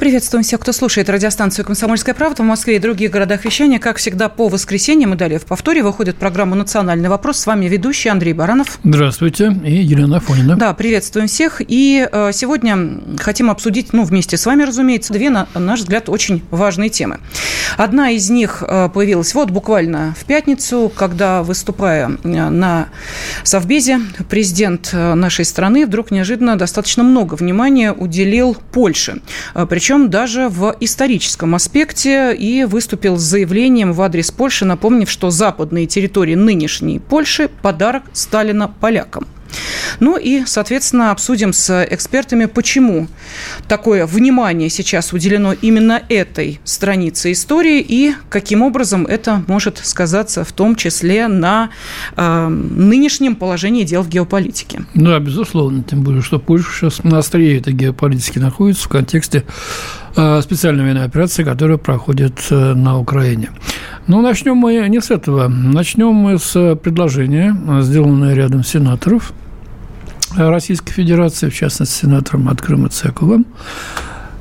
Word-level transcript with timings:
Приветствуем 0.00 0.42
всех, 0.42 0.60
кто 0.60 0.72
слушает 0.72 1.10
радиостанцию 1.10 1.66
«Комсомольская 1.66 2.14
правда» 2.14 2.42
в 2.42 2.46
Москве 2.46 2.76
и 2.76 2.78
других 2.78 3.10
городах 3.10 3.44
вещания. 3.44 3.78
Как 3.78 3.98
всегда, 3.98 4.30
по 4.30 4.48
воскресеньям 4.48 5.12
и 5.12 5.16
далее 5.18 5.38
в 5.38 5.44
повторе 5.44 5.82
выходит 5.82 6.16
программа 6.16 6.56
«Национальный 6.56 7.10
вопрос». 7.10 7.40
С 7.40 7.46
вами 7.46 7.66
ведущий 7.66 8.08
Андрей 8.08 8.32
Баранов. 8.32 8.78
Здравствуйте. 8.82 9.54
И 9.62 9.74
Елена 9.74 10.16
Афонина. 10.16 10.56
Да, 10.56 10.72
приветствуем 10.72 11.26
всех. 11.26 11.60
И 11.60 12.08
э, 12.10 12.30
сегодня 12.32 12.78
хотим 13.18 13.50
обсудить, 13.50 13.92
ну, 13.92 14.04
вместе 14.04 14.38
с 14.38 14.46
вами, 14.46 14.62
разумеется, 14.62 15.12
две, 15.12 15.28
на 15.28 15.46
наш 15.54 15.80
взгляд, 15.80 16.08
очень 16.08 16.42
важные 16.50 16.88
темы. 16.88 17.18
Одна 17.76 18.08
из 18.08 18.30
них 18.30 18.64
э, 18.66 18.88
появилась 18.88 19.34
вот 19.34 19.50
буквально 19.50 20.14
в 20.18 20.24
пятницу, 20.24 20.90
когда, 20.96 21.42
выступая 21.42 22.12
э, 22.24 22.48
на 22.48 22.88
Совбезе, 23.44 24.00
президент 24.30 24.94
нашей 24.94 25.44
страны 25.44 25.84
вдруг 25.84 26.10
неожиданно 26.10 26.56
достаточно 26.56 27.02
много 27.02 27.34
внимания 27.34 27.92
уделил 27.92 28.56
Польше. 28.72 29.20
Причем 29.68 29.89
причем 29.90 30.08
даже 30.08 30.48
в 30.48 30.76
историческом 30.78 31.56
аспекте, 31.56 32.32
и 32.32 32.62
выступил 32.62 33.16
с 33.16 33.22
заявлением 33.22 33.92
в 33.92 34.00
адрес 34.02 34.30
Польши, 34.30 34.64
напомнив, 34.64 35.10
что 35.10 35.30
западные 35.30 35.88
территории 35.88 36.36
нынешней 36.36 37.00
Польши– 37.00 37.50
подарок 37.62 38.04
Сталина 38.12 38.68
полякам– 38.68 39.26
ну 40.00 40.16
и, 40.16 40.44
соответственно, 40.46 41.10
обсудим 41.10 41.52
с 41.52 41.84
экспертами, 41.84 42.46
почему 42.46 43.08
такое 43.68 44.06
внимание 44.06 44.68
сейчас 44.70 45.12
уделено 45.12 45.52
именно 45.52 46.02
этой 46.08 46.60
странице 46.64 47.32
истории 47.32 47.80
и 47.80 48.14
каким 48.28 48.62
образом 48.62 49.06
это 49.06 49.42
может 49.46 49.80
сказаться 49.82 50.44
в 50.44 50.52
том 50.52 50.76
числе 50.76 51.28
на 51.28 51.70
э, 52.16 52.48
нынешнем 52.48 53.36
положении 53.36 53.84
дел 53.84 54.02
в 54.02 54.08
геополитике. 54.08 54.84
Да, 54.94 55.18
безусловно, 55.18 55.82
тем 55.82 56.02
более, 56.02 56.22
что 56.22 56.38
Польша 56.38 56.70
сейчас 56.72 57.02
на 57.02 57.18
острие 57.18 57.58
этой 57.58 57.72
геополитики 57.72 58.38
находится 58.38 58.84
в 58.84 58.88
контексте 58.88 59.44
специальной 60.12 60.84
военной 60.84 61.04
операции, 61.04 61.44
которая 61.44 61.78
проходит 61.78 62.46
э, 62.50 62.74
на 62.74 62.98
Украине. 62.98 63.50
Ну, 64.06 64.20
начнем 64.20 64.56
мы 64.56 64.88
не 64.88 65.00
с 65.00 65.10
этого. 65.10 65.48
Начнем 65.48 66.12
мы 66.12 66.38
с 66.38 66.76
предложения, 66.76 67.56
сделанного 67.82 68.32
рядом 68.32 68.64
сенаторов– 68.64 69.32
Российской 70.36 70.92
Федерации, 70.92 71.48
в 71.48 71.54
частности, 71.54 72.02
сенатором 72.02 72.48
от 72.48 72.60
Крыма 72.60 72.88
Цековым, 72.88 73.46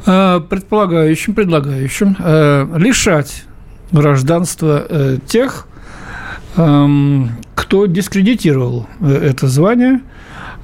э, 0.06 0.40
предполагающим, 0.50 1.34
предлагающим 1.34 2.16
э, 2.20 2.78
лишать 2.78 3.44
гражданства 3.92 4.86
э, 4.88 5.17
тех, 5.25 5.67
эм, 6.58 7.31
кто 7.56 7.88
дискредитировал 7.88 8.88
это 9.02 9.47
звание, 9.47 10.02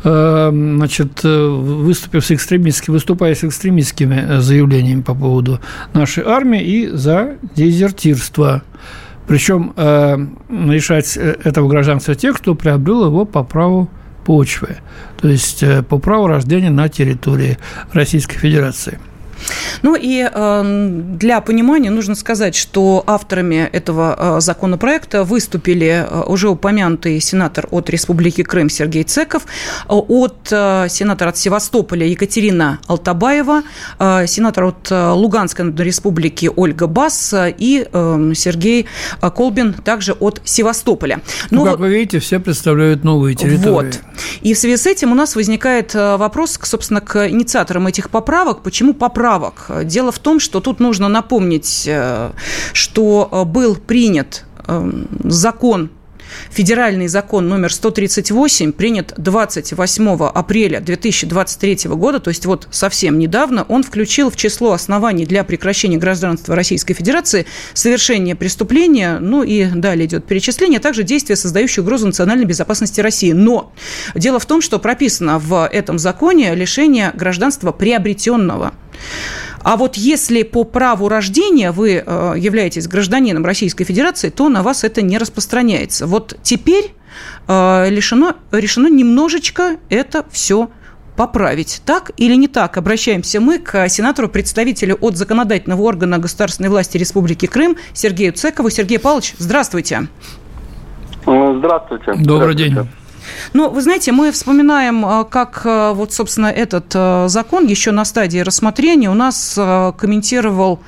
значит, 0.06 1.24
выступив 1.24 2.24
с 2.24 2.32
экстремистскими, 2.32 2.94
выступая 2.94 3.34
с 3.34 3.44
экстремистскими 3.44 4.40
заявлениями 4.40 5.02
по 5.02 5.16
поводу 5.16 5.60
нашей 5.94 6.24
армии 6.24 6.62
и 6.62 6.88
за 6.88 7.38
дезертирство. 7.56 8.62
Причем 9.28 9.74
лишать 10.48 11.18
этого 11.18 11.68
гражданства 11.68 12.14
тех, 12.14 12.38
кто 12.38 12.54
приобрел 12.54 13.06
его 13.06 13.26
по 13.26 13.44
праву 13.44 13.90
почвы, 14.26 14.78
то 15.22 15.30
есть 15.30 15.64
э, 15.64 15.84
по 15.84 16.00
праву 16.00 16.28
рождения 16.28 16.72
на 16.72 16.90
территории 16.90 17.58
Российской 17.94 18.38
Федерации. 18.38 19.00
Ну 19.82 19.96
и 19.96 20.28
э, 20.32 21.02
для 21.18 21.42
понимания 21.42 21.90
нужно 21.90 22.16
сказать, 22.16 22.56
что 22.56 23.04
авторами 23.06 23.70
этого 23.72 24.38
э, 24.38 24.42
законопроекта 24.42 25.24
выступили 25.24 26.06
э, 26.10 26.24
уже 26.28 26.50
упомянутый 26.50 27.20
сенатор 27.20 27.68
от 27.72 27.90
Республики 27.90 28.44
Крым 28.44 28.70
Сергей 28.70 29.04
Цеков, 29.04 29.46
от 29.88 30.36
сенатора 30.48 31.30
от 31.30 31.38
Севастополя 31.38 32.08
Екатерина 32.08 32.80
Алтабаева, 32.88 33.64
сенатор 34.00 34.66
от 34.66 34.92
Луганской 34.92 35.74
республики 35.78 36.50
Ольга 36.56 36.88
Бас 36.88 37.34
и 37.36 37.88
Сергей 37.92 38.88
Колбин 39.22 39.74
также 39.74 40.14
от 40.14 40.42
Севастополя. 40.44 41.22
Но... 41.52 41.64
Ну, 41.64 41.72
как 41.72 41.80
вы 41.80 41.90
видите, 41.90 42.20
все 42.20 42.40
представляют 42.40 43.04
новые 43.04 43.36
территории. 43.36 43.70
Вот. 43.70 44.00
И 44.42 44.54
в 44.54 44.58
связи 44.58 44.78
с 44.78 44.86
этим 44.88 45.12
у 45.12 45.16
нас 45.16 45.36
возникает 45.36 45.94
вопрос, 45.94 46.60
собственно, 46.62 47.02
к 47.02 47.28
инициаторам 47.28 47.88
этих 47.88 48.10
поправок. 48.10 48.62
Почему 48.62 48.94
поправки 48.94 49.25
поправок. 49.26 49.72
Дело 49.86 50.12
в 50.12 50.20
том, 50.20 50.40
что 50.40 50.60
тут 50.60 50.80
нужно 50.80 51.10
напомнить, 51.10 51.86
э, 51.88 52.32
что 52.74 53.30
э, 53.32 53.44
был 53.44 53.76
принят 53.76 54.46
эм, 54.68 55.08
закон 55.24 55.90
Федеральный 56.50 57.08
закон 57.08 57.48
номер 57.48 57.72
138 57.72 58.72
принят 58.72 59.14
28 59.18 60.26
апреля 60.28 60.80
2023 60.80 61.90
года, 61.92 62.20
то 62.20 62.30
есть 62.30 62.46
вот 62.46 62.68
совсем 62.72 63.20
недавно, 63.20 63.64
он 63.68 63.84
включил 63.84 64.30
в 64.30 64.36
число 64.36 64.74
оснований 64.74 65.26
для 65.26 65.44
прекращения 65.44 65.98
гражданства 65.98 66.56
Российской 66.56 66.94
Федерации 66.94 67.46
совершение 67.74 68.36
преступления, 68.36 69.20
ну 69.20 69.44
и 69.44 69.66
далее 69.66 70.06
идет 70.06 70.26
перечисление, 70.26 70.80
а 70.80 70.82
также 70.82 71.04
действия, 71.04 71.36
создающие 71.36 71.84
угрозу 71.84 72.08
национальной 72.08 72.46
безопасности 72.46 73.02
России. 73.02 73.32
Но 73.32 73.74
дело 74.14 74.40
в 74.40 74.46
том, 74.46 74.62
что 74.62 74.80
прописано 74.80 75.40
в 75.40 75.68
этом 75.72 76.00
законе 76.00 76.54
лишение 76.56 77.12
гражданства 77.14 77.72
приобретенного. 77.72 78.74
А 79.66 79.78
вот 79.78 79.96
если 79.98 80.44
по 80.44 80.64
праву 80.64 81.10
рождения 81.10 81.72
вы 81.72 81.94
э, 82.06 82.34
являетесь 82.38 82.88
гражданином 82.88 83.44
Российской 83.44 83.84
Федерации, 83.84 84.30
то 84.30 84.48
на 84.48 84.62
вас 84.62 84.84
это 84.84 85.02
не 85.02 85.18
распространяется. 85.18 86.06
Вот 86.06 86.38
теперь 86.44 86.94
э, 87.48 87.90
решено, 87.90 88.36
решено 88.52 88.88
немножечко 88.88 89.78
это 89.90 90.24
все 90.30 90.70
поправить. 91.16 91.82
Так 91.84 92.12
или 92.18 92.36
не 92.36 92.48
так? 92.48 92.78
Обращаемся 92.78 93.40
мы 93.40 93.58
к 93.58 93.90
сенатору-представителю 93.90 95.00
от 95.02 95.18
законодательного 95.18 95.82
органа 95.82 96.20
государственной 96.20 96.70
власти 96.70 97.00
Республики 97.00 97.48
Крым 97.48 97.76
Сергею 97.92 98.34
Цекову. 98.34 98.70
Сергей 98.70 99.00
Павлович, 99.00 99.34
здравствуйте. 99.40 100.10
Здравствуйте. 101.26 102.14
Добрый 102.24 102.54
день. 102.54 102.88
Ну, 103.54 103.70
вы 103.70 103.82
знаете, 103.82 104.12
мы 104.12 104.32
вспоминаем, 104.32 105.06
э, 105.06 105.26
как 105.30 105.62
э, 105.66 105.94
вот, 105.94 106.14
собственно, 106.14 106.48
этот 106.48 106.92
э, 106.94 107.26
закон 107.28 107.66
еще 107.66 107.92
на 107.92 108.06
стадии 108.06 108.40
рассмотрения. 108.40 109.10
У 109.10 109.14
нас 109.14 109.54
комментировал 109.56 110.80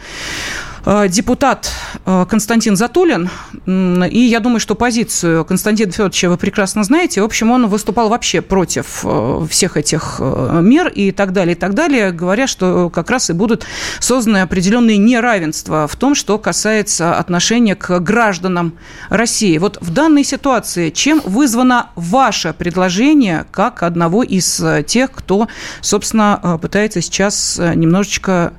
депутат 1.09 1.69
э, 2.05 2.25
Константин 2.29 2.77
Затулин, 2.77 3.29
и 3.65 4.19
я 4.19 4.39
думаю, 4.39 4.61
что 4.61 4.73
позицию 4.73 5.43
Константина 5.43 5.91
Федоровича 5.91 6.29
вы 6.29 6.37
прекрасно 6.37 6.83
знаете. 6.83 7.21
В 7.21 7.25
общем, 7.25 7.51
он 7.51 7.67
выступал 7.67 8.07
вообще 8.07 8.41
против 8.41 9.01
э, 9.03 9.45
всех 9.49 9.75
этих 9.75 10.19
мер 10.19 10.87
и 10.87 11.11
так 11.11 11.33
далее, 11.33 11.55
и 11.55 11.59
так 11.59 11.73
далее, 11.73 12.11
говоря, 12.11 12.47
что 12.47 12.89
как 12.89 13.09
раз 13.09 13.29
и 13.29 13.33
будут 13.33 13.65
созданы 13.99 14.37
определенные 14.37 14.97
неравенства 14.97 15.87
в 15.87 15.95
том, 15.97 16.15
что 16.15 16.37
касается 16.37 17.17
отношения 17.17 17.75
к 17.75 17.99
гражданам 17.99 18.73
России. 19.09 19.57
Вот 19.57 19.77
в 19.81 19.91
данной 19.91 20.23
ситуации 20.23 20.89
чем 20.89 21.21
вызвано 21.25 21.89
ваше 21.95 22.53
предложение 22.53 23.45
как 23.51 23.83
одного 23.83 24.23
из 24.23 24.63
тех, 24.85 25.11
кто, 25.11 25.49
собственно, 25.81 26.59
пытается 26.61 27.01
сейчас 27.01 27.59
немножечко 27.59 28.53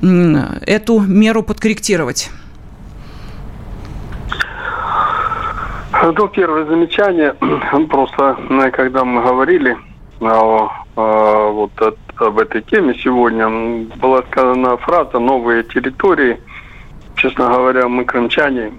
эту 0.00 1.00
меру 1.00 1.42
подкорректировать? 1.56 2.30
Ну, 6.02 6.28
первое 6.28 6.66
замечание, 6.66 7.34
просто 7.88 8.36
когда 8.72 9.04
мы 9.04 9.22
говорили 9.22 9.76
о, 10.20 10.70
о, 10.94 11.50
вот 11.52 11.72
об 12.16 12.38
этой 12.38 12.60
теме 12.60 12.94
сегодня, 13.02 13.48
была 13.96 14.22
сказана 14.30 14.76
фраза 14.76 15.18
«новые 15.18 15.64
территории». 15.64 16.38
Честно 17.16 17.48
говоря, 17.48 17.88
мы, 17.88 18.04
крымчане, 18.04 18.70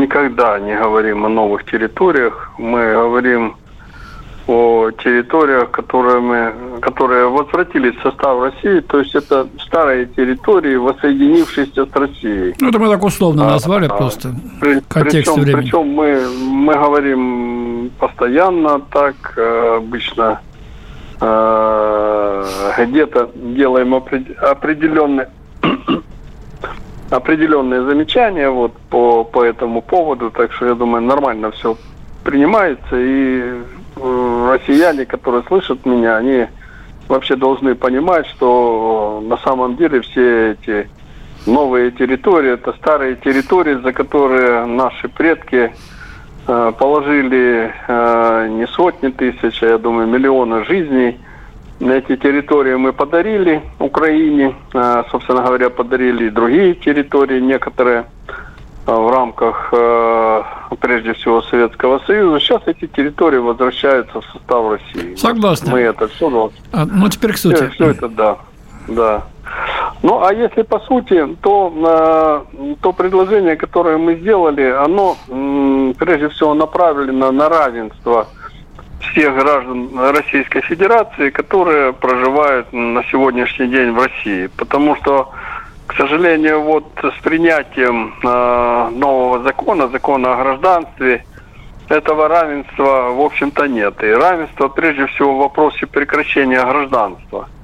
никогда 0.00 0.60
не 0.60 0.76
говорим 0.76 1.26
о 1.26 1.28
новых 1.28 1.64
территориях. 1.64 2.52
Мы 2.56 2.92
говорим 2.92 3.56
о 4.50 4.90
территориях, 4.90 5.70
которые, 5.70 6.18
мы, 6.18 6.52
которые 6.80 7.28
возвратились 7.28 7.94
в 7.98 8.02
состав 8.02 8.42
России, 8.42 8.80
то 8.80 8.98
есть 8.98 9.14
это 9.14 9.46
старые 9.60 10.06
территории, 10.06 10.74
воссоединившиеся 10.74 11.86
с 11.86 11.92
Россией. 11.94 12.54
Ну, 12.60 12.70
это 12.70 12.80
мы 12.80 12.88
так 12.88 13.04
условно 13.04 13.46
а, 13.46 13.50
назвали 13.50 13.86
а, 13.86 13.94
просто 13.94 14.34
при, 14.60 14.80
в 14.80 14.88
контексте 14.88 15.32
причем, 15.32 15.42
времени. 15.42 15.62
Причем 15.62 15.86
мы, 15.86 16.20
мы 16.50 16.74
говорим 16.74 17.90
постоянно 18.00 18.80
так, 18.92 19.14
э, 19.36 19.76
обычно 19.76 20.40
э, 21.20 22.44
где-то 22.78 23.30
делаем 23.34 23.94
определенные 23.94 25.28
определенные 27.10 27.82
замечания 27.88 28.50
вот 28.50 28.72
по, 28.88 29.22
по 29.22 29.44
этому 29.44 29.80
поводу, 29.80 30.32
так 30.32 30.52
что 30.52 30.66
я 30.66 30.74
думаю, 30.74 31.04
нормально 31.04 31.52
все 31.52 31.76
принимается 32.24 32.96
и 32.96 33.60
россияне, 34.00 35.06
которые 35.06 35.42
слышат 35.44 35.84
меня, 35.86 36.16
они 36.16 36.46
вообще 37.08 37.36
должны 37.36 37.74
понимать, 37.74 38.26
что 38.26 39.22
на 39.24 39.36
самом 39.38 39.76
деле 39.76 40.00
все 40.00 40.52
эти 40.52 40.88
новые 41.46 41.90
территории, 41.90 42.52
это 42.52 42.72
старые 42.74 43.16
территории, 43.16 43.74
за 43.82 43.92
которые 43.92 44.66
наши 44.66 45.08
предки 45.08 45.72
э, 46.46 46.72
положили 46.78 47.72
э, 47.88 48.48
не 48.50 48.66
сотни 48.68 49.08
тысяч, 49.08 49.62
а 49.62 49.66
я 49.66 49.78
думаю, 49.78 50.06
миллионы 50.06 50.64
жизней. 50.64 51.18
На 51.80 51.92
эти 51.92 52.16
территории 52.16 52.74
мы 52.74 52.92
подарили 52.92 53.62
Украине, 53.78 54.54
э, 54.74 55.02
собственно 55.10 55.42
говоря, 55.42 55.70
подарили 55.70 56.28
другие 56.28 56.74
территории, 56.74 57.40
некоторые 57.40 58.04
в 58.96 59.10
рамках, 59.10 59.72
прежде 60.80 61.12
всего, 61.14 61.42
Советского 61.42 62.00
Союза. 62.00 62.40
Сейчас 62.40 62.62
эти 62.66 62.86
территории 62.86 63.38
возвращаются 63.38 64.20
в 64.20 64.24
состав 64.24 64.70
России. 64.70 65.14
Согласен. 65.16 65.70
Мы 65.70 65.80
это 65.80 66.08
все 66.08 66.30
должны. 66.30 66.58
А, 66.72 66.86
ну, 66.86 67.08
теперь 67.08 67.32
к 67.32 67.38
сути. 67.38 67.56
Все, 67.56 67.68
все 67.70 67.90
это, 67.90 68.08
да. 68.08 68.36
Да. 68.88 69.24
Ну, 70.02 70.24
а 70.24 70.32
если 70.32 70.62
по 70.62 70.80
сути, 70.80 71.36
то, 71.42 72.44
э, 72.58 72.74
то 72.80 72.92
предложение, 72.92 73.56
которое 73.56 73.98
мы 73.98 74.16
сделали, 74.16 74.62
оно 74.62 75.16
прежде 75.98 76.28
всего 76.28 76.54
направлено 76.54 77.30
на 77.30 77.48
равенство 77.48 78.26
всех 79.00 79.34
граждан 79.34 79.90
Российской 79.94 80.60
Федерации, 80.62 81.30
которые 81.30 81.92
проживают 81.92 82.72
на 82.72 83.02
сегодняшний 83.04 83.68
день 83.68 83.92
в 83.92 83.98
России. 83.98 84.48
Потому 84.56 84.96
что, 84.96 85.30
к 85.90 85.96
сожалению, 85.96 86.62
вот 86.62 86.84
с 87.02 87.22
принятием 87.22 88.14
э, 88.22 88.90
нового 88.94 89.42
закона, 89.42 89.88
закона 89.88 90.32
о 90.32 90.36
гражданстве, 90.42 91.24
этого 91.88 92.28
равенства, 92.28 93.10
в 93.10 93.20
общем-то, 93.20 93.66
нет. 93.66 94.02
И 94.02 94.06
равенство, 94.06 94.68
прежде 94.68 95.06
всего, 95.06 95.34
в 95.34 95.38
вопросе 95.38 95.86
прекращения 95.86 96.64
гражданства– 96.64 97.48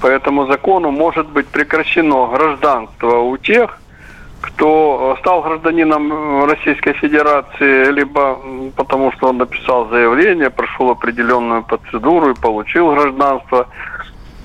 по 0.00 0.06
этому 0.06 0.46
закону 0.46 0.90
может 0.90 1.26
быть 1.28 1.46
прекращено 1.46 2.26
гражданство 2.26 3.18
у 3.18 3.36
тех, 3.38 3.78
кто 4.40 5.16
стал 5.20 5.42
гражданином 5.42 6.44
Российской 6.44 6.92
Федерации, 6.92 7.90
либо 7.90 8.38
потому 8.76 9.10
что 9.12 9.28
он 9.28 9.38
написал 9.38 9.88
заявление, 9.88 10.50
прошел 10.50 10.90
определенную 10.90 11.64
процедуру 11.64 12.30
и 12.30 12.34
получил 12.34 12.92
гражданство, 12.92 13.68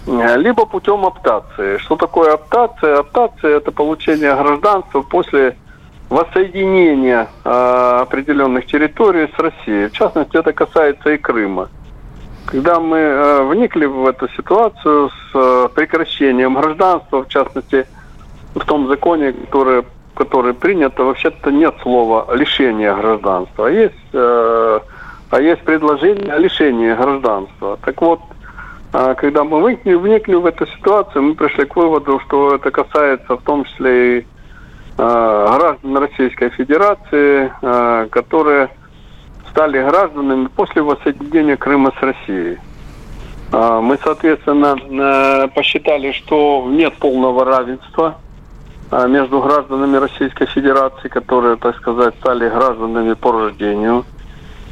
либо 0.07 0.65
путем 0.65 1.05
оптации. 1.05 1.77
Что 1.77 1.95
такое 1.95 2.33
оптация? 2.33 2.99
Оптация– 2.99 3.57
это 3.57 3.71
получение 3.71 4.35
гражданства 4.35 5.01
после 5.01 5.55
воссоединения 6.11 7.29
э, 7.45 7.99
определенных 8.01 8.65
территорий 8.65 9.29
с 9.35 9.39
Россией. 9.39 9.87
В 9.87 9.93
частности, 9.93 10.35
это 10.35 10.51
касается 10.51 11.11
и 11.11 11.17
Крыма. 11.17 11.69
Когда 12.45 12.81
мы 12.81 12.97
э, 12.97 13.43
вникли 13.43 13.85
в 13.85 14.05
эту 14.05 14.27
ситуацию 14.29 15.09
с 15.09 15.31
э, 15.33 15.69
прекращением 15.73 16.55
гражданства, 16.55 17.23
в 17.23 17.29
частности, 17.29 17.87
в 18.53 18.65
том 18.65 18.89
законе, 18.89 19.31
который, 19.31 19.85
который 20.13 20.53
принят, 20.53 20.99
вообще-то 20.99 21.49
нет 21.49 21.75
слова 21.81 22.27
лишение 22.35 22.93
гражданства, 22.93 23.67
а 23.67 23.71
есть, 23.71 23.95
э, 24.11 24.79
а 25.29 25.41
есть 25.41 25.61
предложение 25.61 26.33
о 26.33 26.39
лишении 26.39 26.93
гражданства. 26.93 27.79
Так 27.85 28.01
вот, 28.01 28.19
э, 28.19 28.40
когда 28.91 29.43
мы 29.43 29.63
вникли, 29.63 29.93
вникли 29.93 30.35
в 30.35 30.45
эту 30.45 30.67
ситуацию, 30.67 31.23
мы 31.23 31.35
пришли 31.35 31.65
к 31.65 31.75
выводу, 31.75 32.19
что 32.27 32.55
это 32.55 32.71
касается 32.71 33.37
в 33.37 33.41
том 33.43 33.63
числе 33.63 34.19
и 34.19 34.25
э, 34.97 35.55
граждан 35.57 35.97
Российской 35.97 36.49
Федерации, 36.49 37.51
э, 37.61 38.07
которые 38.11 38.69
стали 39.51 39.81
гражданами 39.83 40.47
после 40.47 40.81
воссоединения 40.81 41.57
Крыма 41.57 41.93
с 41.99 42.01
Россией. 42.01 42.57
А, 43.51 43.81
мы, 43.81 43.99
соответственно, 44.01 44.75
э, 44.77 45.47
посчитали, 45.49 46.13
что 46.13 46.65
нет 46.69 46.93
полного 46.95 47.43
равенства 47.43 48.15
а, 48.89 49.07
между 49.07 49.41
гражданами 49.41 49.97
Российской 49.97 50.45
Федерации, 50.45 51.09
которые, 51.09 51.57
так 51.57 51.75
сказать, 51.77 52.15
стали 52.21 52.47
гражданами 52.47 53.13
по 53.13 53.31
рождению, 53.31 54.05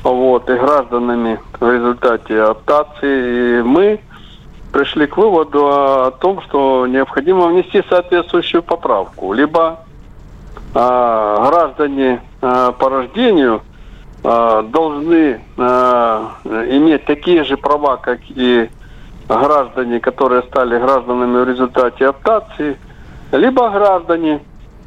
вот, 0.03 0.49
и 0.49 0.53
гражданами 0.53 1.39
в 1.59 1.71
результате 1.71 2.41
оптации. 2.41 3.59
И 3.59 3.61
мы 3.63 3.99
пришли 4.71 5.07
к 5.07 5.17
выводу 5.17 5.67
о 5.67 6.11
том, 6.11 6.41
что 6.41 6.87
необходимо 6.87 7.47
внести 7.47 7.83
соответствующую 7.89 8.63
поправку. 8.63 9.33
Либо 9.33 9.79
а, 10.73 11.49
граждане 11.49 12.21
а, 12.41 12.71
по 12.71 12.89
рождению– 12.89 13.61
Э, 14.21 14.63
должны 14.67 15.39
э, 15.57 16.27
иметь 16.71 17.05
такие 17.05 17.45
же 17.45 17.55
права, 17.55 17.95
как 17.95 18.19
и 18.27 18.69
граждане, 19.29 20.01
которые 20.01 20.43
стали 20.43 20.77
гражданами 20.77 21.43
в 21.43 21.47
результате 21.47 22.07
оптации, 22.07 22.77
либо 23.31 23.69
граждане 23.69 24.41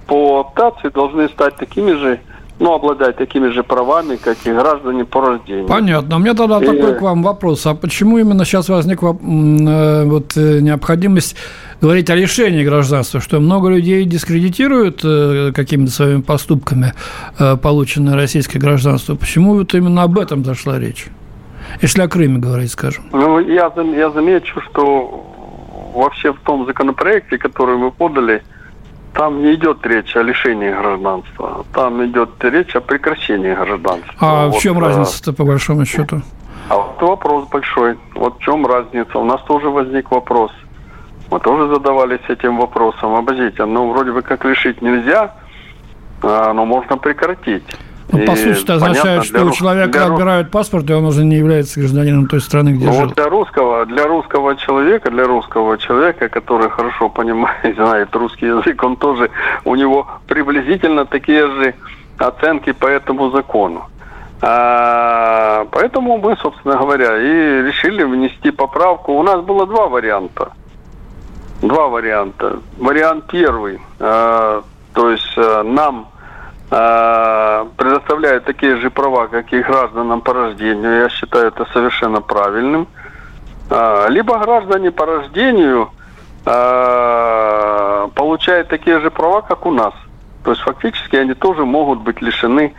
по 0.07 0.41
оптации 0.41 0.91
должны 0.91 1.29
стать 1.31 1.57
такими 1.57 1.93
же, 1.93 2.21
ну, 2.63 2.75
обладать 2.75 3.17
такими 3.17 3.49
же 3.49 3.65
правами, 3.65 4.15
как 4.17 4.37
и 4.45 4.53
граждане 4.53 5.05
по 5.05 5.21
рождению. 5.21 5.67
Понятно. 5.67 6.17
У 6.17 6.19
меня 6.21 6.35
тогда 6.35 6.63
и... 6.63 6.65
такой 6.65 6.95
к 6.95 7.03
вам 7.03 7.23
вопрос. 7.23 7.67
А 7.67 7.75
почему 7.75 8.19
именно 8.19 8.45
сейчас 8.45 8.69
возникла 8.69 9.11
э, 9.21 10.05
вот, 10.05 10.37
необходимость 10.37 11.37
говорить 11.81 12.09
о 12.09 12.15
лишении 12.15 12.65
гражданства, 12.65 13.21
что 13.21 13.41
много 13.41 13.69
людей 13.69 14.05
дискредитируют 14.05 15.01
э, 15.03 15.51
какими-то 15.53 15.91
своими 15.91 16.21
поступками 16.21 16.93
э, 17.39 17.57
полученное 17.57 18.15
российское 18.15 18.61
гражданство. 18.61 19.17
Почему 19.17 19.55
вот 19.55 19.75
именно 19.75 20.05
об 20.05 20.17
этом 20.17 20.45
зашла 20.45 20.79
речь? 20.79 21.09
Если 21.81 22.01
о 22.01 22.09
Крыме 22.09 22.39
говорить, 22.39 22.71
скажем. 22.71 23.05
Ну, 23.13 23.41
я, 23.41 23.73
я 23.77 24.11
замечу, 24.11 24.61
что 24.71 25.27
вообще 25.95 26.33
в 26.33 26.39
том 26.41 26.67
законопроекте, 26.67 27.39
который 27.39 27.77
мы 27.77 27.91
подали, 27.91 28.45
там 29.15 29.43
не 29.43 29.55
идет 29.55 29.87
речь 29.87 30.17
о 30.17 30.23
лишении 30.23 30.71
гражданства. 30.71 31.65
Там 31.75 32.05
идет 32.05 32.31
речь 32.41 32.75
о 32.75 32.81
прекращении 32.81 33.55
гражданства. 33.55 34.15
А 34.21 34.47
вот, 34.47 34.57
в 34.57 34.61
чем 34.61 34.79
а... 34.79 34.81
разница-то, 34.81 35.33
по 35.33 35.45
большому 35.45 35.85
счету? 35.85 36.23
А 36.69 36.77
вот 36.77 37.03
вопрос 37.03 37.49
большой. 37.49 37.99
Вот 38.15 38.39
в 38.39 38.43
чем 38.43 38.67
разница? 38.67 39.19
У 39.19 39.25
нас 39.25 39.43
тоже 39.43 39.69
возник 39.69 40.11
вопрос. 40.11 40.53
Мы 41.31 41.41
тоже 41.41 41.69
задавались 41.75 42.21
этим 42.29 42.59
вопросом. 42.59 43.15
Обождите, 43.15 43.65
ну 43.65 43.91
вроде 43.91 44.13
бы 44.13 44.23
как 44.23 44.45
решить 44.45 44.81
нельзя, 44.83 45.35
а, 46.23 46.53
но 46.53 46.65
можно 46.65 46.97
прекратить. 46.97 47.65
Ну, 48.13 48.27
по 48.27 48.37
сути, 48.37 48.63
это 48.63 48.75
означает, 48.75 49.25
что 49.25 49.45
у 49.45 49.51
человека 49.51 49.93
для... 49.93 50.07
отбирают 50.07 50.51
паспорт, 50.51 50.89
и 50.91 50.93
он 50.93 51.05
уже 51.05 51.25
не 51.25 51.37
является 51.37 51.81
гражданином 51.81 52.27
той 52.27 52.41
страны, 52.41 52.71
где 52.71 52.87
ну, 52.87 52.93
жил. 52.93 53.07
для 53.11 53.29
русского, 53.29 53.87
для 53.87 54.07
русского 54.07 54.57
человека, 54.57 55.11
для 55.11 55.27
русского 55.27 55.79
человека, 55.79 56.29
который 56.29 56.71
хорошо 56.71 57.09
понимает, 57.09 57.75
знает 57.77 58.15
русский 58.15 58.47
язык, 58.47 58.83
он 58.83 58.97
тоже, 58.97 59.31
у 59.65 59.75
него 59.75 60.07
приблизительно 60.27 61.07
такие 61.07 61.47
же 61.47 61.75
оценки 62.19 62.73
по 62.73 62.87
этому 62.87 63.31
закону. 63.31 63.89
А, 64.41 65.67
поэтому 65.71 66.19
мы, 66.19 66.37
собственно 66.37 66.77
говоря, 66.77 67.17
и 67.19 67.63
решили 67.63 68.03
внести 68.03 68.51
поправку. 68.51 69.13
У 69.13 69.23
нас 69.23 69.41
было 69.41 69.67
два 69.67 69.89
варианта 69.89 70.53
два 71.63 71.89
варианта. 71.89 72.59
Вариант 72.79 73.25
первый, 73.29 73.81
э, 73.99 74.63
то 74.93 75.11
есть 75.11 75.33
э, 75.37 75.63
нам 75.63 76.09
предоставляют 77.77 78.45
такие 78.45 78.77
же 78.77 78.89
права, 78.91 79.27
как 79.27 79.53
и 79.53 79.61
гражданам 79.61 80.23
по 80.23 80.33
рождению. 80.33 81.03
Я 81.03 81.09
считаю 81.11 81.49
это 81.49 81.67
совершенно 81.73 82.23
правильным. 82.23 82.89
Э, 83.69 84.07
либо 84.09 84.39
граждане 84.39 84.91
по 84.91 85.05
рождению 85.05 85.91
э, 86.47 88.09
получают 88.15 88.69
такие 88.69 89.01
же 89.01 89.11
права, 89.11 89.43
как 89.43 89.67
у 89.67 89.71
нас. 89.71 89.93
То 90.45 90.53
есть 90.53 90.63
фактически 90.63 91.17
они 91.17 91.35
тоже 91.35 91.65
могут 91.65 92.01
быть 92.01 92.23
лишены 92.23 92.75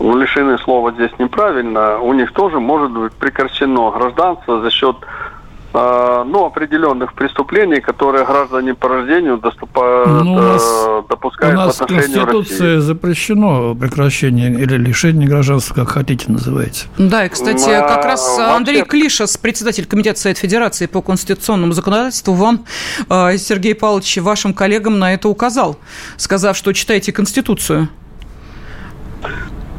лишены 0.00 0.58
слова 0.58 0.92
здесь 0.92 1.10
неправильно, 1.18 1.98
у 1.98 2.14
них 2.14 2.32
тоже 2.32 2.58
может 2.58 2.90
быть 2.90 3.12
прекращено 3.12 3.90
гражданство 3.90 4.60
за 4.62 4.70
счет 4.70 4.96
а, 4.96 5.39
ну, 5.72 6.46
определенных 6.46 7.14
преступлений, 7.14 7.80
которые 7.80 8.24
граждане 8.24 8.74
по 8.74 8.88
рождению 8.88 9.38
доступают, 9.38 10.08
ну, 10.24 10.34
у 10.34 10.36
нас, 10.36 10.86
э, 10.88 11.02
допускают 11.08 11.54
у 11.54 11.58
нас 11.58 11.76
в 11.76 11.82
отношении 11.82 12.14
Конституции 12.14 12.74
России. 12.74 12.78
запрещено 12.78 13.74
прекращение 13.74 14.50
или 14.50 14.76
лишение 14.76 15.28
гражданства, 15.28 15.74
как 15.74 15.90
хотите 15.90 16.30
называйте. 16.30 16.86
Да, 16.98 17.24
и, 17.24 17.28
кстати, 17.28 17.70
а, 17.70 17.86
как 17.86 18.04
раз 18.04 18.36
вообще... 18.36 18.56
Андрей 18.56 18.82
Клишес, 18.82 19.36
председатель 19.36 19.86
Комитета 19.86 20.18
Совет 20.18 20.38
Федерации 20.38 20.86
по 20.86 21.02
конституционному 21.02 21.72
законодательству, 21.72 22.34
вам, 22.34 22.64
э, 23.08 23.36
Сергей 23.36 23.74
Павлович, 23.74 24.18
вашим 24.18 24.54
коллегам 24.54 24.98
на 24.98 25.14
это 25.14 25.28
указал, 25.28 25.76
сказав, 26.16 26.56
что 26.56 26.72
читайте 26.72 27.12
Конституцию. 27.12 27.88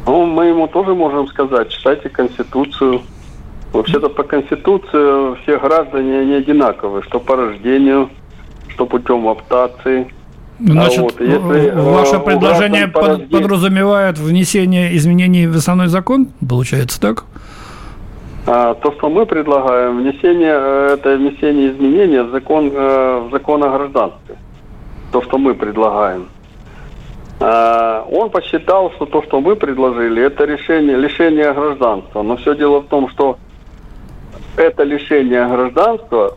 Ну, 0.06 0.26
мы 0.26 0.46
ему 0.46 0.66
тоже 0.68 0.94
можем 0.94 1.28
сказать, 1.28 1.70
читайте 1.70 2.08
Конституцию. 2.08 3.02
Вообще-то 3.72 4.10
по 4.10 4.22
Конституции 4.22 5.42
все 5.42 5.58
граждане 5.58 6.20
они 6.20 6.34
одинаковы, 6.34 7.02
что 7.02 7.20
по 7.20 7.36
рождению, 7.36 8.10
что 8.68 8.84
путем 8.84 9.26
оптации. 9.26 10.12
Ну, 10.58 10.72
значит, 10.72 10.98
а 10.98 11.02
вот, 11.02 11.20
если, 11.20 11.70
ваше 11.70 12.18
предложение 12.20 12.86
под, 12.86 13.06
рождению... 13.08 13.42
подразумевает 13.42 14.18
внесение 14.18 14.94
изменений 14.96 15.46
в 15.46 15.56
основной 15.56 15.88
закон, 15.88 16.28
получается 16.46 17.00
так? 17.00 17.24
А, 18.46 18.74
то, 18.74 18.92
что 18.92 19.08
мы 19.08 19.24
предлагаем, 19.24 19.98
внесение, 19.98 20.52
э, 20.54 20.94
это 20.94 21.16
внесение 21.16 21.70
изменения 21.72 22.22
в 22.24 22.30
закон, 22.30 22.70
э, 22.74 23.26
в 23.28 23.30
закон 23.30 23.64
о 23.64 23.70
гражданстве. 23.70 24.36
То, 25.12 25.22
что 25.22 25.38
мы 25.38 25.54
предлагаем. 25.54 26.28
А, 27.40 28.06
он 28.10 28.30
посчитал, 28.30 28.92
что 28.92 29.06
то, 29.06 29.22
что 29.22 29.40
мы 29.40 29.56
предложили, 29.56 30.22
это 30.22 30.44
решение, 30.44 30.96
лишение 30.96 31.52
гражданства. 31.52 32.22
Но 32.22 32.36
все 32.36 32.54
дело 32.54 32.80
в 32.80 32.86
том, 32.86 33.08
что 33.08 33.38
это 34.56 34.82
лишение 34.82 35.46
гражданства 35.46 36.36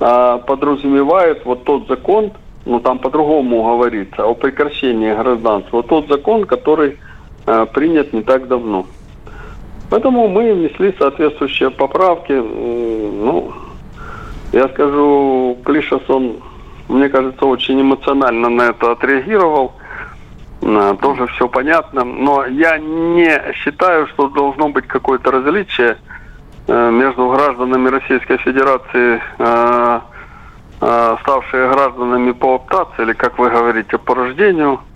а, 0.00 0.38
подразумевает 0.38 1.44
вот 1.44 1.64
тот 1.64 1.88
закон, 1.88 2.32
ну 2.64 2.80
там 2.80 2.98
по-другому 2.98 3.62
говорится, 3.62 4.24
о 4.24 4.34
прекращении 4.34 5.14
гражданства, 5.14 5.78
вот 5.78 5.88
тот 5.88 6.08
закон, 6.08 6.44
который 6.44 6.98
а, 7.46 7.66
принят 7.66 8.12
не 8.12 8.22
так 8.22 8.48
давно. 8.48 8.86
Поэтому 9.90 10.26
мы 10.26 10.54
внесли 10.54 10.94
соответствующие 10.98 11.70
поправки. 11.70 12.32
Ну, 12.32 13.52
я 14.50 14.66
скажу, 14.68 15.58
Клишес, 15.66 16.08
он, 16.08 16.36
мне 16.88 17.10
кажется, 17.10 17.44
очень 17.44 17.78
эмоционально 17.82 18.48
на 18.48 18.62
это 18.70 18.92
отреагировал. 18.92 19.72
Тоже 20.62 21.26
все 21.34 21.46
понятно. 21.46 22.04
Но 22.04 22.46
я 22.46 22.78
не 22.78 23.52
считаю, 23.52 24.06
что 24.06 24.28
должно 24.28 24.70
быть 24.70 24.86
какое-то 24.86 25.30
различие 25.30 25.98
между 26.68 27.28
гражданами 27.30 27.88
Российской 27.88 28.38
Федерации, 28.38 29.20
э, 29.38 30.00
э, 30.80 31.16
ставшие 31.22 31.68
гражданами 31.70 32.32
по 32.32 32.54
оптации, 32.56 33.02
или, 33.02 33.12
как 33.12 33.38
вы 33.38 33.50
говорите, 33.50 33.98
по 33.98 34.14
рождению– 34.14 34.80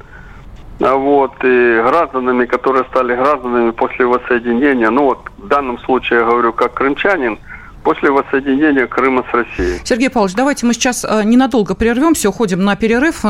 а 0.81 0.95
вот, 0.95 1.33
и 1.43 1.83
гражданами, 1.83 2.45
которые 2.45 2.85
стали 2.91 3.15
гражданами 3.15 3.71
после 3.71 4.05
воссоединения, 4.05 4.91
ну 4.91 5.05
вот 5.05 5.21
в 5.39 5.49
данном 5.49 5.79
случае 5.81 6.21
я 6.21 6.27
говорю 6.27 6.53
как 6.53 6.75
крымчанин, 6.75 7.39
после 7.83 8.11
воссоединения 8.11 8.87
Крыма 8.87 9.25
с 9.31 9.35
Россией. 9.35 9.81
Сергей 9.85 10.11
Павлович, 10.11 10.35
давайте 10.35 10.67
мы 10.67 10.75
сейчас 10.75 11.05
э, 11.05 11.23
ненадолго 11.25 11.75
прервемся, 11.75 12.29
уходим 12.29 12.63
на 12.65 12.77
перерыв. 12.77 13.25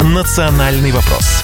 Национальный 0.00 0.92
вопрос. 0.92 1.41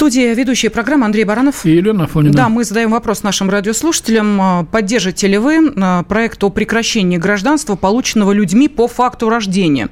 Студии 0.00 0.32
ведущая 0.32 0.70
программы 0.70 1.04
Андрей 1.04 1.24
Баранов. 1.24 1.66
И 1.66 1.72
Елена 1.72 2.06
Фонина. 2.06 2.32
Да, 2.32 2.48
мы 2.48 2.64
задаем 2.64 2.92
вопрос 2.92 3.22
нашим 3.22 3.50
радиослушателям. 3.50 4.40
А, 4.40 4.64
поддержите 4.64 5.26
ли 5.26 5.36
вы 5.36 5.74
а, 5.76 6.04
проект 6.04 6.42
о 6.42 6.48
прекращении 6.48 7.18
гражданства, 7.18 7.76
полученного 7.76 8.32
людьми 8.32 8.68
по 8.68 8.88
факту 8.88 9.28
рождения? 9.28 9.90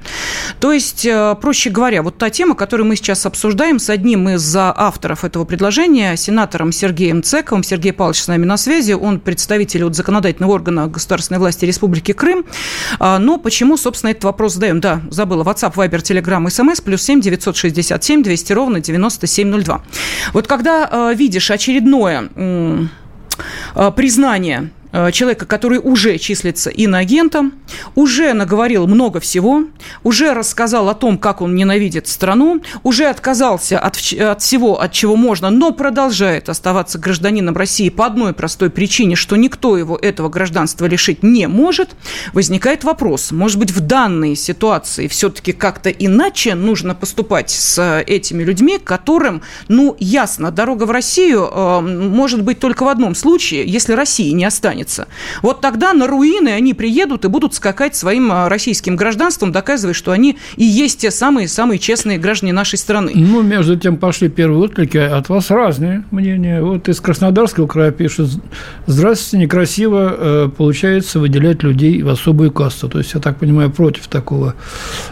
То 0.59 0.73
есть, 0.73 1.05
а, 1.05 1.35
проще 1.35 1.69
говоря, 1.69 2.01
вот 2.01 2.17
та 2.17 2.31
тема, 2.31 2.55
которую 2.55 2.87
мы 2.87 2.95
сейчас 2.95 3.27
обсуждаем 3.27 3.77
с 3.77 3.91
одним 3.91 4.29
из 4.29 4.55
авторов 4.55 5.23
этого 5.23 5.45
предложения, 5.45 6.17
сенатором 6.17 6.71
Сергеем 6.71 7.21
Цековым. 7.21 7.61
Сергей 7.61 7.93
Павлович 7.93 8.23
с 8.23 8.27
нами 8.27 8.45
на 8.45 8.57
связи. 8.57 8.93
Он 8.93 9.19
представитель 9.19 9.83
от 9.83 9.95
законодательного 9.95 10.53
органа 10.53 10.87
государственной 10.87 11.37
власти 11.37 11.65
Республики 11.65 12.13
Крым. 12.13 12.45
Но 12.99 13.37
почему, 13.37 13.77
собственно, 13.77 14.09
этот 14.09 14.23
вопрос 14.23 14.55
задаем? 14.55 14.79
Да, 14.79 15.01
забыла. 15.11 15.43
WhatsApp, 15.43 15.75
Viber, 15.75 16.01
Telegram, 16.01 16.43
SMS, 16.47 16.81
плюс 16.83 17.03
7 17.03 17.21
967 17.21 18.23
200 18.23 18.53
ровно 18.53 18.79
9702. 18.79 19.83
Вот 20.33 20.47
когда 20.47 20.87
э, 20.91 21.15
видишь 21.15 21.51
очередное 21.51 22.29
э, 22.35 23.91
признание 23.95 24.69
человека, 24.91 25.45
который 25.45 25.79
уже 25.79 26.17
числится 26.17 26.69
иноагентом, 26.69 27.53
уже 27.95 28.33
наговорил 28.33 28.87
много 28.87 29.19
всего, 29.19 29.65
уже 30.03 30.33
рассказал 30.33 30.89
о 30.89 30.95
том, 30.95 31.17
как 31.17 31.41
он 31.41 31.55
ненавидит 31.55 32.07
страну, 32.07 32.61
уже 32.83 33.05
отказался 33.05 33.79
от, 33.79 33.97
от 33.97 34.41
всего, 34.41 34.81
от 34.81 34.91
чего 34.91 35.15
можно, 35.15 35.49
но 35.51 35.71
продолжает 35.71 36.49
оставаться 36.49 36.97
гражданином 36.97 37.55
России 37.55 37.89
по 37.89 38.07
одной 38.07 38.33
простой 38.33 38.69
причине, 38.71 39.15
что 39.15 39.35
никто 39.35 39.77
его 39.77 39.95
этого 39.95 40.29
гражданства 40.29 40.85
лишить 40.87 41.21
не 41.21 41.47
может, 41.47 41.91
возникает 42.33 42.83
вопрос, 42.83 43.31
может 43.31 43.59
быть, 43.59 43.71
в 43.71 43.81
данной 43.81 44.35
ситуации 44.35 45.07
все-таки 45.07 45.51
как-то 45.51 45.89
иначе 45.89 46.55
нужно 46.55 46.95
поступать 46.95 47.51
с 47.51 48.01
этими 48.07 48.43
людьми, 48.43 48.79
которым, 48.83 49.43
ну, 49.67 49.95
ясно, 49.99 50.51
дорога 50.51 50.85
в 50.85 50.91
Россию 50.91 51.47
э, 51.51 51.81
может 51.81 52.43
быть 52.43 52.59
только 52.59 52.83
в 52.83 52.87
одном 52.87 53.13
случае, 53.13 53.65
если 53.65 53.93
России 53.93 54.31
не 54.31 54.45
останется 54.45 54.78
останется. 54.79 55.07
Вот 55.41 55.61
тогда 55.61 55.93
на 55.93 56.07
руины 56.07 56.49
они 56.49 56.73
приедут 56.73 57.25
и 57.25 57.27
будут 57.27 57.53
скакать 57.53 57.95
своим 57.95 58.31
а, 58.31 58.49
российским 58.49 58.95
гражданством, 58.95 59.51
доказывая, 59.51 59.93
что 59.93 60.11
они 60.11 60.37
и 60.55 60.63
есть 60.63 61.01
те 61.01 61.11
самые-самые 61.11 61.79
честные 61.79 62.17
граждане 62.17 62.53
нашей 62.53 62.77
страны. 62.77 63.11
Ну, 63.15 63.41
между 63.41 63.77
тем 63.77 63.97
пошли 63.97 64.29
первые 64.29 64.59
отклики 64.59 64.97
от 64.97 65.29
вас 65.29 65.51
разные 65.51 66.03
мнения. 66.11 66.61
Вот 66.61 66.87
из 66.89 66.99
Краснодарского 67.01 67.67
края 67.67 67.91
пишут, 67.91 68.31
здравствуйте, 68.87 69.45
некрасиво 69.45 70.15
э, 70.17 70.49
получается 70.55 71.19
выделять 71.19 71.63
людей 71.63 72.01
в 72.01 72.09
особую 72.09 72.51
касту. 72.51 72.89
То 72.89 72.99
есть, 72.99 73.13
я 73.13 73.19
так 73.19 73.37
понимаю, 73.37 73.71
против 73.71 74.07
такого 74.07 74.55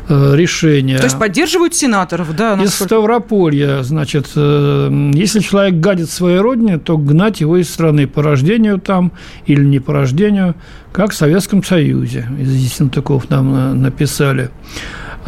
э, 0.07 0.35
решения. 0.35 0.97
То 0.97 1.05
есть, 1.05 1.19
поддерживают 1.19 1.75
сенаторов, 1.75 2.35
да? 2.35 2.57
Из 2.61 2.73
Ставрополья, 2.73 3.83
значит, 3.83 4.27
э, 4.35 5.11
если 5.13 5.39
человек 5.39 5.75
гадит 5.75 6.09
своей 6.09 6.39
родине, 6.39 6.77
то 6.77 6.97
гнать 6.97 7.41
его 7.41 7.57
из 7.57 7.69
страны 7.69 8.07
по 8.07 8.23
рождению 8.23 8.79
там 8.79 9.11
или 9.45 9.56
или 9.57 9.65
не 9.65 9.79
по 9.79 9.93
рождению, 9.93 10.55
как 10.91 11.11
в 11.11 11.15
Советском 11.15 11.63
Союзе. 11.63 12.27
Из 12.39 12.53
Ессентуков 12.53 13.29
нам 13.29 13.55
э, 13.55 13.73
написали. 13.73 14.49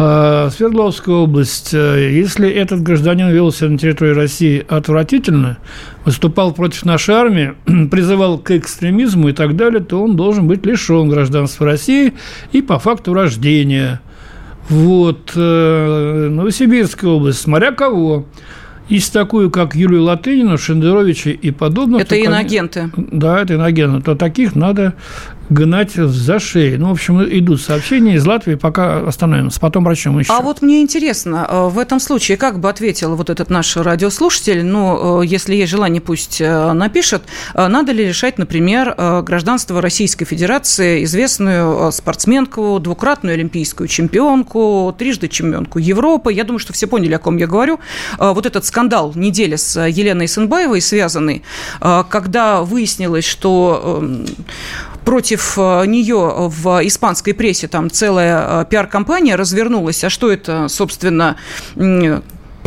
А, 0.02 0.50
Свердловская 0.50 1.14
область. 1.14 1.74
Э, 1.74 2.10
если 2.10 2.50
этот 2.50 2.82
гражданин 2.82 3.30
вел 3.32 3.52
себя 3.52 3.72
на 3.72 3.78
территории 3.78 4.14
России 4.14 4.66
отвратительно, 4.70 5.58
выступал 6.06 6.54
против 6.54 6.86
нашей 6.86 7.16
армии, 7.16 7.54
призывал 7.92 8.38
к 8.38 8.52
экстремизму 8.52 9.28
и 9.28 9.34
так 9.34 9.58
далее, 9.58 9.82
то 9.82 10.02
он 10.02 10.16
должен 10.16 10.48
быть 10.48 10.66
лишен 10.66 11.10
гражданства 11.10 11.66
России 11.66 12.14
и 12.54 12.62
по 12.62 12.80
факту 12.80 13.14
рождения. 13.14 14.00
Вот. 14.70 15.34
Э, 15.36 16.30
Новосибирская 16.32 17.12
область. 17.12 17.42
Смотря 17.42 17.74
кого. 17.74 18.26
Есть 18.90 19.14
такую, 19.14 19.52
как 19.52 19.76
Юлию 19.76 20.04
Латынину, 20.04 20.58
Шендеровича 20.58 21.30
и 21.30 21.52
подобных. 21.52 22.02
Это 22.02 22.16
иноагенты. 22.16 22.92
Они, 22.96 23.08
да, 23.12 23.42
это 23.42 23.54
иноагенты. 23.54 24.02
То 24.02 24.16
таких 24.16 24.56
надо 24.56 24.96
гнать 25.50 25.94
за 25.94 26.40
шею. 26.40 26.80
Ну, 26.80 26.90
в 26.90 26.92
общем, 26.92 27.24
идут 27.24 27.62
сообщения 27.62 28.16
из 28.16 28.26
Латвии, 28.26 28.56
пока 28.56 29.08
остановимся, 29.08 29.60
потом 29.60 29.84
врачом 29.84 30.20
еще. 30.20 30.32
А 30.32 30.42
вот 30.42 30.62
мне 30.62 30.82
интересно, 30.82 31.48
э, 31.50 31.68
в 31.68 31.80
этом 31.80 32.00
случае 32.00 32.38
как 32.38 32.60
бы 32.60 32.70
ответил 32.70 33.16
вот 33.16 33.30
этот 33.30 33.50
наш 33.50 33.76
радиослушатель, 33.76 34.64
ну, 34.64 35.22
э, 35.22 35.26
если 35.26 35.56
есть 35.56 35.72
желание, 35.72 36.02
пусть 36.02 36.40
э, 36.40 36.74
напишет, 36.74 37.24
надо 37.54 37.92
ли 37.92 38.06
решать, 38.06 38.38
например, 38.38 38.96
гражданство 39.24 39.82
Российской 39.82 40.26
Федерации, 40.26 41.04
известную 41.04 41.92
спортсменку, 41.92 42.80
двукратную 42.80 43.34
олимпийскую 43.34 43.88
чемпионку, 43.88 44.94
трижды 44.98 45.28
чемпионку 45.28 45.80
Европы. 45.80 46.32
Я 46.32 46.44
думаю, 46.44 46.60
что 46.60 46.74
все 46.74 46.88
поняли, 46.88 47.14
о 47.14 47.20
ком 47.20 47.38
я 47.38 47.48
говорю. 47.48 47.80
Вот 48.18 48.46
этот 48.46 48.66
скандал 48.66 49.14
недели 49.16 49.56
с 49.56 49.80
Еленой 49.80 50.28
Сенбаевой 50.28 50.82
связанный, 50.82 51.44
когда 51.80 52.62
выяснилось, 52.62 53.26
что 53.26 54.00
эм, 54.02 54.26
против 55.10 55.58
э, 55.58 55.88
нее 55.88 56.50
в 56.50 56.86
испанской 56.86 57.34
прессе 57.34 57.68
там 57.68 57.90
целая 57.90 58.62
э, 58.62 58.66
пиар-компания 58.70 59.36
развернулась. 59.36 60.04
А 60.04 60.10
что 60.12 60.32
это, 60.32 60.68
собственно, 60.68 61.36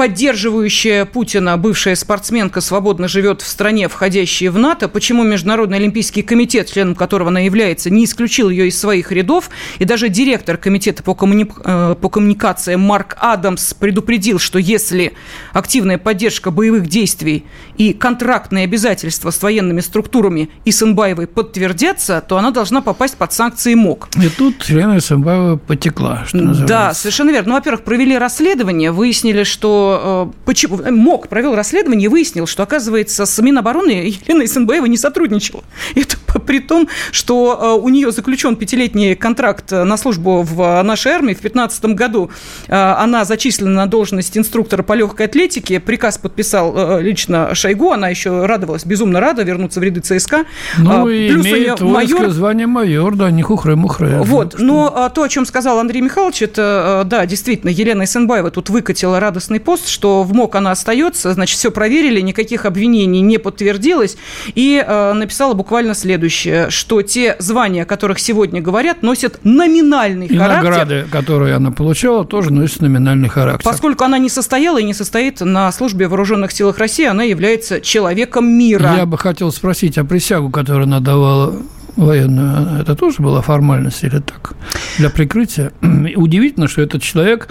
поддерживающая 0.02 1.04
Путина 1.04 1.56
бывшая 1.56 1.94
спортсменка 1.94 2.60
свободно 2.60 3.06
живет 3.06 3.40
в 3.40 3.46
стране, 3.46 3.86
входящей 3.86 4.48
в 4.48 4.58
НАТО, 4.58 4.88
почему 4.88 5.22
Международный 5.22 5.76
Олимпийский 5.76 6.22
комитет, 6.22 6.72
членом 6.72 6.96
которого 6.96 7.28
она 7.28 7.38
является, 7.38 7.88
не 7.88 8.04
исключил 8.04 8.50
ее 8.50 8.66
из 8.66 8.76
своих 8.76 9.12
рядов, 9.12 9.48
и 9.78 9.84
даже 9.84 10.08
директор 10.08 10.56
комитета 10.56 11.04
по, 11.04 11.14
коммуни... 11.14 11.46
Э, 11.64 11.94
по 11.94 12.08
коммуникациям 12.08 12.80
Марк 12.80 13.16
Адамс 13.20 13.74
предупредил, 13.74 14.40
что 14.40 14.58
если 14.58 15.12
активная 15.52 15.98
поддержка 15.98 16.50
боевых 16.50 16.88
действий 16.88 17.44
и 17.76 17.92
контрактные 17.92 18.64
обязательства 18.64 19.30
с 19.30 19.40
военными 19.40 19.82
структурами 19.82 20.50
Исенбаевой 20.64 21.28
подтвердятся, 21.28 22.24
то 22.26 22.38
она 22.38 22.50
должна 22.50 22.80
попасть 22.80 23.16
под 23.16 23.32
санкции 23.32 23.74
МОК. 23.74 24.08
И 24.20 24.28
тут 24.28 24.64
Елена 24.64 24.98
Исенбаева 24.98 25.58
потекла, 25.58 26.24
что 26.26 26.38
называется. 26.38 26.66
Да, 26.66 26.92
совершенно 26.92 27.30
верно. 27.30 27.50
Ну, 27.50 27.54
во-первых, 27.54 27.84
провели 27.84 28.18
расследование, 28.18 28.90
выяснили, 28.90 29.44
что 29.44 29.91
Э, 30.00 30.32
почему, 30.44 30.78
МОК 30.78 31.28
провел 31.28 31.54
расследование 31.54 32.06
и 32.06 32.08
выяснил, 32.08 32.46
что, 32.46 32.62
оказывается, 32.62 33.26
с 33.26 33.42
Минобороны 33.42 33.90
Елена 34.26 34.44
Исенбаева 34.44 34.86
не 34.86 34.96
сотрудничала. 34.96 35.64
Это 35.94 36.16
при 36.46 36.60
том, 36.60 36.88
что 37.10 37.78
у 37.82 37.88
нее 37.88 38.12
заключен 38.12 38.56
пятилетний 38.56 39.14
контракт 39.14 39.70
на 39.70 39.96
службу 39.96 40.42
в 40.42 40.82
нашей 40.82 41.12
армии. 41.12 41.34
В 41.34 41.40
2015 41.40 41.84
году 41.86 42.30
она 42.68 43.24
зачислена 43.24 43.70
на 43.70 43.86
должность 43.86 44.36
инструктора 44.36 44.82
по 44.82 44.92
легкой 44.94 45.26
атлетике. 45.26 45.80
Приказ 45.80 46.18
подписал 46.18 47.00
лично 47.00 47.54
Шойгу. 47.54 47.92
Она 47.92 48.08
еще 48.08 48.46
радовалась, 48.46 48.84
безумно 48.84 49.20
рада 49.20 49.42
вернуться 49.42 49.80
в 49.80 49.82
ряды 49.82 50.00
ЦСКА. 50.00 50.44
Ну, 50.78 51.08
и 51.08 51.28
Плюс 51.30 51.46
имеет 51.46 51.82
у 51.82 51.88
майор... 51.88 52.30
звание 52.30 52.66
майор, 52.66 53.16
да, 53.16 53.30
не 53.30 53.42
хухры-мухры. 53.42 54.22
Вот, 54.22 54.56
но 54.58 55.10
то, 55.14 55.22
о 55.22 55.28
чем 55.28 55.46
сказал 55.46 55.78
Андрей 55.78 56.00
Михайлович, 56.00 56.42
это, 56.42 57.02
да, 57.06 57.26
действительно, 57.26 57.70
Елена 57.70 58.04
Исенбаева 58.04 58.50
тут 58.50 58.70
выкатила 58.70 59.20
радостный 59.20 59.60
пост, 59.60 59.88
что 59.88 60.22
в 60.22 60.34
МОК 60.34 60.56
она 60.56 60.70
остается, 60.72 61.32
значит, 61.32 61.58
все 61.58 61.70
проверили, 61.70 62.20
никаких 62.20 62.64
обвинений 62.64 63.20
не 63.20 63.38
подтвердилось, 63.38 64.16
и 64.54 64.84
э, 64.86 65.12
написала 65.12 65.54
буквально 65.54 65.94
следующее, 65.94 66.21
что 66.28 67.02
те 67.02 67.36
звания, 67.38 67.82
о 67.82 67.86
которых 67.86 68.18
сегодня 68.18 68.60
говорят, 68.60 69.02
носят 69.02 69.40
номинальный 69.44 70.26
и 70.26 70.36
характер. 70.36 70.70
награды, 70.70 71.06
которые 71.10 71.54
она 71.56 71.70
получала, 71.70 72.24
тоже 72.24 72.52
носят 72.52 72.80
номинальный 72.80 73.28
характер. 73.28 73.64
Поскольку 73.64 74.04
она 74.04 74.18
не 74.18 74.28
состояла 74.28 74.80
и 74.80 74.84
не 74.84 74.94
состоит 74.94 75.40
на 75.40 75.70
службе 75.72 76.06
в 76.06 76.10
вооруженных 76.10 76.52
силах 76.52 76.78
России, 76.78 77.06
она 77.06 77.22
является 77.22 77.80
человеком 77.80 78.46
мира. 78.46 78.94
Я 78.96 79.06
бы 79.06 79.18
хотел 79.18 79.52
спросить, 79.52 79.98
а 79.98 80.04
присягу, 80.04 80.50
которую 80.50 80.84
она 80.84 81.00
давала 81.00 81.54
военную, 81.96 82.80
это 82.80 82.94
тоже 82.94 83.16
была 83.18 83.42
формальность 83.42 84.02
или 84.02 84.18
так? 84.18 84.54
Для 84.98 85.10
прикрытия. 85.10 85.72
Удивительно, 86.16 86.68
что 86.68 86.82
этот 86.82 87.02
человек 87.02 87.48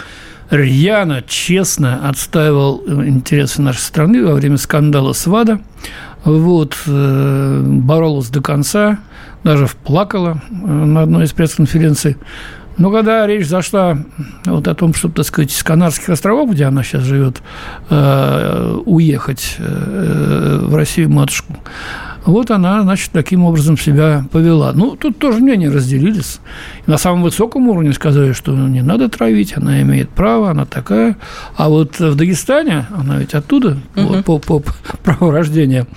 рьяно, 0.49 1.23
честно 1.25 2.07
отстаивал 2.07 2.83
интересы 3.05 3.61
нашей 3.61 3.79
страны 3.79 4.23
во 4.25 4.33
время 4.33 4.57
скандала 4.57 5.13
с 5.13 5.25
ВАДА. 5.25 5.61
Вот, 6.23 6.77
э, 6.85 7.63
боролась 7.65 8.29
до 8.29 8.41
конца, 8.41 8.99
даже 9.43 9.67
плакала 9.83 10.41
э, 10.49 10.53
на 10.53 11.01
одной 11.01 11.25
из 11.25 11.33
пресс-конференций. 11.33 12.17
Но 12.77 12.91
когда 12.91 13.25
речь 13.27 13.47
зашла 13.47 13.97
вот 14.45 14.67
о 14.67 14.75
том, 14.75 14.93
чтобы, 14.93 15.15
так 15.15 15.25
сказать, 15.25 15.51
с 15.51 15.63
Канарских 15.63 16.09
островов, 16.09 16.51
где 16.51 16.65
она 16.65 16.83
сейчас 16.83 17.03
живет, 17.03 17.41
э, 17.89 18.77
уехать 18.85 19.57
в 19.59 20.75
Россию 20.75 21.09
матушку, 21.09 21.57
вот 22.25 22.51
она, 22.51 22.83
значит, 22.83 23.11
таким 23.11 23.43
образом 23.45 23.77
себя 23.77 24.25
повела. 24.31 24.73
Ну, 24.73 24.95
тут 24.95 25.17
тоже 25.17 25.39
мнения 25.39 25.69
разделились. 25.69 26.39
На 26.85 26.97
самом 26.97 27.23
высоком 27.23 27.67
уровне 27.69 27.93
сказали, 27.93 28.33
что 28.33 28.51
не 28.51 28.81
надо 28.81 29.09
травить, 29.09 29.57
она 29.57 29.81
имеет 29.81 30.09
право, 30.09 30.51
она 30.51 30.65
такая. 30.65 31.17
А 31.55 31.69
вот 31.69 31.99
в 31.99 32.15
Дагестане, 32.15 32.85
она 32.95 33.17
ведь 33.17 33.33
оттуда, 33.33 33.77
угу. 33.95 34.23
по, 34.23 34.39
по, 34.39 34.59
по 34.59 34.73
праву 35.03 35.31
рождения, 35.31 35.87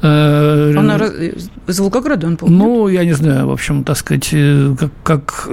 э, 0.00 0.74
она 0.76 0.98
из 1.66 1.80
Волгограда, 1.80 2.26
он 2.26 2.36
помнит? 2.36 2.58
Ну, 2.58 2.88
я 2.88 3.04
не 3.04 3.12
знаю, 3.12 3.48
в 3.48 3.52
общем, 3.52 3.84
так 3.84 3.98
сказать, 3.98 4.28
э, 4.32 4.74
как, 4.78 4.90
как 5.02 5.48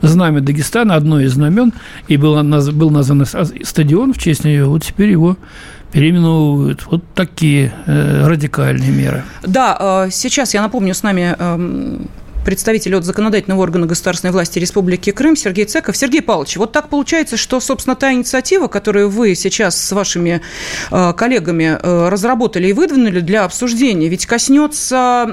знамя 0.00 0.40
Дагестана, 0.40 0.94
одно 0.94 1.20
из 1.20 1.32
знамен, 1.32 1.72
и 2.08 2.16
был, 2.16 2.40
был 2.72 2.90
назван 2.90 3.24
стадион 3.64 4.12
в 4.12 4.18
честь 4.18 4.44
нее, 4.44 4.64
вот 4.64 4.84
теперь 4.84 5.10
его 5.10 5.36
переименовывают. 5.96 6.84
Вот 6.90 7.02
такие 7.14 7.72
э, 7.86 8.26
радикальные 8.26 8.90
меры. 8.90 9.24
Да, 9.42 10.04
э, 10.04 10.10
сейчас, 10.10 10.52
я 10.52 10.60
напомню, 10.60 10.92
с 10.92 11.02
нами 11.02 11.34
э, 11.38 11.98
представитель 12.46 12.94
от 12.94 13.04
законодательного 13.04 13.60
органа 13.60 13.86
государственной 13.86 14.30
власти 14.30 14.60
Республики 14.60 15.10
Крым 15.10 15.34
Сергей 15.34 15.64
Цеков. 15.64 15.96
Сергей 15.96 16.22
Павлович, 16.22 16.58
вот 16.58 16.70
так 16.70 16.88
получается, 16.88 17.36
что, 17.36 17.58
собственно, 17.58 17.96
та 17.96 18.12
инициатива, 18.12 18.68
которую 18.68 19.10
вы 19.10 19.34
сейчас 19.34 19.76
с 19.76 19.90
вашими 19.90 20.40
э, 20.92 21.12
коллегами 21.14 21.76
э, 21.82 22.08
разработали 22.08 22.68
и 22.68 22.72
выдвинули 22.72 23.18
для 23.18 23.42
обсуждения, 23.44 24.08
ведь 24.08 24.26
коснется 24.26 25.26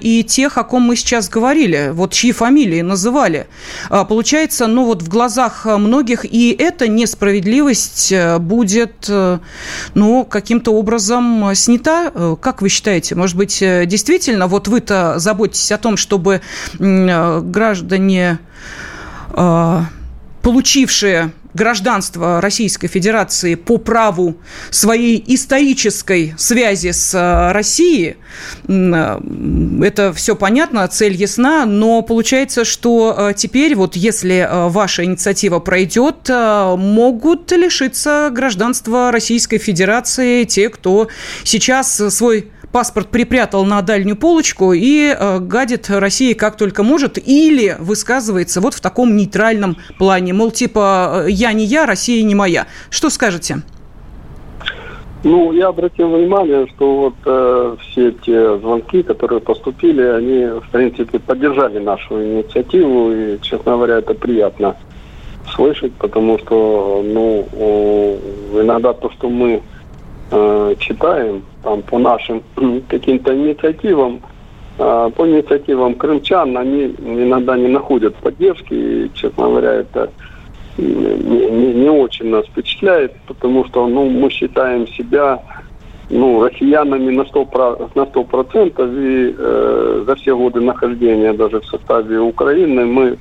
и 0.00 0.24
тех, 0.24 0.56
о 0.56 0.64
ком 0.64 0.84
мы 0.84 0.96
сейчас 0.96 1.28
говорили, 1.28 1.90
вот 1.92 2.14
чьи 2.14 2.32
фамилии 2.32 2.80
называли. 2.80 3.48
А, 3.90 4.06
получается, 4.06 4.66
ну 4.66 4.86
вот 4.86 5.02
в 5.02 5.08
глазах 5.08 5.66
многих 5.66 6.24
и 6.24 6.56
эта 6.58 6.88
несправедливость 6.88 8.12
э, 8.12 8.38
будет, 8.38 9.10
ну, 9.92 10.24
каким-то 10.24 10.70
образом 10.70 11.54
снята. 11.54 12.10
Как 12.40 12.62
вы 12.62 12.70
считаете? 12.70 13.14
Может 13.14 13.36
быть, 13.36 13.58
действительно, 13.60 14.46
вот 14.46 14.68
вы-то 14.68 15.18
заботитесь 15.18 15.70
о 15.70 15.76
том, 15.76 15.98
чтобы 15.98 16.40
граждане, 16.78 18.38
э, 19.30 19.80
получившие 20.42 21.32
гражданство 21.54 22.42
Российской 22.42 22.86
Федерации 22.86 23.54
по 23.54 23.78
праву 23.78 24.36
своей 24.70 25.24
исторической 25.26 26.34
связи 26.36 26.90
с 26.92 27.14
э, 27.14 27.52
Россией. 27.52 28.16
Это 28.68 30.12
все 30.14 30.36
понятно, 30.36 30.86
цель 30.88 31.14
ясна, 31.14 31.64
но 31.64 32.02
получается, 32.02 32.66
что 32.66 33.32
теперь 33.34 33.74
вот 33.74 33.96
если 33.96 34.46
ваша 34.68 35.04
инициатива 35.04 35.58
пройдет, 35.58 36.28
могут 36.28 37.50
лишиться 37.52 38.28
гражданства 38.30 39.10
Российской 39.10 39.56
Федерации 39.56 40.44
те, 40.44 40.68
кто 40.68 41.08
сейчас 41.44 41.96
свой 42.14 42.50
паспорт 42.72 43.08
припрятал 43.08 43.64
на 43.64 43.82
дальнюю 43.82 44.16
полочку 44.16 44.72
и 44.72 45.14
э, 45.18 45.38
гадит 45.40 45.88
России 45.88 46.32
как 46.32 46.56
только 46.56 46.82
может, 46.82 47.18
или 47.18 47.76
высказывается 47.78 48.60
вот 48.60 48.74
в 48.74 48.80
таком 48.80 49.16
нейтральном 49.16 49.76
плане, 49.98 50.32
мол, 50.32 50.50
типа 50.50 51.24
э, 51.26 51.30
я 51.30 51.52
не 51.52 51.64
я, 51.64 51.86
Россия 51.86 52.22
не 52.22 52.34
моя. 52.34 52.66
Что 52.90 53.10
скажете? 53.10 53.62
Ну, 55.24 55.52
я 55.52 55.68
обратил 55.68 56.10
внимание, 56.10 56.68
что 56.68 56.96
вот 56.96 57.14
э, 57.24 57.76
все 57.80 58.12
те 58.12 58.58
звонки, 58.58 59.02
которые 59.02 59.40
поступили, 59.40 60.02
они, 60.02 60.60
в 60.60 60.68
принципе, 60.70 61.18
поддержали 61.18 61.78
нашу 61.78 62.22
инициативу, 62.22 63.12
и, 63.12 63.40
честно 63.40 63.72
говоря, 63.72 63.98
это 63.98 64.14
приятно 64.14 64.76
слышать, 65.54 65.92
потому 65.94 66.38
что, 66.38 67.02
ну, 67.04 67.48
иногда 68.60 68.92
то, 68.92 69.10
что 69.10 69.28
мы 69.28 69.62
э, 70.30 70.74
читаем, 70.78 71.42
там, 71.66 71.82
по 71.82 71.98
нашим 71.98 72.42
каким-то 72.88 73.36
инициативам, 73.36 74.20
э, 74.78 75.10
по 75.16 75.28
инициативам 75.28 75.94
крымчан, 75.94 76.56
они 76.56 76.94
иногда 77.04 77.56
не 77.56 77.66
находят 77.66 78.14
поддержки, 78.16 78.72
и, 78.72 79.10
честно 79.14 79.44
говоря, 79.44 79.72
это 79.72 80.10
не, 80.78 81.50
не, 81.50 81.74
не 81.74 81.88
очень 81.90 82.30
нас 82.30 82.46
впечатляет, 82.46 83.14
потому 83.26 83.64
что 83.66 83.88
ну, 83.88 84.08
мы 84.08 84.30
считаем 84.30 84.86
себя 84.86 85.42
ну, 86.08 86.44
россиянами 86.44 87.10
на 87.10 87.22
100%, 87.22 87.90
на 87.96 88.02
100% 88.02 89.02
и 89.02 89.34
э, 89.36 90.04
за 90.06 90.14
все 90.14 90.36
годы 90.36 90.60
нахождения 90.60 91.32
даже 91.32 91.60
в 91.60 91.66
составе 91.66 92.20
Украины 92.20 92.84
мы 92.84 93.18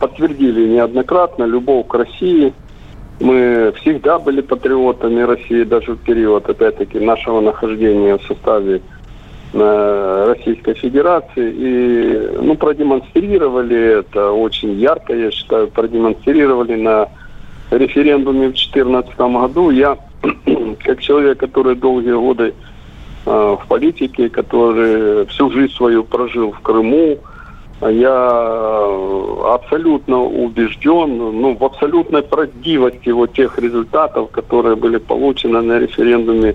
подтвердили 0.00 0.68
неоднократно 0.68 1.44
любовь 1.44 1.86
к 1.86 1.94
России– 1.94 2.54
мы 3.20 3.72
всегда 3.80 4.18
были 4.18 4.40
патриотами 4.40 5.20
России, 5.20 5.62
даже 5.64 5.92
в 5.92 5.98
период, 5.98 6.48
опять-таки, 6.48 6.98
нашего 6.98 7.40
нахождения 7.40 8.18
в 8.18 8.22
составе 8.22 8.82
э, 9.52 10.24
Российской 10.28 10.74
Федерации. 10.74 11.52
И 11.54 12.28
ну, 12.42 12.56
продемонстрировали 12.56 14.00
это 14.00 14.32
очень 14.32 14.72
ярко, 14.72 15.14
я 15.14 15.30
считаю, 15.30 15.68
продемонстрировали 15.68 16.74
на 16.74 17.08
референдуме 17.70 18.48
в 18.48 18.52
2014 18.52 19.16
году. 19.16 19.70
Я, 19.70 19.96
как 20.84 21.00
человек, 21.00 21.38
который 21.38 21.76
долгие 21.76 22.14
годы 22.14 22.52
э, 23.26 23.56
в 23.60 23.66
политике, 23.68 24.28
который 24.28 25.26
всю 25.26 25.50
жизнь 25.50 25.72
свою 25.72 26.02
прожил 26.02 26.50
в 26.50 26.60
Крыму, 26.60 27.18
я 27.90 29.54
абсолютно 29.54 30.22
убежден 30.22 31.16
ну, 31.16 31.56
в 31.56 31.64
абсолютной 31.64 32.22
правдивости 32.22 33.10
вот 33.10 33.32
тех 33.32 33.58
результатов, 33.58 34.30
которые 34.30 34.76
были 34.76 34.98
получены 34.98 35.60
на 35.60 35.78
референдуме 35.78 36.54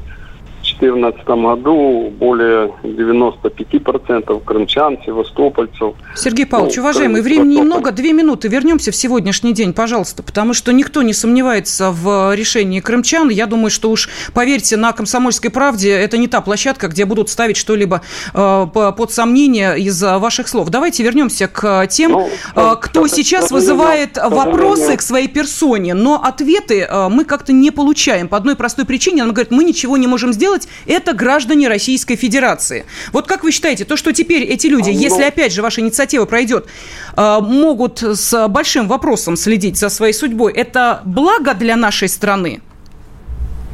2014 0.79 1.27
году 1.27 2.11
более 2.17 2.73
95% 2.83 4.43
крымчан, 4.43 4.97
севастопольцев. 5.05 5.95
Сергей 6.15 6.45
Павлович, 6.45 6.77
ну, 6.77 6.83
уважаемый, 6.83 7.21
времени 7.21 7.55
немного, 7.55 7.91
две 7.91 8.13
минуты. 8.13 8.47
Вернемся 8.47 8.91
в 8.91 8.95
сегодняшний 8.95 9.53
день, 9.53 9.73
пожалуйста, 9.73 10.23
потому 10.23 10.53
что 10.53 10.71
никто 10.71 11.01
не 11.01 11.13
сомневается 11.13 11.91
в 11.91 12.33
решении 12.35 12.79
крымчан. 12.79 13.29
Я 13.29 13.45
думаю, 13.45 13.69
что 13.69 13.91
уж, 13.91 14.09
поверьте, 14.33 14.77
на 14.77 14.93
«Комсомольской 14.93 15.51
правде» 15.51 15.91
это 15.91 16.17
не 16.17 16.27
та 16.27 16.41
площадка, 16.41 16.87
где 16.87 17.05
будут 17.05 17.29
ставить 17.29 17.57
что-либо 17.57 18.01
э, 18.33 18.67
под 18.73 19.11
сомнение 19.11 19.77
из 19.79 20.01
ваших 20.01 20.47
слов. 20.47 20.69
Давайте 20.69 21.03
вернемся 21.03 21.47
к 21.47 21.87
тем, 21.87 22.11
ну, 22.11 22.29
э, 22.55 22.75
кто 22.81 23.05
это, 23.05 23.15
сейчас 23.15 23.45
это, 23.45 23.55
вызывает 23.55 24.11
это, 24.11 24.29
вопросы 24.29 24.95
к 24.95 25.01
своей 25.01 25.27
персоне, 25.27 25.93
но 25.93 26.21
ответы 26.23 26.81
э, 26.81 27.09
мы 27.09 27.25
как-то 27.25 27.51
не 27.51 27.71
получаем 27.71 28.27
по 28.27 28.37
одной 28.37 28.55
простой 28.55 28.85
причине. 28.85 29.23
Она 29.23 29.33
говорит, 29.33 29.51
мы 29.51 29.63
ничего 29.63 29.97
не 29.97 30.07
можем 30.07 30.31
сделать, 30.31 30.68
это 30.86 31.13
граждане 31.13 31.67
Российской 31.67 32.15
Федерации. 32.15 32.86
Вот 33.13 33.27
как 33.27 33.43
вы 33.43 33.51
считаете, 33.51 33.86
то, 33.86 33.97
что 33.97 34.13
теперь 34.13 34.43
эти 34.43 34.67
люди, 34.67 34.89
ну, 34.89 34.99
если 34.99 35.23
опять 35.23 35.53
же 35.53 35.62
ваша 35.62 35.82
инициатива 35.82 36.25
пройдет, 36.25 36.67
э, 37.15 37.39
могут 37.41 38.01
с 38.01 38.47
большим 38.47 38.88
вопросом 38.88 39.36
следить 39.36 39.77
за 39.77 39.89
своей 39.89 40.13
судьбой, 40.13 40.53
это 40.53 41.01
благо 41.05 41.53
для 41.53 41.75
нашей 41.75 42.10
страны? 42.10 42.62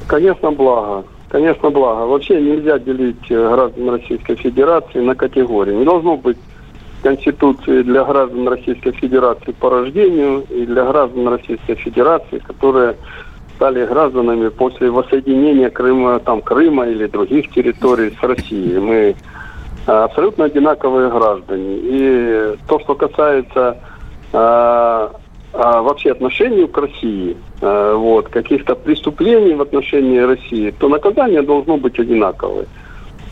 Конечно, 0.07 0.51
благо. 0.51 1.05
конечно, 1.29 1.69
благо. 1.69 2.05
Вообще 2.07 2.39
нельзя 2.41 2.79
делить 2.79 3.29
э, 3.29 3.49
граждан 3.49 3.89
Российской 3.89 4.35
Федерации 4.35 4.99
на 4.99 5.15
категории. 5.15 5.73
Не 5.73 5.85
должно 5.85 6.17
быть 6.17 6.37
Конституции 7.05 7.83
для 7.83 8.03
граждан 8.03 8.47
Российской 8.47 8.91
Федерации 8.91 9.51
по 9.51 9.69
рождению 9.69 10.43
и 10.49 10.65
для 10.65 10.85
граждан 10.85 11.27
Российской 11.27 11.75
Федерации, 11.75 12.39
которые 12.39 12.95
стали 13.55 13.85
гражданами 13.85 14.49
после 14.49 14.89
воссоединения 14.89 15.69
Крыма, 15.69 16.19
там, 16.19 16.41
Крыма 16.41 16.87
или 16.87 17.07
других 17.07 17.51
территорий 17.51 18.11
с 18.19 18.23
Россией. 18.23 18.79
Мы 18.79 19.15
абсолютно 19.85 20.45
одинаковые 20.45 21.09
граждане. 21.09 21.77
И 21.81 22.55
то, 22.67 22.79
что 22.79 22.95
касается 22.95 23.77
э, 24.33 25.09
э, 25.53 25.57
вообще 25.57 26.11
отношений 26.11 26.67
к 26.67 26.77
России, 26.77 27.37
э, 27.61 27.93
вот, 27.95 28.29
каких-то 28.29 28.75
преступлений 28.75 29.53
в 29.53 29.61
отношении 29.61 30.19
России, 30.19 30.71
то 30.71 30.89
наказание 30.89 31.41
должно 31.41 31.77
быть 31.77 31.99
одинаковое. 31.99 32.65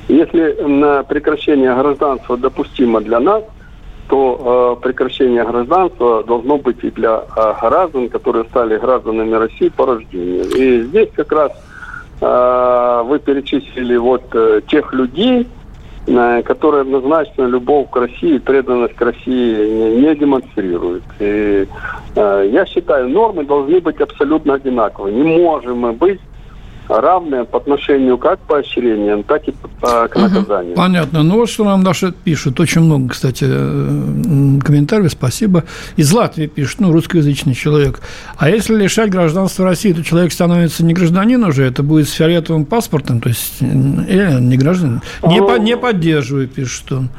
Если 0.07 0.61
на 0.61 1.03
прекращение 1.03 1.73
гражданства 1.75 2.37
допустимо 2.37 3.01
для 3.01 3.19
нас, 3.19 3.43
то 4.07 4.77
э, 4.79 4.83
прекращение 4.83 5.43
гражданства 5.43 6.23
должно 6.23 6.57
быть 6.57 6.83
и 6.83 6.91
для 6.91 7.23
э, 7.35 7.53
граждан, 7.61 8.09
которые 8.09 8.45
стали 8.45 8.77
гражданами 8.77 9.33
России 9.33 9.69
по 9.69 9.85
рождению. 9.85 10.45
И 10.45 10.81
здесь 10.83 11.09
как 11.15 11.31
раз 11.31 11.51
э, 12.21 13.03
вы 13.05 13.19
перечислили 13.19 13.95
вот 13.97 14.23
э, 14.33 14.61
тех 14.67 14.93
людей, 14.93 15.47
э, 16.07 16.41
которые 16.43 16.81
однозначно 16.81 17.43
любовь 17.43 17.89
к 17.89 17.95
России, 17.95 18.37
преданность 18.37 18.95
к 18.95 19.01
России 19.01 19.69
не, 19.69 20.01
не 20.01 20.15
демонстрируют. 20.15 21.03
И 21.19 21.67
э, 22.15 22.49
я 22.51 22.65
считаю, 22.65 23.09
нормы 23.09 23.45
должны 23.45 23.79
быть 23.79 23.99
абсолютно 24.01 24.55
одинаковые. 24.55 25.15
Не 25.15 25.37
можем 25.39 25.79
мы 25.79 25.93
быть 25.93 26.19
равные 26.87 27.45
по 27.45 27.57
отношению 27.57 28.17
как 28.17 28.39
к 28.39 28.43
поощрениям, 28.43 29.23
так 29.23 29.47
и 29.47 29.51
к 29.51 30.15
наказанию. 30.15 30.75
Понятно. 30.75 31.23
Ну 31.23 31.35
вот 31.35 31.49
что 31.49 31.63
нам 31.63 31.83
Даша 31.83 32.11
пишет. 32.11 32.59
Очень 32.59 32.81
много, 32.81 33.09
кстати, 33.09 33.45
э, 33.47 34.59
комментариев. 34.63 35.11
Спасибо. 35.11 35.63
Из 35.95 36.11
Латвии 36.11 36.47
пишет, 36.47 36.79
ну, 36.79 36.91
русскоязычный 36.91 37.53
человек. 37.53 38.01
А 38.37 38.49
если 38.49 38.75
лишать 38.75 39.09
гражданства 39.09 39.65
России, 39.65 39.93
то 39.93 40.03
человек 40.03 40.31
становится 40.33 40.83
не 40.83 40.93
гражданин 40.93 41.43
уже, 41.43 41.63
это 41.63 41.83
будет 41.83 42.09
с 42.09 42.11
фиолетовым 42.11 42.65
паспортом, 42.65 43.21
то 43.21 43.29
есть 43.29 43.55
э, 43.61 43.65
не 43.65 44.57
гражданин. 44.57 45.01
Не, 45.27 45.41
по, 45.41 45.57
не 45.57 45.77
поддерживаю, 45.77 46.47
пишет 46.47 46.91
он. 46.91 47.09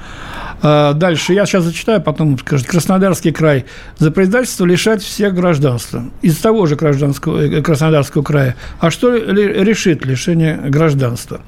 А, 0.66 0.94
дальше. 0.94 1.34
Я 1.34 1.44
сейчас 1.44 1.64
зачитаю, 1.64 2.00
потом 2.00 2.38
скажет. 2.38 2.66
Краснодарский 2.66 3.32
край. 3.32 3.66
За 3.98 4.10
предательство 4.10 4.64
лишать 4.64 5.02
всех 5.02 5.34
гражданства. 5.34 6.04
Из 6.22 6.38
того 6.38 6.64
же 6.64 6.74
гражданского, 6.74 7.38
э, 7.38 7.60
Краснодарского 7.60 8.22
края. 8.22 8.56
А 8.80 8.90
что 8.90 9.14
решит 9.62 10.04
лишение 10.04 10.56
гражданства? 10.56 11.40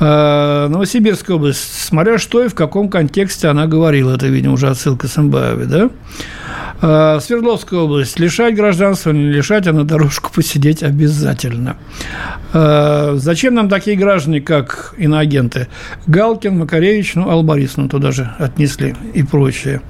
А, 0.00 0.68
Новосибирская 0.68 1.36
область. 1.36 1.80
Смотря 1.80 2.18
что 2.18 2.44
и 2.44 2.48
в 2.48 2.54
каком 2.54 2.88
контексте 2.88 3.48
она 3.48 3.66
говорила. 3.66 4.14
Это, 4.14 4.26
видимо, 4.26 4.54
уже 4.54 4.68
отсылка 4.68 5.06
Самбаевой, 5.06 5.66
да? 5.66 5.90
А, 6.80 7.20
Свердловская 7.20 7.78
область. 7.78 8.18
Лишать 8.18 8.56
гражданства, 8.56 9.12
не 9.12 9.30
лишать, 9.30 9.68
а 9.68 9.72
на 9.72 9.84
дорожку 9.84 10.32
посидеть 10.32 10.82
обязательно. 10.82 11.76
А, 12.52 13.14
зачем 13.16 13.54
нам 13.54 13.68
такие 13.68 13.96
граждане, 13.96 14.40
как 14.40 14.94
иноагенты? 14.98 15.68
Галкин, 16.08 16.58
Макаревич, 16.58 17.14
ну, 17.14 17.30
Албарис, 17.30 17.76
ну, 17.76 17.88
туда 17.88 18.10
же 18.10 18.28
отнесли 18.38 18.96
и 19.14 19.22
прочее. 19.22 19.82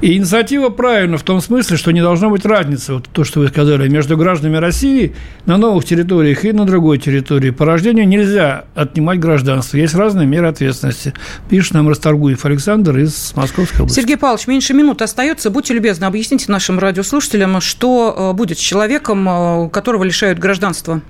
И 0.00 0.16
инициатива 0.16 0.68
правильна 0.68 1.18
в 1.18 1.24
том 1.24 1.40
смысле, 1.40 1.76
что 1.76 1.90
не 1.90 2.00
должно 2.00 2.30
быть 2.30 2.44
разницы, 2.46 2.94
вот 2.94 3.08
то, 3.12 3.24
что 3.24 3.40
вы 3.40 3.48
сказали, 3.48 3.88
между 3.88 4.16
гражданами 4.16 4.56
России 4.58 5.16
на 5.44 5.56
новых 5.56 5.84
территориях 5.84 6.44
и 6.44 6.52
на 6.52 6.66
другой 6.66 6.98
территории. 6.98 7.50
По 7.50 7.64
рождению 7.64 8.06
нельзя 8.06 8.66
отнимать 8.76 9.18
гражданство. 9.18 9.76
Есть 9.76 9.96
разные 9.96 10.24
меры 10.24 10.46
ответственности. 10.46 11.14
Пишет 11.50 11.74
нам 11.74 11.88
Расторгуев 11.88 12.44
Александр 12.44 12.96
из 12.98 13.32
Московской 13.34 13.80
области. 13.80 13.98
Сергей 14.00 14.16
Павлович, 14.16 14.46
меньше 14.46 14.72
минут 14.72 15.02
остается. 15.02 15.50
Будьте 15.50 15.74
любезны, 15.74 16.04
объясните 16.04 16.50
нашим 16.52 16.78
радиослушателям, 16.78 17.60
что 17.60 18.14
э, 18.16 18.36
будет 18.36 18.58
с 18.58 18.60
человеком, 18.60 19.28
э, 19.28 19.68
которого 19.70 20.04
лишают 20.04 20.38
гражданства. 20.38 21.00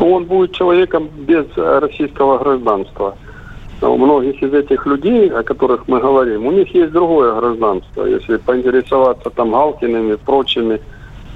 Он 0.00 0.24
будет 0.24 0.52
человеком 0.52 1.08
без 1.16 1.46
российского 1.56 2.38
гражданства 2.38 3.16
у 3.82 3.96
многих 3.96 4.42
из 4.42 4.52
этих 4.52 4.86
людей, 4.86 5.28
о 5.30 5.42
которых 5.42 5.88
мы 5.88 6.00
говорим, 6.00 6.46
у 6.46 6.52
них 6.52 6.74
есть 6.74 6.92
другое 6.92 7.34
гражданство. 7.34 8.04
Если 8.06 8.36
поинтересоваться 8.36 9.30
там 9.30 9.50
Галкиными 9.50 10.16
прочими, 10.16 10.80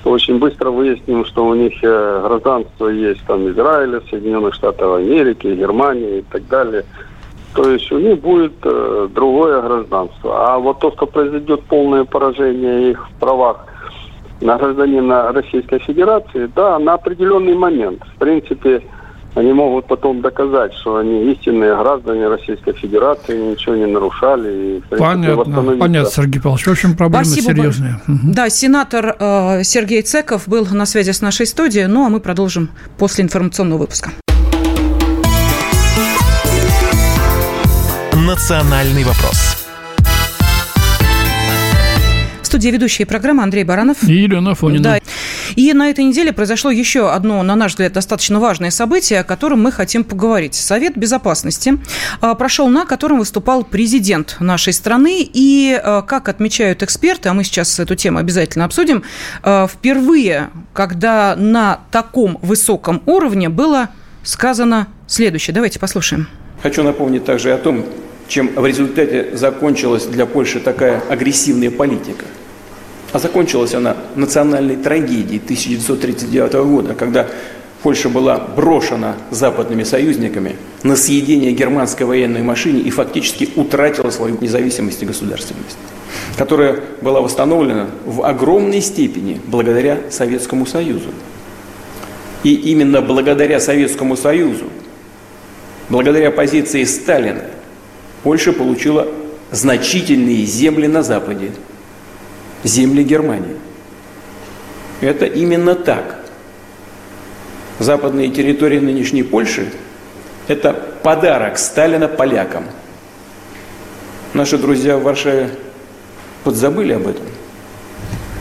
то 0.05 0.11
очень 0.11 0.39
быстро 0.39 0.71
выясним, 0.71 1.25
что 1.25 1.47
у 1.47 1.55
них 1.55 1.73
э, 1.83 2.23
гражданство 2.27 2.89
есть 2.89 3.25
там 3.27 3.49
Израиля, 3.51 4.01
Соединенных 4.09 4.55
Штатов 4.55 4.97
Америки, 4.97 5.47
Германии 5.49 6.19
и 6.19 6.23
так 6.23 6.47
далее. 6.49 6.85
То 7.55 7.71
есть 7.71 7.91
у 7.91 7.99
них 7.99 8.21
будет 8.21 8.53
э, 8.63 9.09
другое 9.13 9.61
гражданство. 9.61 10.55
А 10.55 10.59
вот 10.59 10.79
то, 10.79 10.93
что 10.93 11.07
произойдет 11.07 11.63
полное 11.65 12.05
поражение 12.05 12.93
их 12.93 13.09
в 13.09 13.21
правах 13.21 13.67
на 14.41 14.57
гражданина 14.57 15.33
Российской 15.33 15.81
Федерации, 15.81 16.49
да, 16.55 16.79
на 16.79 16.95
определенный 16.95 17.55
момент. 17.55 18.03
В 18.15 18.19
принципе, 18.19 18.83
они 19.39 19.53
могут 19.53 19.87
потом 19.87 20.21
доказать, 20.21 20.75
что 20.75 20.97
они 20.97 21.33
истинные 21.33 21.77
граждане 21.77 22.29
Российской 22.29 22.73
Федерации, 22.73 23.53
ничего 23.53 23.77
не 23.77 23.87
нарушали. 23.87 24.49
И, 24.49 24.81
принципе, 24.81 24.99
понятно, 24.99 25.77
понятно, 25.79 26.11
Сергей 26.11 26.41
Павлович. 26.41 26.67
В 26.67 26.71
общем, 26.71 26.97
проблема 26.97 27.25
Спасибо 27.25 27.55
серьезная. 27.55 28.01
Да, 28.07 28.51
сенатор 28.51 29.17
э, 29.19 29.63
Сергей 29.63 30.03
Цеков 30.03 30.49
был 30.49 30.67
на 30.71 30.87
связи 30.87 31.13
с 31.13 31.23
нашей 31.23 31.47
студией, 31.47 31.87
ну 31.87 32.05
а 32.05 32.09
мы 32.09 32.21
продолжим 32.21 32.71
после 32.99 33.25
информационного 33.25 33.79
выпуска. 33.79 34.11
Национальный 38.15 39.05
вопрос 39.05 39.59
студии 42.49 42.71
ведущие 42.71 43.07
программы 43.07 43.43
Андрей 43.45 43.63
Баранов. 43.63 44.03
И 44.03 44.13
Елена 44.13 44.55
Фонина. 44.55 44.83
Да. 44.83 44.99
И 45.59 45.73
на 45.73 45.91
этой 45.91 46.05
неделе 46.05 46.33
произошло 46.33 46.71
еще 46.71 47.11
одно, 47.11 47.43
на 47.43 47.57
наш 47.57 47.73
взгляд, 47.73 47.93
достаточно 47.93 48.39
важное 48.39 48.71
событие, 48.71 49.19
о 49.19 49.25
котором 49.25 49.61
мы 49.61 49.73
хотим 49.73 50.05
поговорить. 50.05 50.55
Совет 50.55 50.97
Безопасности 50.97 51.79
а, 52.21 52.37
прошел, 52.37 52.69
на 52.69 52.87
котором 52.87 53.19
выступал 53.19 53.65
президент 53.65 54.37
нашей 54.39 54.73
страны. 54.73 55.29
И, 55.33 55.77
а, 55.83 56.03
как 56.03 56.29
отмечают 56.29 56.85
эксперты, 56.85 57.29
а 57.29 57.35
мы 57.35 57.43
сейчас 57.43 57.81
эту 57.81 57.97
тему 57.97 58.21
обязательно 58.21 58.67
обсудим, 58.67 59.03
а, 59.43 59.67
впервые, 59.67 60.51
когда 60.75 61.35
на 61.35 61.81
таком 61.91 62.39
высоком 62.41 63.03
уровне 63.07 63.49
было 63.49 63.89
сказано 64.23 64.87
следующее. 65.09 65.55
Давайте 65.55 65.81
послушаем. 65.81 66.29
Хочу 66.63 66.85
напомнить 66.85 67.25
также 67.25 67.53
о 67.53 67.59
том, 67.59 67.85
чем 68.29 68.55
в 68.55 68.65
результате 68.65 69.37
закончилась 69.37 70.07
для 70.07 70.25
Польши 70.25 70.61
такая 70.61 71.03
агрессивная 71.11 71.73
политика– 71.73 72.27
а 73.13 73.19
закончилась 73.19 73.75
она 73.75 73.97
национальной 74.15 74.77
трагедией 74.77 75.39
1939 75.39 76.53
года, 76.67 76.95
когда 76.95 77.27
Польша 77.83 78.09
была 78.09 78.39
брошена 78.39 79.15
западными 79.31 79.85
союзниками 79.85 80.57
на 80.83 80.97
съедение 80.97 81.53
германской 81.53 82.07
военной 82.07 82.43
машине 82.43 82.81
и 82.81 82.91
фактически 82.91 83.51
утратила 83.55 84.11
свою 84.11 84.37
независимость 84.41 85.03
и 85.03 85.07
государственность, 85.07 85.79
которая 86.37 86.81
была 87.01 87.21
восстановлена 87.21 87.87
в 88.05 88.25
огромной 88.25 88.81
степени 88.81 89.41
благодаря 89.47 90.01
Советскому 90.11 90.67
Союзу. 90.67 91.11
И 92.43 92.55
именно 92.55 93.01
благодаря 93.01 93.61
Советскому 93.61 94.17
Союзу, 94.17 94.65
благодаря 95.89 96.31
позиции 96.31 96.85
Сталина, 96.85 97.43
Польша 98.25 98.53
получила 98.53 99.07
значительные 99.53 100.45
земли 100.45 100.89
на 100.89 101.03
Западе, 101.03 101.53
земли 102.65 103.03
Германии. 103.03 103.57
Это 105.01 105.27
именно 105.27 105.75
так. 105.75 106.25
Западные 107.79 108.31
территории 108.31 108.81
нынешней 108.81 109.23
Польши– 109.23 109.73
это 110.49 110.73
подарок 110.73 111.59
Сталина 111.59 112.09
полякам. 112.09 112.65
Наши 114.35 114.59
друзья 114.59 114.99
в 114.99 115.03
Варшаве 115.03 115.51
подзабыли 116.43 116.95
об 116.95 117.07
этом. 117.07 117.27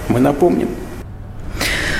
Мы 0.10 0.20
напомним– 0.20 0.70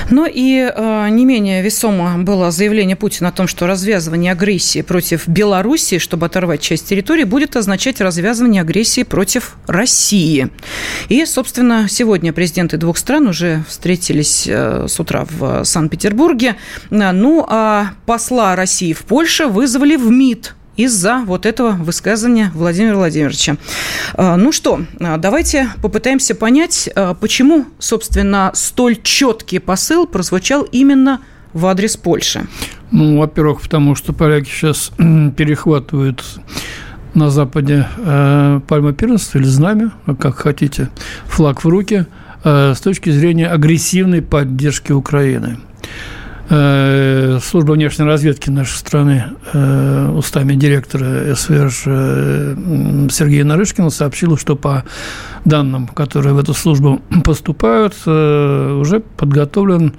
ну 0.10 0.26
и 0.26 0.72
э, 0.74 1.08
не 1.10 1.26
менее 1.26 1.62
весомо 1.62 2.18
было 2.18 2.52
заявление 2.52 2.96
Путина 2.96 3.30
о 3.30 3.32
том, 3.32 3.48
что 3.48 3.68
развязывание 3.68 4.32
агрессии 4.32 4.82
против 4.82 5.28
Белоруссии, 5.28 5.98
чтобы 5.98 6.26
оторвать 6.26 6.62
часть 6.62 6.88
территории, 6.88 7.24
будет 7.24 7.56
означать 7.56 8.02
развязывание 8.02 8.62
агрессии 8.62 9.04
против 9.04 9.56
России. 9.68 10.50
И, 11.10 11.26
собственно, 11.26 11.88
сегодня 11.90 12.34
президенты 12.34 12.78
двух 12.78 12.98
стран 12.98 13.28
уже 13.28 13.64
встретились 13.68 14.46
э, 14.48 14.88
с 14.88 15.00
утра 15.00 15.26
в 15.30 15.64
Санкт-Петербурге. 15.64 16.56
Ну, 16.90 17.46
а 17.48 17.92
посла 18.06 18.56
России 18.56 18.94
в 18.94 19.04
Польше 19.04 19.48
вызвали 19.48 19.96
в 19.96 20.10
МИД 20.10 20.57
из-за 20.78 21.24
вот 21.26 21.46
этого 21.46 21.72
высказывания 21.72 22.52
Владимира 22.54 22.96
Владимировича. 22.96 23.58
А, 24.14 24.38
ну 24.38 24.52
что, 24.52 24.82
а, 25.00 25.18
давайте 25.18 25.70
попытаемся 25.82 26.36
понять, 26.36 26.90
а, 26.96 27.14
почему, 27.14 27.66
собственно, 27.80 28.52
столь 28.54 29.02
четкий 29.02 29.60
посыл 29.60 30.08
прозвучал 30.08 30.64
именно 30.64 31.20
в 31.54 31.66
адрес 31.66 31.98
Польши. 31.98 32.48
Ну, 32.92 33.20
во-первых, 33.20 33.62
потому 33.62 33.96
что 33.96 34.14
поляки 34.14 34.50
сейчас 34.50 34.92
перехватывают 35.36 36.24
на 37.14 37.30
Западе 37.32 37.88
э, 37.98 38.62
пальма 38.68 38.94
первенства 38.94 39.40
или 39.40 39.46
знамя, 39.46 39.92
как 40.20 40.36
хотите, 40.36 40.90
флаг 41.26 41.64
в 41.64 41.68
руки, 41.68 42.06
э, 42.44 42.74
с 42.76 42.80
точки 42.80 43.10
зрения 43.10 43.48
агрессивной 43.48 44.22
поддержки 44.22 44.92
Украины. 44.92 45.58
Э, 46.50 47.40
служба 47.44 47.74
внешней 47.74 48.06
разведки 48.06 48.50
нашей 48.50 48.78
страны 48.78 49.26
э, 49.52 50.12
устами 50.16 50.54
директора 50.54 51.36
СВР 51.36 51.72
э, 51.86 52.56
Сергея 53.12 53.44
Нарышкина 53.44 53.90
сообщила, 53.90 54.38
что 54.38 54.56
по 54.56 54.86
данным, 55.44 55.88
которые 55.88 56.34
в 56.34 56.40
эту 56.40 56.54
службу 56.54 57.02
поступают, 57.26 57.96
уже 58.06 59.02
подготовлен 59.18 59.94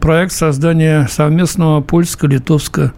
проект 0.00 0.32
создания 0.32 1.06
совместного 1.08 1.80
польско-литовско 1.80 2.92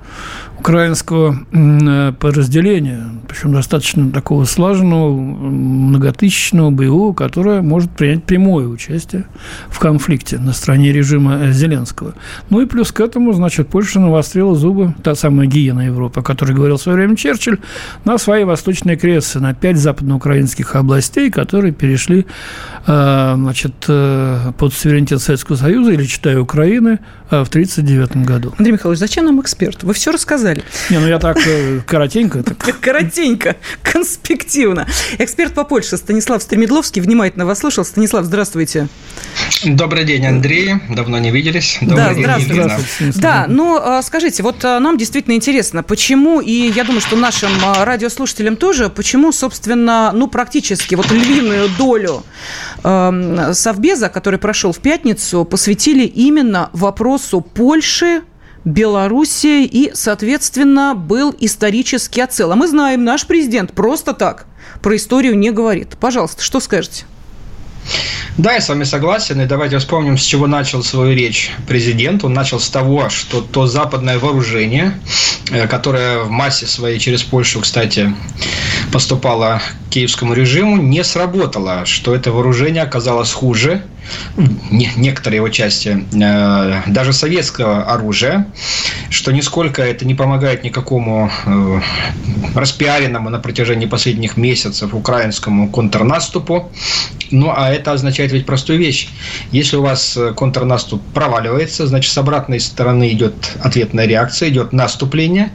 украинского 0.60 1.38
э, 1.52 2.12
подразделения, 2.20 3.06
причем 3.26 3.52
достаточно 3.52 4.10
такого 4.10 4.44
слаженного, 4.44 5.10
многотысячного, 5.10 6.70
боевого, 6.70 7.14
которое 7.14 7.62
может 7.62 7.90
принять 7.90 8.24
прямое 8.24 8.66
участие 8.66 9.24
в 9.70 9.78
конфликте 9.78 10.38
на 10.38 10.52
стороне 10.52 10.92
режима 10.92 11.50
Зеленского. 11.50 12.14
Ну 12.50 12.60
и 12.60 12.66
плюс 12.66 12.92
к 12.92 13.00
этому, 13.00 13.32
значит, 13.32 13.68
Польша 13.68 14.00
навострила 14.00 14.54
зубы, 14.54 14.94
та 15.02 15.14
самая 15.14 15.46
гиена 15.46 15.86
Европы, 15.86 16.20
о 16.20 16.22
которой 16.22 16.52
говорил 16.52 16.76
в 16.76 16.82
свое 16.82 16.98
время 16.98 17.16
Черчилль, 17.16 17.58
на 18.04 18.18
свои 18.18 18.44
восточные 18.44 18.96
крессы, 18.96 19.40
на 19.40 19.54
пять 19.54 19.78
западноукраинских 19.78 20.76
областей, 20.76 21.30
которые 21.30 21.72
перешли 21.72 22.26
э, 22.86 23.32
значит, 23.34 23.86
э, 23.88 24.52
под 24.58 24.74
суверенитет 24.74 25.22
Советского 25.22 25.56
Союза 25.56 25.92
или, 25.92 26.04
читая 26.04 26.38
Украины, 26.38 26.98
в 27.30 27.48
1939 27.48 28.26
году. 28.26 28.52
Андрей 28.58 28.72
Михайлович, 28.72 28.98
зачем 28.98 29.24
нам 29.24 29.40
эксперт? 29.40 29.84
Вы 29.84 29.94
все 29.94 30.10
рассказали 30.10 30.49
сказали. 30.50 30.64
Не, 30.90 30.98
ну 30.98 31.08
я 31.08 31.18
так 31.18 31.38
э, 31.46 31.80
коротенько. 31.86 32.42
Так. 32.42 32.80
Коротенько, 32.80 33.56
конспективно. 33.82 34.86
Эксперт 35.18 35.54
по 35.54 35.64
Польше 35.64 35.96
Станислав 35.96 36.42
Стремедловский 36.42 37.02
внимательно 37.02 37.46
вас 37.46 37.60
слушал. 37.60 37.84
Станислав, 37.84 38.24
здравствуйте. 38.24 38.88
Добрый 39.64 40.04
день, 40.04 40.26
Андрей. 40.26 40.74
Давно 40.90 41.18
не 41.18 41.30
виделись. 41.30 41.78
Добрый 41.80 41.96
да, 41.96 42.14
день, 42.14 42.22
здравствуйте. 42.22 42.62
здравствуйте. 42.62 43.20
Да, 43.20 43.46
ну 43.48 43.76
а, 43.76 44.02
скажите, 44.02 44.42
вот 44.42 44.64
а, 44.64 44.80
нам 44.80 44.96
действительно 44.96 45.34
интересно, 45.34 45.82
почему, 45.82 46.40
и 46.40 46.52
я 46.52 46.84
думаю, 46.84 47.00
что 47.00 47.16
нашим 47.16 47.50
а, 47.64 47.84
радиослушателям 47.84 48.56
тоже, 48.56 48.88
почему, 48.88 49.32
собственно, 49.32 50.12
ну 50.12 50.28
практически 50.28 50.94
вот 50.94 51.10
львиную 51.10 51.68
долю 51.78 52.22
э, 52.82 53.50
Совбеза, 53.52 54.08
который 54.08 54.38
прошел 54.38 54.72
в 54.72 54.78
пятницу, 54.78 55.44
посвятили 55.44 56.04
именно 56.04 56.70
вопросу 56.72 57.40
Польши, 57.40 58.22
Белоруссия 58.64 59.64
и, 59.64 59.90
соответственно, 59.94 60.94
был 60.94 61.34
исторический 61.40 62.20
отцел. 62.20 62.52
А 62.52 62.56
мы 62.56 62.68
знаем, 62.68 63.04
наш 63.04 63.26
президент 63.26 63.72
просто 63.72 64.12
так 64.12 64.46
про 64.82 64.96
историю 64.96 65.36
не 65.36 65.50
говорит. 65.50 65.96
Пожалуйста, 65.98 66.42
что 66.42 66.60
скажете? 66.60 67.04
Да, 68.36 68.52
я 68.52 68.60
с 68.60 68.68
вами 68.68 68.84
согласен. 68.84 69.40
И 69.40 69.46
давайте 69.46 69.78
вспомним, 69.78 70.16
с 70.16 70.22
чего 70.22 70.46
начал 70.46 70.82
свою 70.82 71.14
речь 71.14 71.50
президент. 71.66 72.24
Он 72.24 72.32
начал 72.32 72.60
с 72.60 72.68
того, 72.68 73.08
что 73.10 73.40
то 73.40 73.66
западное 73.66 74.18
вооружение, 74.18 74.98
э, 75.50 75.66
которое 75.66 76.20
в 76.20 76.30
массе 76.30 76.66
своей 76.66 76.98
через 76.98 77.22
Польшу, 77.22 77.60
кстати, 77.60 78.14
поступало 78.92 79.60
к 79.88 79.92
киевскому 79.92 80.34
режиму, 80.34 80.76
не 80.76 81.02
сработало, 81.04 81.84
что 81.86 82.14
это 82.14 82.32
вооружение 82.32 82.82
оказалось 82.82 83.32
хуже 83.32 83.82
не, 84.70 84.90
некоторые 84.96 85.38
его 85.38 85.48
части, 85.48 86.04
э, 86.12 86.82
даже 86.90 87.12
советского 87.12 87.84
оружия, 87.84 88.46
что 89.10 89.32
нисколько 89.32 89.82
это 89.82 90.04
не 90.04 90.14
помогает 90.14 90.64
никакому 90.64 91.30
э, 91.46 91.80
распиаренному 92.54 93.30
на 93.30 93.38
протяжении 93.38 93.86
последних 93.86 94.36
месяцев 94.36 94.94
украинскому 94.94 95.68
контрнаступу. 95.68 96.70
Ну, 97.30 97.52
а 97.54 97.70
это 97.70 97.92
означает 97.92 98.32
ведь 98.32 98.46
простую 98.46 98.78
вещь. 98.78 99.08
Если 99.52 99.76
у 99.76 99.82
вас 99.82 100.18
контрнаступ 100.36 101.00
проваливается, 101.14 101.86
значит, 101.86 102.12
с 102.12 102.18
обратной 102.18 102.58
стороны 102.58 103.12
идет 103.12 103.52
ответная 103.62 104.06
реакция, 104.06 104.48
идет 104.48 104.72
наступление. 104.72 105.50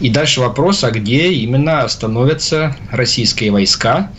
И 0.00 0.10
дальше 0.10 0.40
вопрос, 0.40 0.82
а 0.82 0.90
где 0.90 1.32
именно 1.32 1.82
остановятся 1.82 2.76
российские 2.90 3.52
войска 3.52 4.10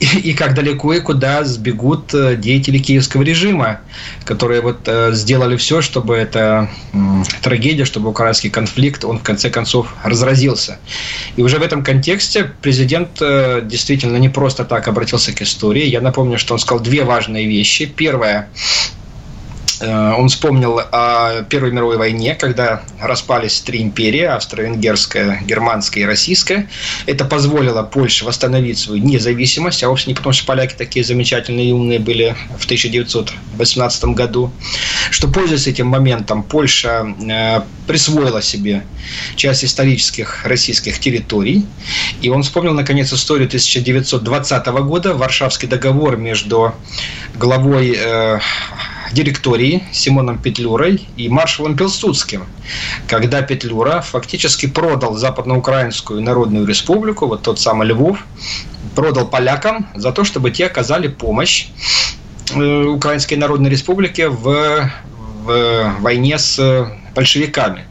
и 0.00 0.32
как 0.32 0.54
далеко 0.54 0.94
и 0.94 1.00
куда 1.00 1.44
сбегут 1.44 2.14
э, 2.14 2.36
деятели 2.36 2.78
киевского 2.78 3.22
режима, 3.22 3.80
которые 4.24 4.60
вот 4.60 4.80
э, 4.86 5.12
сделали 5.12 5.56
все, 5.56 5.80
чтобы 5.80 6.16
эта 6.16 6.70
трагедия, 7.42 7.84
чтобы 7.84 8.08
украинский 8.10 8.50
конфликт, 8.50 9.04
он 9.04 9.18
в 9.18 9.22
конце 9.22 9.50
концов 9.50 9.94
разразился. 10.04 10.78
И 11.36 11.42
уже 11.42 11.58
в 11.58 11.62
этом 11.62 11.82
контексте 11.82 12.52
президент 12.62 13.20
э, 13.20 13.60
действительно 13.64 14.16
не 14.16 14.28
просто 14.28 14.64
так 14.64 14.88
обратился 14.88 15.32
к 15.32 15.42
истории. 15.42 15.84
Я 15.84 16.00
напомню, 16.00 16.38
что 16.38 16.54
он 16.54 16.60
сказал 16.60 16.82
две 16.82 17.04
важные 17.04 17.46
вещи. 17.46 17.86
Первое, 17.86 18.48
он 19.80 20.28
вспомнил 20.28 20.80
о 20.80 21.42
Первой 21.42 21.70
мировой 21.70 21.96
войне, 21.98 22.34
когда 22.34 22.82
распались 23.00 23.60
три 23.60 23.82
империи, 23.82 24.22
австро-венгерская, 24.22 25.42
германская 25.44 26.04
и 26.04 26.06
российская. 26.06 26.68
Это 27.06 27.24
позволило 27.24 27.82
Польше 27.82 28.24
восстановить 28.24 28.78
свою 28.78 29.02
независимость, 29.02 29.82
а 29.82 29.88
вовсе 29.88 30.06
не 30.08 30.14
потому, 30.14 30.32
что 30.32 30.46
поляки 30.46 30.74
такие 30.74 31.04
замечательные 31.04 31.70
и 31.70 31.72
умные 31.72 31.98
были 31.98 32.36
в 32.58 32.64
1918 32.64 34.04
году. 34.06 34.52
Что, 35.10 35.28
пользуясь 35.28 35.66
этим 35.66 35.86
моментом, 35.86 36.42
Польша 36.42 37.06
э, 37.20 37.60
присвоила 37.86 38.42
себе 38.42 38.84
часть 39.36 39.64
исторических 39.64 40.44
российских 40.44 40.98
территорий. 40.98 41.66
И 42.20 42.28
он 42.28 42.42
вспомнил, 42.42 42.74
наконец, 42.74 43.12
историю 43.12 43.46
1920 43.46 44.66
года, 44.66 45.14
Варшавский 45.14 45.68
договор 45.68 46.16
между 46.16 46.74
главой 47.34 47.96
э, 47.96 48.38
директории 49.12 49.84
Симоном 49.92 50.38
Петлюрой 50.38 51.06
и 51.16 51.28
маршалом 51.28 51.76
Пилсудским, 51.76 52.46
когда 53.06 53.42
Петлюра 53.42 54.00
фактически 54.00 54.66
продал 54.66 55.14
Западноукраинскую 55.14 56.22
Народную 56.22 56.66
Республику, 56.66 57.26
вот 57.26 57.42
тот 57.42 57.60
самый 57.60 57.88
Львов, 57.88 58.24
продал 58.94 59.28
полякам 59.28 59.88
за 59.94 60.12
то, 60.12 60.24
чтобы 60.24 60.50
те 60.50 60.66
оказали 60.66 61.08
помощь 61.08 61.68
э, 62.54 62.84
Украинской 62.84 63.34
Народной 63.34 63.70
Республике 63.70 64.28
в, 64.28 64.90
в 65.44 65.96
войне 66.00 66.38
с 66.38 66.58
большевиками. 67.14 67.84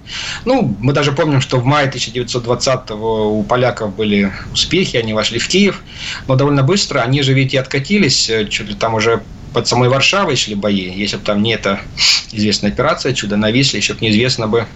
Ну, 0.45 0.75
мы 0.79 0.93
даже 0.93 1.11
помним, 1.11 1.41
что 1.41 1.57
в 1.57 1.65
мае 1.65 1.89
1920-го 1.89 3.39
у 3.39 3.43
поляков 3.43 3.93
были 3.93 4.31
успехи, 4.53 4.95
они 4.95 5.13
вошли 5.13 5.37
в 5.37 5.47
Киев, 5.49 5.81
но 6.27 6.35
довольно 6.35 6.63
быстро 6.63 7.01
они 7.01 7.21
же 7.23 7.33
ведь 7.33 7.53
и 7.53 7.57
откатились, 7.57 8.29
э, 8.29 8.47
чуть 8.47 8.69
ли 8.69 8.75
там 8.75 8.93
уже 8.95 9.21
под 9.57 9.67
самой 9.67 9.89
Варшавой 9.89 10.35
шли 10.35 10.53
бои. 10.53 10.91
Если 10.93 11.17
бы 11.17 11.23
там 11.23 11.41
не 11.41 11.55
эта 11.55 11.79
известная 12.31 12.69
операция 12.69 13.13
«Чудо 13.13 13.37
на 13.37 13.49
Висле», 13.49 13.79
еще 13.79 13.95
бы 13.95 14.01
неизвестно 14.01 14.47
бы, 14.47 14.67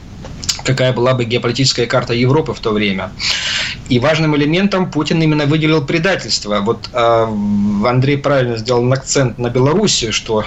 какая 0.66 0.92
была 0.92 1.14
бы 1.14 1.24
геополитическая 1.24 1.86
карта 1.86 2.16
Европы 2.16 2.56
в 2.56 2.60
то 2.60 2.72
время. 2.72 3.12
И 3.90 4.00
важным 4.00 4.36
элементом 4.36 4.90
Путин 4.90 5.22
именно 5.22 5.46
выделил 5.46 5.86
предательство. 5.86 6.62
Вот 6.62 6.90
э, 6.94 7.28
Андрей 7.86 8.18
правильно 8.18 8.58
сделал 8.58 8.92
акцент 8.92 9.38
на 9.38 9.52
Белоруссию, 9.52 10.14
что 10.14 10.46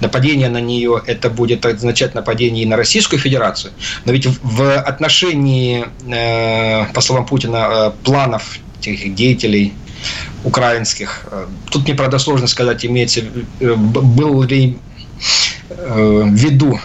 нападение 0.00 0.48
на 0.48 0.60
нее 0.60 1.02
это 1.04 1.28
будет 1.28 1.66
означать 1.66 2.14
нападение 2.14 2.62
и 2.62 2.66
на 2.66 2.76
Российскую 2.76 3.18
Федерацию. 3.18 3.72
Но 4.04 4.12
ведь 4.12 4.28
в 4.42 4.78
отношении, 4.78 5.86
э, 6.06 6.84
по 6.94 7.00
словам 7.00 7.26
Путина, 7.26 7.56
э, 7.56 7.92
планов 8.04 8.58
этих 8.78 9.12
деятелей 9.16 9.74
украинских. 10.44 11.22
Э, 11.30 11.46
тут 11.70 11.84
мне, 11.84 11.94
правда, 11.94 12.18
сложно 12.18 12.46
сказать, 12.46 12.84
имеется, 12.84 13.20
э, 13.60 13.74
был 13.74 14.42
ли 14.42 14.78
э, 15.70 16.22
в 16.24 16.34
виду 16.34 16.80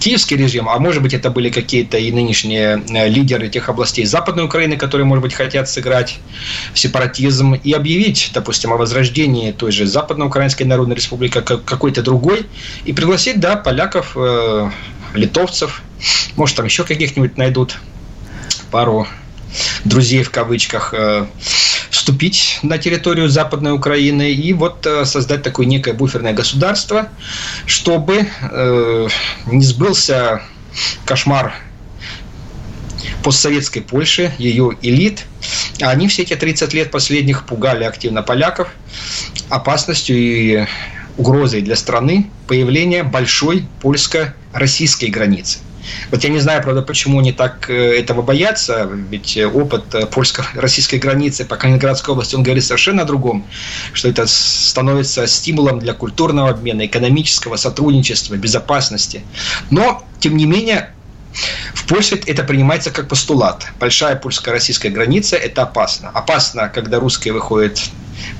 киевский 0.00 0.36
режим, 0.36 0.68
а 0.68 0.78
может 0.78 1.02
быть 1.02 1.12
это 1.12 1.30
были 1.30 1.50
какие-то 1.50 1.98
и 1.98 2.10
нынешние 2.10 2.82
лидеры 3.08 3.48
тех 3.48 3.68
областей 3.68 4.04
Западной 4.06 4.44
Украины, 4.44 4.76
которые, 4.76 5.04
может 5.04 5.22
быть, 5.22 5.34
хотят 5.34 5.68
сыграть 5.68 6.18
сепаратизм 6.72 7.54
и 7.54 7.72
объявить, 7.72 8.30
допустим, 8.32 8.72
о 8.72 8.76
возрождении 8.76 9.52
той 9.52 9.70
же 9.70 9.86
Западноукраинской 9.86 10.66
Народной 10.66 10.96
Республики 10.96 11.40
какой-то 11.40 12.02
другой 12.02 12.46
и 12.86 12.92
пригласить, 12.94 13.38
да, 13.38 13.54
поляков, 13.54 14.16
литовцев, 15.12 15.82
может, 16.36 16.56
там 16.56 16.64
еще 16.64 16.84
каких-нибудь 16.84 17.36
найдут 17.36 17.78
пару 18.70 19.06
друзей 19.84 20.22
в 20.22 20.30
кавычках, 20.30 20.94
вступить 21.94 22.58
на 22.62 22.78
территорию 22.78 23.28
Западной 23.28 23.72
Украины 23.72 24.32
и 24.32 24.52
вот 24.52 24.84
э, 24.86 25.04
создать 25.04 25.42
такое 25.42 25.66
некое 25.66 25.94
буферное 25.94 26.32
государство, 26.32 27.08
чтобы 27.66 28.26
э, 28.40 29.08
не 29.46 29.64
сбылся 29.64 30.42
кошмар 31.04 31.54
постсоветской 33.22 33.80
Польши, 33.80 34.32
ее 34.38 34.76
элит. 34.82 35.24
Они 35.80 36.08
все 36.08 36.22
эти 36.22 36.34
30 36.34 36.74
лет 36.74 36.90
последних 36.90 37.46
пугали 37.46 37.84
активно 37.84 38.22
поляков 38.22 38.68
опасностью 39.48 40.16
и 40.16 40.66
угрозой 41.16 41.62
для 41.62 41.76
страны 41.76 42.28
появления 42.48 43.04
большой 43.04 43.66
польско-российской 43.80 45.06
границы– 45.06 45.58
Вот 46.10 46.24
я 46.24 46.30
не 46.30 46.38
знаю, 46.38 46.62
правда, 46.62 46.82
почему 46.82 47.20
они 47.20 47.32
так 47.32 47.68
э, 47.70 47.98
этого 47.98 48.22
боятся, 48.22 48.88
ведь 49.10 49.36
опыт 49.36 50.10
польско-российской 50.10 50.96
границы 50.96 51.44
по 51.44 51.56
Калининградской 51.56 52.12
области, 52.12 52.34
он 52.34 52.42
говорит 52.42 52.64
совершенно 52.64 53.02
о 53.02 53.04
другом, 53.04 53.46
что 53.92 54.08
это 54.08 54.26
становится 54.26 55.26
стимулом 55.26 55.78
для 55.78 55.94
культурного 55.94 56.50
обмена, 56.50 56.86
экономического 56.86 57.56
сотрудничества, 57.56 58.36
безопасности. 58.36 59.24
Но, 59.70 60.06
тем 60.20 60.36
не 60.36 60.46
менее, 60.46 60.90
в 61.74 61.86
Польше 61.86 62.20
это 62.26 62.44
принимается 62.44 62.90
как 62.90 63.08
постулат. 63.08 63.66
Большая 63.80 64.16
польско-российская 64.16 64.90
граница– 64.90 65.36
это 65.48 65.62
опасно. 65.62 66.10
Опасно, 66.10 66.68
когда 66.68 67.00
русские 67.00 67.34
выходят 67.34 67.90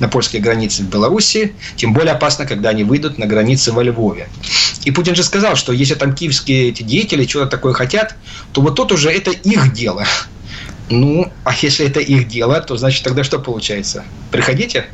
на 0.00 0.08
польские 0.08 0.42
границы 0.42 0.82
в 0.82 0.88
Беларуси, 0.88 1.54
тем 1.76 1.92
более 1.92 2.12
опасно, 2.12 2.46
когда 2.46 2.70
они 2.70 2.84
выйдут 2.84 3.18
на 3.18 3.26
границы 3.26 3.72
во 3.72 3.82
Львове. 3.82 4.28
И 4.84 4.90
Путин 4.90 5.14
же 5.14 5.24
сказал, 5.24 5.56
что 5.56 5.72
если 5.72 5.94
там 5.94 6.14
киевские 6.14 6.68
эти 6.68 6.82
деятели 6.82 7.26
что-то 7.26 7.46
такое 7.46 7.72
хотят, 7.72 8.16
то 8.52 8.60
вот 8.60 8.76
тут 8.76 8.92
уже 8.92 9.10
это 9.10 9.30
их 9.30 9.72
дело. 9.72 10.04
Ну, 10.90 11.32
а 11.44 11.54
если 11.62 11.86
это 11.86 12.00
их 12.00 12.28
дело, 12.28 12.60
то 12.60 12.76
значит 12.76 13.04
тогда 13.04 13.24
что 13.24 13.38
получается? 13.38 14.04
Приходите, 14.30 14.86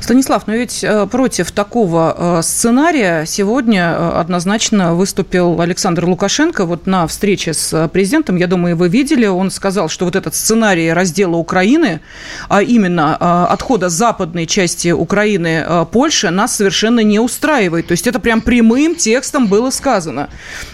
Станислав, 0.00 0.46
но 0.46 0.54
ведь 0.54 0.82
э, 0.82 1.06
против 1.06 1.52
такого 1.52 2.38
э, 2.38 2.42
сценария 2.42 3.24
сегодня 3.26 3.94
э, 3.96 4.10
однозначно 4.18 4.94
выступил 4.94 5.60
Александр 5.60 6.04
Лукашенко 6.04 6.64
вот 6.64 6.86
на 6.86 7.06
встрече 7.06 7.54
с 7.54 7.88
президентом. 7.88 8.36
Я 8.36 8.46
думаю, 8.46 8.76
вы 8.76 8.88
видели, 8.88 9.26
он 9.26 9.50
сказал, 9.50 9.88
что 9.88 10.04
вот 10.04 10.16
этот 10.16 10.34
сценарий 10.34 10.92
раздела 10.92 11.36
Украины, 11.36 12.00
а 12.48 12.62
именно 12.62 13.46
отхода 13.46 13.88
западной 13.88 14.46
части 14.46 14.90
Украины 14.90 15.86
Польши, 15.92 16.30
нас 16.30 16.56
совершенно 16.56 17.00
не 17.00 17.18
устраивает. 17.18 17.86
То 17.86 17.92
есть 17.92 18.06
это 18.06 18.18
прям 18.18 18.40
прямым 18.40 18.94
текстом 18.94 19.46
было 19.46 19.70
сказано. 19.70 20.28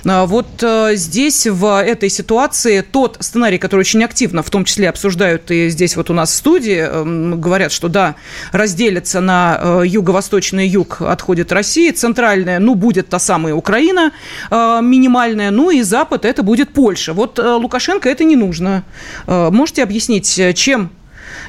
Вот 0.05 0.65
здесь, 0.93 1.47
в 1.47 1.83
этой 1.83 2.09
ситуации, 2.09 2.81
тот 2.81 3.17
сценарий, 3.21 3.59
который 3.59 3.81
очень 3.81 4.05
активно, 4.05 4.43
в 4.43 4.51
том 4.51 4.65
числе 4.65 4.89
обсуждают 4.89 5.51
и 5.51 5.69
здесь 5.69 5.97
вот 5.97 6.11
у 6.11 6.15
нас 6.15 6.31
в 6.31 6.35
студии, 6.35 7.37
говорят, 7.37 7.73
что 7.73 7.89
да, 7.89 8.17
разделят 8.53 8.92
делится 8.93 9.21
на 9.21 9.59
э, 9.59 9.83
юго-восточный 9.87 10.69
юг 10.69 11.01
отходит 11.01 11.51
Россия, 11.51 11.95
центральная, 11.95 12.59
ну, 12.59 12.75
будет 12.75 13.09
та 13.09 13.19
самая 13.19 13.55
Украина 13.55 14.13
э, 14.51 14.81
минимальная, 14.83 15.51
ну, 15.51 15.71
и 15.71 15.83
запад 15.83 16.27
это 16.27 16.43
будет 16.43 16.75
Польша. 16.75 17.15
Вот 17.15 17.39
э, 17.39 17.43
Лукашенко 17.43 18.11
это 18.11 18.25
не 18.25 18.37
нужно. 18.37 18.85
Можете 19.27 19.83
объяснить, 19.83 20.41
чем 20.55 20.91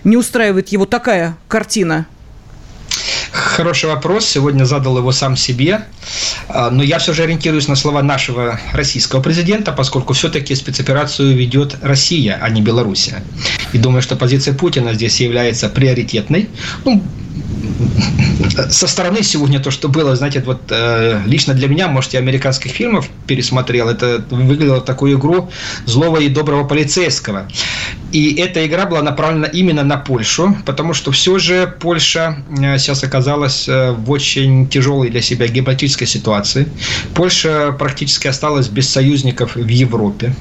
не 0.06 0.16
устраивает 0.16 0.70
его 0.70 0.86
такая 0.86 1.36
картина? 1.50 2.06
Хороший 3.32 3.90
вопрос. 3.90 4.26
Сегодня 4.26 4.66
задал 4.66 4.98
его 4.98 5.12
сам 5.12 5.36
себе. 5.36 5.86
Но 6.72 6.84
я 6.84 7.00
все 7.00 7.14
же 7.14 7.24
ориентируюсь 7.24 7.68
на 7.68 7.76
слова 7.76 8.04
нашего 8.04 8.60
российского 8.74 9.22
президента, 9.22 9.72
поскольку 9.72 10.14
все-таки 10.14 10.56
спецоперацию 10.56 11.36
ведет 11.36 11.76
Россия, 11.82 12.38
а 12.42 12.50
не 12.50 12.62
Белоруссия. 12.62 13.24
И 13.74 13.80
думаю, 13.80 14.02
что 14.02 14.16
позиция 14.16 14.54
Путина 14.54 14.94
здесь 14.94 15.20
является 15.20 15.70
приоритетной. 15.70 16.50
Ну, 16.86 17.02
со 18.70 18.88
стороны 18.88 19.24
сегодня 19.24 19.60
то, 19.60 19.72
что 19.72 19.90
было, 19.90 20.16
знаете, 20.16 20.42
вот 20.46 20.62
э, 20.70 21.22
лично 21.26 21.54
для 21.54 21.68
меня, 21.68 21.88
может, 21.88 22.14
я 22.14 22.20
американских 22.20 22.72
фильмов 22.72 23.10
пересмотрел, 23.28 23.90
это 23.90 24.24
выглядело 24.30 24.82
такую 24.82 25.18
игру 25.18 25.50
злого 25.86 26.18
и 26.18 26.30
доброго 26.30 26.64
полицейского. 26.68 27.48
И 28.12 28.36
эта 28.36 28.66
игра 28.66 28.86
была 28.86 29.02
направлена 29.02 29.48
именно 29.48 29.84
на 29.84 29.98
Польшу, 29.98 30.56
потому 30.66 30.94
что 30.94 31.12
все 31.12 31.40
же 31.40 31.74
Польша 31.80 32.44
э, 32.50 32.78
сейчас 32.78 33.04
оказалась 33.04 33.68
э, 33.68 33.92
в 33.92 34.12
очень 34.12 34.68
тяжелой 34.68 35.10
для 35.10 35.22
себя 35.22 35.48
геополитической 35.48 36.06
ситуации. 36.06 36.68
Польша 37.16 37.76
практически 37.78 38.28
осталась 38.28 38.68
без 38.68 38.90
союзников 38.90 39.56
в 39.56 39.68
Европе. 39.68 40.36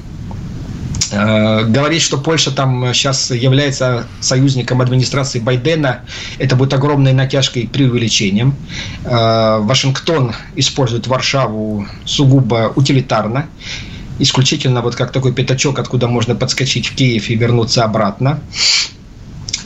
Э, 1.13 1.63
говорить, 1.65 2.01
что 2.01 2.17
Польша 2.17 2.51
там 2.51 2.93
сейчас 2.93 3.29
является 3.31 4.07
союзником 4.19 4.81
администрации 4.81 5.39
Байдена, 5.39 6.01
это 6.39 6.55
будет 6.55 6.73
огромной 6.73 7.13
натяжкой 7.13 7.63
и 7.63 7.67
преувеличением. 7.67 8.55
Э, 9.05 9.59
Вашингтон 9.59 10.33
использует 10.55 11.07
Варшаву 11.07 11.85
сугубо 12.05 12.73
утилитарно, 12.75 13.47
исключительно 14.19 14.81
вот 14.81 14.95
как 14.95 15.11
такой 15.11 15.33
пятачок, 15.33 15.77
откуда 15.79 16.07
можно 16.07 16.35
подскочить 16.35 16.87
в 16.87 16.95
Киев 16.95 17.29
и 17.29 17.35
вернуться 17.35 17.83
обратно. 17.83 18.39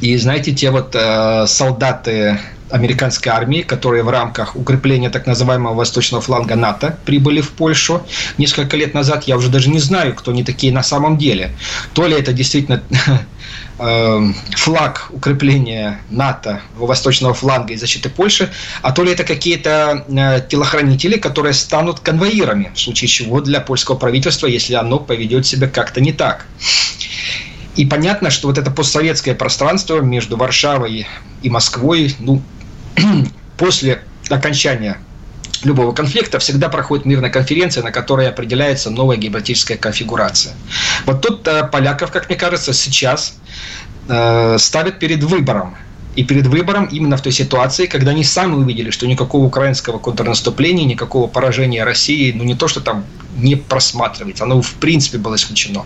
И 0.02 0.16
знаете, 0.18 0.52
те 0.52 0.70
вот 0.70 0.96
э, 0.96 1.46
солдаты 1.48 2.40
американской 2.70 3.32
армии, 3.32 3.62
которые 3.62 4.04
в 4.04 4.10
рамках 4.10 4.56
укрепления 4.56 5.10
так 5.10 5.26
называемого 5.26 5.74
восточного 5.74 6.22
фланга 6.22 6.56
НАТО 6.56 6.98
прибыли 7.06 7.42
в 7.42 7.52
Польшу 7.52 8.04
несколько 8.38 8.78
лет 8.78 8.94
назад. 8.94 9.24
Я 9.26 9.38
уже 9.38 9.50
даже 9.50 9.70
не 9.70 9.80
знаю, 9.80 10.16
кто 10.16 10.32
они 10.32 10.44
такие 10.44 10.74
на 10.74 10.84
самом 10.84 11.18
деле. 11.18 11.52
То 11.94 12.08
ли 12.08 12.16
это 12.16 12.34
действительно 12.34 12.84
э, 13.80 14.20
флаг 14.56 15.08
укрепления 15.12 16.02
НАТО 16.10 16.62
восточного 16.76 17.34
фланга 17.34 17.74
и 17.74 17.78
защиты 17.78 18.10
Польши, 18.10 18.52
а 18.82 18.92
то 18.92 19.04
ли 19.04 19.12
это 19.12 19.24
какие-то 19.24 20.06
э, 20.08 20.42
телохранители, 20.48 21.18
которые 21.18 21.54
станут 21.54 22.00
конвоирами, 22.00 22.72
в 22.74 22.80
случае 22.80 23.08
чего 23.08 23.42
для 23.42 23.62
польского 23.62 23.96
правительства, 23.96 24.48
если 24.48 24.74
оно 24.74 25.00
поведет 25.00 25.46
себя 25.46 25.68
как-то 25.68 26.02
не 26.02 26.12
так. 26.12 26.46
И 27.78 27.86
понятно, 27.86 28.32
что 28.32 28.48
вот 28.48 28.58
это 28.58 28.72
постсоветское 28.72 29.36
пространство 29.36 30.02
между 30.02 30.36
Варшавой 30.36 31.08
и 31.44 31.50
Москвой, 31.50 32.16
ну, 32.18 32.42
после 33.58 34.02
окончания 34.30 34.98
любого 35.64 35.92
конфликта 35.94 36.40
всегда 36.40 36.70
проходит 36.70 37.06
мирная 37.06 37.30
конференция, 37.30 37.84
на 37.84 37.92
которой 37.92 38.30
определяется 38.30 38.90
новая 38.90 39.18
геополитическая 39.18 39.78
конфигурация. 39.78 40.54
Вот 41.06 41.22
тут 41.22 41.48
э, 41.48 41.68
поляков, 41.68 42.12
как 42.12 42.30
мне 42.30 42.38
кажется, 42.38 42.74
сейчас 42.74 43.38
э, 44.08 44.58
ставят 44.60 45.00
перед 45.00 45.24
выбором. 45.24 45.76
И 46.16 46.24
перед 46.24 46.48
выбором 46.48 46.86
именно 46.86 47.16
в 47.16 47.22
той 47.22 47.32
ситуации, 47.32 47.86
когда 47.86 48.10
они 48.10 48.24
сами 48.24 48.54
увидели, 48.54 48.90
что 48.90 49.06
никакого 49.06 49.46
украинского 49.46 50.00
контрнаступления, 50.00 50.84
никакого 50.84 51.28
поражения 51.28 51.84
России, 51.84 52.32
ну 52.32 52.44
не 52.44 52.56
то, 52.56 52.68
что 52.68 52.82
там 52.82 53.06
не 53.38 53.56
просматривается, 53.56 54.46
оно 54.46 54.64
в 54.64 54.74
принципе 54.74 55.20
было 55.20 55.36
исключено. 55.36 55.86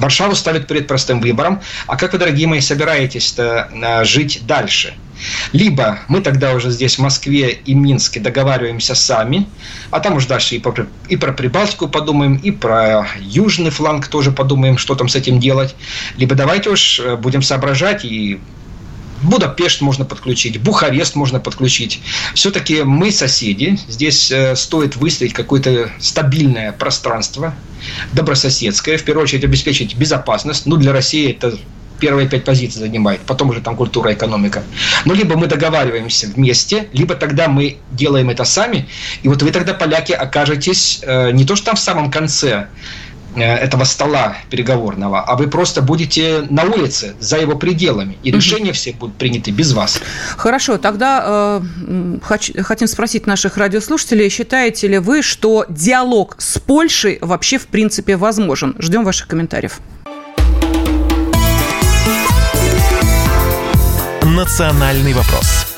Варшаву 0.00 0.34
ставят 0.34 0.66
перед 0.66 0.88
простым 0.88 1.20
выбором. 1.20 1.60
А 1.86 1.96
как 1.96 2.12
вы, 2.12 2.18
дорогие 2.18 2.48
мои, 2.48 2.60
собираетесь 2.60 3.34
э, 3.38 4.04
жить 4.04 4.42
дальше? 4.48 4.94
Либо 5.52 6.00
мы 6.08 6.20
тогда 6.20 6.54
уже 6.54 6.70
здесь, 6.70 6.96
в 6.96 7.00
Москве 7.00 7.50
и 7.50 7.74
Минске, 7.74 8.20
договариваемся 8.20 8.94
сами, 8.94 9.46
а 9.90 10.00
там 10.00 10.16
уж 10.16 10.26
дальше 10.26 10.56
и, 10.56 10.58
по, 10.58 10.74
и 11.08 11.16
про 11.16 11.32
Прибалтику 11.32 11.88
подумаем, 11.88 12.36
и 12.36 12.50
про 12.50 13.06
южный 13.20 13.70
фланг 13.70 14.08
тоже 14.08 14.32
подумаем, 14.32 14.78
что 14.78 14.94
там 14.94 15.08
с 15.08 15.14
этим 15.14 15.40
делать. 15.40 15.74
Либо 16.16 16.34
давайте 16.34 16.70
уж 16.70 17.00
э, 17.00 17.16
будем 17.16 17.42
соображать 17.42 18.04
и 18.04 18.40
Будапешт 19.22 19.80
можно 19.80 20.04
подключить, 20.04 20.60
Бухарест 20.60 21.14
можно 21.16 21.40
подключить. 21.40 22.00
Все-таки 22.34 22.82
мы 22.82 23.10
соседи. 23.10 23.78
Здесь 23.88 24.30
э, 24.30 24.54
стоит 24.54 24.96
выстроить 24.96 25.32
какое-то 25.32 25.90
стабильное 25.98 26.72
пространство, 26.72 27.54
добрососедское. 28.12 28.96
В 28.96 29.02
первую 29.02 29.24
очередь 29.24 29.44
обеспечить 29.44 29.96
безопасность. 29.96 30.66
Ну, 30.66 30.76
для 30.76 30.92
России 30.92 31.32
это 31.32 31.58
первые 31.98 32.28
пять 32.28 32.44
позиций 32.44 32.80
занимает, 32.80 33.20
потом 33.20 33.50
уже 33.50 33.60
там 33.60 33.76
культура, 33.76 34.12
экономика. 34.12 34.62
Ну, 35.04 35.14
либо 35.14 35.36
мы 35.36 35.46
договариваемся 35.46 36.26
вместе, 36.28 36.88
либо 36.92 37.14
тогда 37.14 37.48
мы 37.48 37.78
делаем 37.92 38.30
это 38.30 38.44
сами, 38.44 38.88
и 39.22 39.28
вот 39.28 39.42
вы 39.42 39.50
тогда, 39.50 39.74
поляки, 39.74 40.12
окажетесь 40.12 41.00
э, 41.02 41.30
не 41.32 41.44
то, 41.44 41.56
что 41.56 41.66
там 41.66 41.76
в 41.76 41.80
самом 41.80 42.10
конце, 42.10 42.68
Э, 43.38 43.54
этого 43.56 43.84
стола 43.84 44.36
переговорного, 44.50 45.20
а 45.20 45.36
вы 45.36 45.48
просто 45.48 45.82
будете 45.82 46.46
на 46.50 46.64
улице, 46.64 47.14
за 47.20 47.38
его 47.38 47.56
пределами, 47.56 48.18
и 48.22 48.30
решения 48.30 48.72
все 48.72 48.92
будут 48.92 49.16
приняты 49.16 49.50
без 49.50 49.72
вас. 49.72 50.00
Хорошо, 50.36 50.78
тогда 50.78 51.60
э, 51.60 52.18
хоч, 52.22 52.52
хотим 52.62 52.88
спросить 52.88 53.26
наших 53.26 53.56
радиослушателей, 53.56 54.28
считаете 54.28 54.88
ли 54.88 54.98
вы, 54.98 55.22
что 55.22 55.66
диалог 55.68 56.36
с 56.38 56.58
Польшей 56.58 57.18
вообще 57.20 57.58
в 57.58 57.66
принципе 57.68 58.16
возможен? 58.16 58.74
Ждем 58.78 59.04
ваших 59.04 59.28
комментариев. 59.28 59.80
Национальный 64.38 65.14
вопрос 65.14 65.68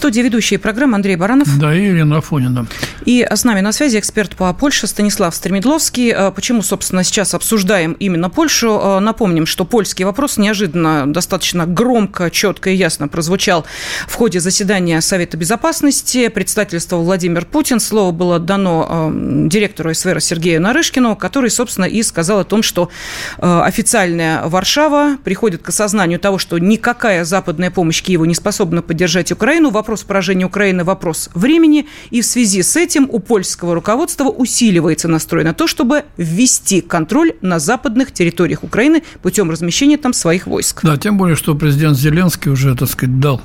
студии 0.00 0.22
ведущие 0.22 0.58
программы 0.58 0.96
Андрей 0.96 1.14
Баранов. 1.14 1.46
Да, 1.58 1.76
и 1.76 1.90
Ирина 1.90 2.18
Афонина. 2.18 2.66
И 3.06 3.26
с 3.28 3.44
нами 3.44 3.60
на 3.60 3.72
связи 3.72 3.98
эксперт 3.98 4.36
по 4.36 4.52
Польше 4.52 4.86
Станислав 4.86 5.34
Стремедловский. 5.34 6.10
Э, 6.10 6.30
почему, 6.30 6.62
собственно, 6.62 7.02
сейчас 7.02 7.34
обсуждаем 7.34 7.92
именно 7.92 8.28
Польшу? 8.28 8.78
Э, 8.82 8.98
напомним, 9.00 9.46
что 9.46 9.64
польский 9.64 10.04
вопрос 10.04 10.36
неожиданно, 10.36 11.10
достаточно 11.10 11.66
громко, 11.66 12.30
четко 12.30 12.70
и 12.70 12.74
ясно 12.74 13.08
прозвучал 13.08 13.64
в 14.06 14.14
ходе 14.14 14.40
заседания 14.40 15.00
Совета 15.00 15.36
Безопасности. 15.36 16.28
Представительствовал 16.28 17.04
Владимир 17.04 17.46
Путин. 17.46 17.80
Слово 17.80 18.10
было 18.12 18.38
дано 18.38 18.86
э, 18.88 19.48
директору 19.48 19.94
СВР 19.94 20.20
Сергею 20.20 20.60
Нарышкину, 20.60 21.16
который, 21.16 21.50
собственно, 21.50 21.86
и 21.86 22.02
сказал 22.02 22.40
о 22.40 22.44
том, 22.44 22.62
что 22.62 22.90
официальная 23.38 24.46
Варшава 24.46 25.16
приходит 25.24 25.62
к 25.62 25.68
осознанию 25.68 26.18
того, 26.18 26.38
что 26.38 26.58
никакая 26.58 27.24
западная 27.24 27.70
помощь 27.70 28.02
Киеву 28.02 28.24
не 28.24 28.34
способна 28.34 28.82
поддержать 28.82 29.32
Украину. 29.32 29.70
Вопрос 29.70 30.02
поражения 30.02 30.44
Украины– 30.44 30.84
вопрос 30.84 31.30
времени. 31.34 31.86
И 32.10 32.20
в 32.20 32.26
связи 32.26 32.62
с 32.62 32.76
этим 32.76 32.89
этим 32.90 33.08
у 33.08 33.20
польского 33.20 33.74
руководства 33.74 34.24
усиливается 34.24 35.06
настрой 35.06 35.44
на 35.44 35.54
то, 35.54 35.68
чтобы 35.68 36.04
ввести 36.16 36.80
контроль 36.80 37.34
на 37.40 37.60
западных 37.60 38.10
территориях 38.10 38.64
Украины 38.64 39.04
путем 39.22 39.48
размещения 39.50 39.96
там 39.96 40.12
своих 40.12 40.48
войск. 40.48 40.80
Да, 40.82 40.96
тем 40.96 41.16
более, 41.16 41.36
что 41.36 41.54
президент 41.54 41.96
Зеленский 41.96 42.50
уже, 42.50 42.74
так 42.74 42.88
сказать, 42.88 43.20
дал 43.20 43.40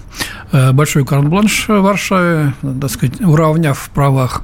э, 0.51 0.71
большой 0.71 1.05
карт-бланш 1.05 1.65
Варшаве, 1.67 2.53
так 2.81 2.89
сказать, 2.89 3.21
уравняв 3.21 3.77
в 3.77 3.89
правах 3.91 4.41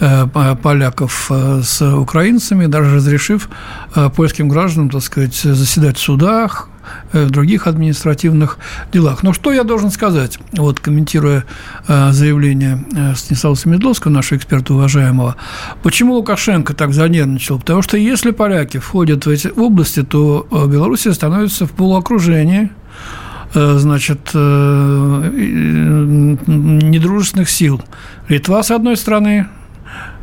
э, 0.00 0.26
поляков 0.60 1.30
э, 1.30 1.62
с 1.62 1.80
украинцами, 1.80 2.66
даже 2.66 2.96
разрешив 2.96 3.48
польским 4.16 4.48
гражданам, 4.48 4.90
так 4.90 5.02
сказать, 5.02 5.34
заседать 5.34 5.96
в 5.96 6.00
судах, 6.00 6.69
в 7.12 7.30
других 7.30 7.66
административных 7.66 8.58
делах. 8.92 9.22
Но 9.22 9.32
что 9.32 9.52
я 9.52 9.64
должен 9.64 9.90
сказать, 9.90 10.38
вот 10.52 10.80
комментируя 10.80 11.44
э, 11.88 12.12
заявление 12.12 12.84
э, 12.94 13.14
Станислава 13.14 13.56
Семедловского, 13.56 14.12
нашего 14.12 14.38
эксперта 14.38 14.74
уважаемого, 14.74 15.36
почему 15.82 16.14
Лукашенко 16.14 16.74
так 16.74 16.92
занервничал? 16.92 17.58
Потому 17.58 17.82
что 17.82 17.96
если 17.96 18.30
поляки 18.30 18.78
входят 18.78 19.26
в 19.26 19.28
эти 19.28 19.48
области, 19.48 20.02
то 20.02 20.46
Белоруссия 20.70 21.12
становится 21.12 21.66
в 21.66 21.72
полуокружении, 21.72 22.70
значит, 23.52 24.32
недружественных 26.46 27.50
сил. 27.50 27.82
Литва, 28.28 28.62
с 28.62 28.70
одной 28.70 28.96
стороны, 28.96 29.48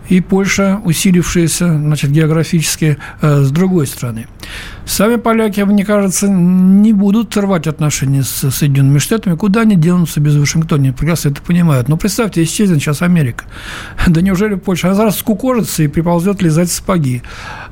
и 0.07 0.21
Польша, 0.21 0.79
усилившаяся 0.85 1.67
значит, 1.77 2.11
географически, 2.11 2.97
с 3.21 3.51
другой 3.51 3.87
стороны. 3.87 4.27
Сами 4.85 5.17
поляки, 5.17 5.59
мне 5.61 5.83
кажется, 5.83 6.27
не 6.29 6.93
будут 6.93 7.35
рвать 7.35 7.67
отношения 7.67 8.23
с 8.23 8.49
Соединенными 8.51 8.99
Штатами. 8.99 9.35
Куда 9.35 9.61
они 9.61 9.75
денутся 9.75 10.21
без 10.21 10.35
Вашингтона? 10.35 10.81
Они 10.83 10.91
прекрасно 10.91 11.29
это 11.29 11.41
понимают. 11.41 11.89
Но 11.89 11.97
представьте, 11.97 12.41
исчезнет 12.43 12.79
сейчас 12.79 13.01
Америка. 13.01 13.45
Да 14.07 14.21
неужели 14.21 14.55
Польша? 14.55 14.87
Она 14.87 14.95
зараз 14.95 15.19
скукожится 15.19 15.83
и 15.83 15.87
приползет 15.87 16.41
лизать 16.41 16.71
сапоги. 16.71 17.21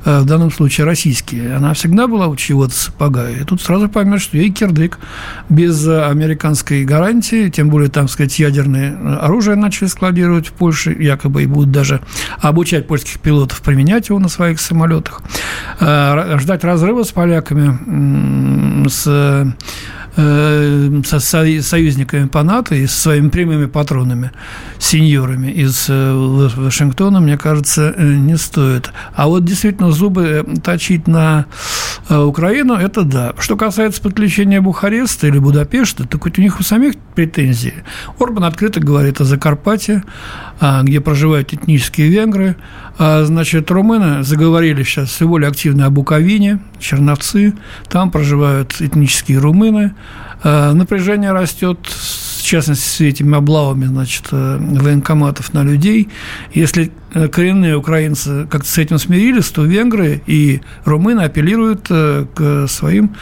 Э, 0.06 0.20
в 0.20 0.26
данном 0.26 0.52
случае 0.52 0.86
российские. 0.86 1.56
Она 1.56 1.74
всегда 1.74 2.08
была 2.08 2.28
у 2.28 2.36
чего-то 2.36 2.74
сапога. 2.74 3.30
И 3.30 3.44
тут 3.44 3.62
сразу 3.62 3.90
поймешь, 3.90 4.22
что 4.22 4.38
ей 4.38 4.52
кирдык. 4.52 5.00
Без 5.50 5.88
американской 5.88 6.84
гарантии, 6.86 7.50
тем 7.50 7.70
более, 7.70 7.90
там, 7.90 8.08
сказать, 8.08 8.38
ядерное 8.38 9.20
оружие 9.20 9.56
начали 9.56 9.88
складировать 9.88 10.48
в 10.48 10.52
Польше, 10.52 10.92
якобы 10.92 11.44
и 11.44 11.48
будут 11.48 11.72
даже 11.72 12.02
обучать 12.40 12.88
польских 12.88 13.20
пилотов 13.20 13.62
применять 13.62 14.10
его 14.10 14.20
на 14.20 14.30
своих 14.30 14.60
самолетах. 14.60 15.22
Э, 15.80 16.38
ждать 16.40 16.64
разрыва 16.66 17.04
с 17.04 17.12
поляками, 17.12 18.88
с 18.90 19.54
Э, 20.18 21.02
со 21.04 21.20
союзниками 21.20 22.28
по 22.28 22.42
НАТО 22.42 22.74
и 22.76 22.88
со 22.88 23.02
своими 23.02 23.28
прямыми 23.28 23.66
патронами, 23.66 24.32
сеньорами 24.80 25.52
из 25.52 25.88
э, 25.90 26.50
Вашингтона, 26.56 27.20
мне 27.20 27.38
кажется, 27.38 27.94
э, 27.98 28.14
не 28.14 28.38
стоит. 28.38 28.92
А 29.14 29.28
вот 29.28 29.44
действительно 29.44 29.92
зубы 29.92 30.46
точить 30.64 31.08
на 31.08 31.48
Украину, 32.10 32.76
это 32.76 33.04
да. 33.04 33.34
Что 33.40 33.58
касается 33.58 34.02
подключения 34.02 34.62
Бухареста 34.62 35.28
или 35.28 35.40
Будапешта, 35.40 36.08
так 36.08 36.24
хоть 36.24 36.40
у 36.40 36.42
них 36.42 36.62
у 36.62 36.64
самих 36.64 36.96
претензии. 37.16 37.84
Орбан 38.18 38.46
открыто 38.46 38.80
говорит 38.80 39.20
о 39.20 39.26
Закарпатье, 39.26 40.04
где 40.60 41.02
проживают 41.02 41.54
этнические 41.54 42.10
венгры. 42.10 42.56
А, 42.98 43.24
значит, 43.26 43.70
румыны 43.72 44.24
заговорили 44.24 44.84
сейчас 44.84 45.10
все 45.10 45.28
более 45.28 45.50
активно 45.50 45.86
о 45.86 45.90
Буковине, 45.90 46.60
Черновцы. 46.80 47.54
Там 47.90 48.12
проживают 48.12 48.80
этнические 48.80 49.40
румыны. 49.40 49.94
А, 50.44 50.74
напряжение 50.74 51.32
растет, 51.32 51.80
в 51.86 52.35
частности, 52.46 52.84
с 52.84 53.02
этими 53.02 53.36
облавами, 53.36 53.86
значит, 53.86 54.28
э, 54.32 54.58
военкоматов 54.60 55.54
на 55.54 55.64
людей. 55.64 56.10
Если 56.54 56.92
Э, 57.16 57.30
коренные 57.30 57.78
украинцы 57.78 58.46
как-то 58.52 58.68
с 58.68 58.78
этим 58.78 59.00
смирились, 59.00 59.46
то 59.46 59.64
венгры 59.64 60.22
и 60.28 60.60
румыны 60.84 61.22
апеллируют 61.22 61.88
э, 61.90 62.26
к 62.36 62.68
своим, 62.68 63.16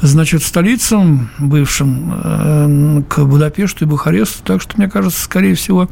значит, 0.00 0.42
столицам 0.42 1.28
бывшим, 1.38 3.04
к 3.08 3.18
Будапешту 3.18 3.84
и 3.84 3.88
Бухаресту. 3.88 4.42
Так 4.44 4.62
что, 4.62 4.72
мне 4.78 4.88
кажется, 4.88 5.22
скорее 5.22 5.54
всего, 5.54 5.88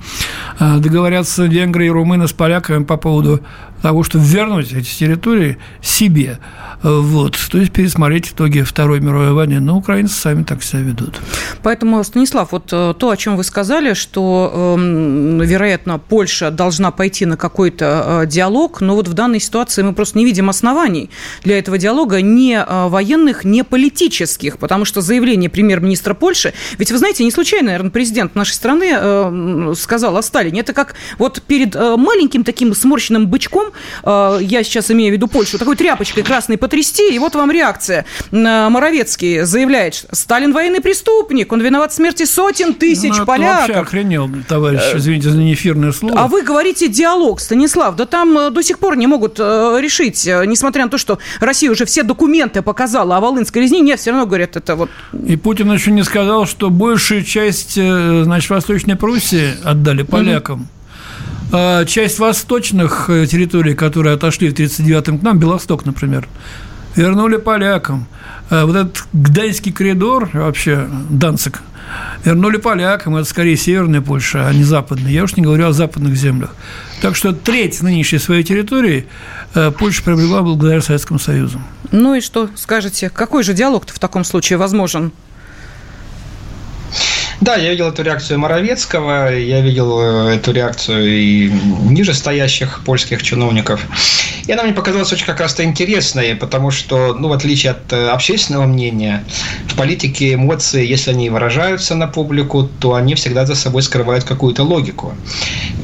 договорятся 0.59 1.45
венгры 1.45 1.87
и 1.87 1.91
румыны 1.91 2.27
с 2.27 2.33
поляками 2.33 2.85
по 2.85 2.97
поводу 2.97 3.43
того, 3.83 4.03
чтобы 4.05 4.25
вернуть 4.25 4.73
эти 4.73 4.89
территории 4.99 5.59
себе. 5.83 6.39
Вот. 6.83 7.39
То 7.51 7.59
есть 7.59 7.73
пересмотреть 7.73 8.31
итоги 8.31 8.63
Второй 8.63 9.01
мировой 9.01 9.33
войны. 9.33 9.61
Но 9.61 9.77
украинцы 9.77 10.15
сами 10.15 10.45
так 10.45 10.63
себя 10.63 10.83
ведут. 10.83 11.21
Поэтому, 11.63 12.03
Станислав, 12.05 12.53
вот 12.53 12.72
то, 12.73 13.11
о 13.11 13.17
чем 13.17 13.37
вы 13.37 13.45
сказали, 13.45 13.95
что, 13.95 14.75
эм, 14.77 15.41
вероятно, 15.41 15.99
Польша 15.99 16.51
должна 16.51 16.91
пойти 16.91 17.27
на 17.27 17.37
какой-то 17.37 18.23
э, 18.23 18.27
диалог, 18.27 18.81
но 18.81 18.95
вот 18.95 19.09
в 19.09 19.13
данной 19.13 19.41
ситуации 19.41 19.83
мы 19.83 19.93
просто 19.93 20.19
не 20.19 20.25
видим 20.25 20.49
оснований 20.49 21.11
для 21.45 21.59
этого 21.59 21.79
диалога 21.79 22.21
ни 22.23 22.55
э, 22.55 22.89
военных, 22.89 23.45
ни 23.45 23.63
политических, 23.63 24.59
потому 24.59 24.85
что 24.85 25.01
заявление 25.01 25.51
премьер-министра 25.51 26.15
Польши, 26.15 26.53
ведь 26.79 26.91
вы 26.91 26.99
знаете, 26.99 27.25
не 27.25 27.31
случайно, 27.31 27.67
наверное, 27.67 27.91
президент 27.91 28.35
нашей 28.35 28.55
страны 28.55 28.91
э, 28.93 29.75
сказал 29.77 30.17
о 30.17 30.23
Сталине, 30.23 30.61
это 30.61 30.73
как 30.73 30.95
вот 31.19 31.43
перед 31.43 31.75
маленьким 31.75 32.45
таким 32.45 32.75
сморщенным 32.75 33.27
бычком, 33.27 33.73
я 34.05 34.63
сейчас 34.63 34.91
имею 34.91 35.11
в 35.11 35.13
виду 35.15 35.29
Польшу, 35.29 35.59
такой 35.59 35.77
тряпочкой 35.77 36.23
красной 36.23 36.57
потрясти, 36.57 37.15
и 37.15 37.19
вот 37.19 37.35
вам 37.35 37.51
реакция. 37.51 38.05
Моровецкий 38.31 39.43
заявляет, 39.43 40.07
Сталин 40.13 40.53
военный 40.53 40.81
преступник, 40.81 41.53
он 41.53 41.61
виноват 41.61 41.93
в 41.93 41.95
смерти 41.95 42.25
сотен 42.25 42.62
тысяч 42.71 43.15
ну, 43.19 43.27
поляков. 43.27 43.69
вообще 43.69 43.75
охренел, 43.75 44.31
товарищ, 44.49 44.81
извините 44.95 45.31
за 45.31 45.39
неэфирное 45.39 45.93
слово. 45.93 46.19
А 46.19 46.29
вы 46.29 46.43
говорите 46.43 46.89
диалог 46.89 47.41
Станислав, 47.41 47.97
да 47.97 48.07
там 48.07 48.37
э, 48.39 48.51
до 48.51 48.63
сих 48.63 48.79
пор 48.79 48.97
не 48.97 49.07
могут 49.07 49.37
э, 49.39 49.79
решить, 49.81 50.27
э, 50.27 50.45
несмотря 50.47 50.85
на 50.85 50.91
то, 50.91 50.99
что 50.99 51.19
Россия 51.41 51.71
уже 51.71 51.85
все 51.85 52.03
документы 52.03 52.63
показала 52.63 53.17
о 53.17 53.21
Волынской 53.21 53.63
резне, 53.63 53.81
нет, 53.81 54.01
все 54.01 54.11
равно 54.11 54.27
говорят, 54.27 54.57
это 54.57 54.77
вот... 54.77 54.91
И 55.27 55.37
Путин 55.37 55.73
еще 55.73 55.91
не 55.91 56.05
сказал, 56.05 56.47
что 56.47 56.71
большую 56.71 57.25
часть, 57.25 57.75
значит, 57.75 58.51
Восточной 58.51 58.97
Пруссии 58.97 59.55
отдали 59.65 60.03
полякам. 60.03 60.69
А 61.51 61.85
часть 61.85 62.19
восточных 62.19 63.07
территорий, 63.09 63.75
которые 63.75 64.15
отошли 64.15 64.49
в 64.49 64.55
1939-м 64.55 65.19
к 65.19 65.23
нам, 65.23 65.39
Белосток, 65.39 65.85
например, 65.85 66.27
вернули 66.97 67.37
полякам. 67.37 68.07
А 68.51 68.67
вот 68.67 68.77
этот 68.77 69.05
Гданьский 69.13 69.73
коридор, 69.73 70.29
вообще 70.33 70.89
Данцик, 71.09 71.63
вернули 72.25 72.57
полякам, 72.57 73.17
это 73.17 73.29
скорее 73.29 73.57
северная 73.57 74.01
Польша, 74.01 74.47
а 74.47 74.53
не 74.53 74.65
западная. 74.65 75.11
Я 75.11 75.25
уж 75.25 75.37
не 75.37 75.43
говорю 75.43 75.69
о 75.69 75.73
западных 75.73 76.17
землях. 76.17 76.55
Так 77.01 77.17
что 77.17 77.33
треть 77.33 77.83
нынешней 77.83 78.19
своей 78.19 78.45
территории 78.45 79.07
э, 79.55 79.71
Польша 79.77 80.03
приобрела 80.03 80.43
благодаря 80.43 80.81
Советскому 80.81 81.19
Союзу. 81.19 81.61
Ну 81.91 82.15
и 82.15 82.21
что 82.21 82.49
скажете? 82.57 83.11
Какой 83.11 83.43
же 83.43 83.55
диалог-то 83.55 83.93
в 83.93 83.99
таком 83.99 84.25
случае 84.25 84.59
возможен? 84.59 85.13
Да, 87.41 87.57
я 87.57 87.71
видел 87.71 87.89
эту 87.89 88.05
реакцию 88.05 88.39
Моровецкого, 88.39 89.35
я 89.35 89.61
видел 89.61 90.01
э, 90.01 90.37
эту 90.37 90.53
реакцию 90.53 91.09
и 91.09 91.51
ниже 91.89 92.15
стоящих 92.15 92.83
польских 92.85 93.23
чиновников. 93.25 93.85
И 94.47 94.53
она 94.53 94.65
мне 94.65 94.73
показалась 94.73 95.13
очень 95.13 95.27
как 95.27 95.41
раз-то 95.41 95.65
интересной, 95.65 96.35
потому 96.35 96.71
что, 96.71 97.15
ну, 97.15 97.29
в 97.29 97.33
отличие 97.33 97.73
от 97.73 97.93
э, 97.93 98.09
общественного 98.09 98.67
мнения, 98.67 99.25
в 99.69 99.75
политике 99.75 100.35
эмоции, 100.35 100.87
если 100.87 101.11
они 101.11 101.31
выражаются 101.31 101.95
на 101.95 102.07
публику, 102.07 102.65
то 102.65 102.95
они 102.95 103.15
всегда 103.15 103.47
за 103.47 103.55
собой 103.55 103.83
скрывают 103.83 104.25
какую-то 104.25 104.63
логику. 104.63 105.15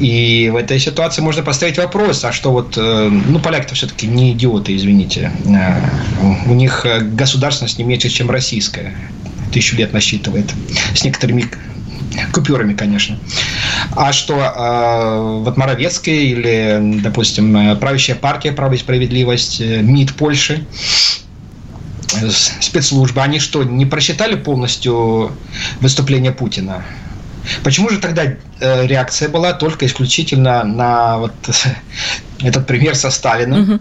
И 0.01 0.51
в 0.53 0.57
этой 0.57 0.79
ситуации 0.79 1.23
можно 1.23 1.43
поставить 1.43 1.79
вопрос, 1.79 2.25
а 2.25 2.33
что 2.33 2.53
вот, 2.53 2.75
э, 2.77 3.09
ну, 3.09 3.39
поляки-то 3.39 3.75
все-таки 3.75 4.07
не 4.07 4.33
идиоты, 4.33 4.77
извините. 4.77 5.33
У 6.47 6.55
них 6.55 6.87
государственность 7.13 7.79
не 7.79 7.85
меньше, 7.85 8.09
чем 8.09 8.31
российская 8.31 8.95
тысячу 9.53 9.77
лет 9.77 9.93
насчитывает, 9.93 10.47
с 10.95 11.05
некоторыми 11.05 11.49
купюрами, 12.33 12.75
конечно. 12.75 13.19
А 13.93 14.13
что 14.13 14.35
э, 14.35 15.43
вот 15.45 15.57
Моровецкий 15.57 16.31
или, 16.33 17.01
допустим, 17.03 17.79
правящая 17.79 18.17
партия 18.17 18.53
«Право 18.53 18.75
и 18.75 18.79
справедливость», 18.79 19.61
э, 19.61 19.83
МИД 19.83 20.15
Польши, 20.15 20.67
спецслужбы, 22.61 23.21
они 23.21 23.39
что, 23.39 23.65
не 23.65 23.85
просчитали 23.85 24.35
полностью 24.35 25.33
выступление 25.81 26.33
Путина? 26.33 26.85
Почему 27.63 27.89
же 27.91 27.99
тогда 27.99 28.25
э, 28.25 28.87
реакция 28.87 29.29
была 29.29 29.53
только 29.53 29.87
исключительно 29.87 30.65
на 30.65 31.19
вот 31.19 31.35
этот 32.41 32.67
пример 32.67 32.95
со 32.95 33.11
Сталиным? 33.11 33.63
Угу. 33.63 33.81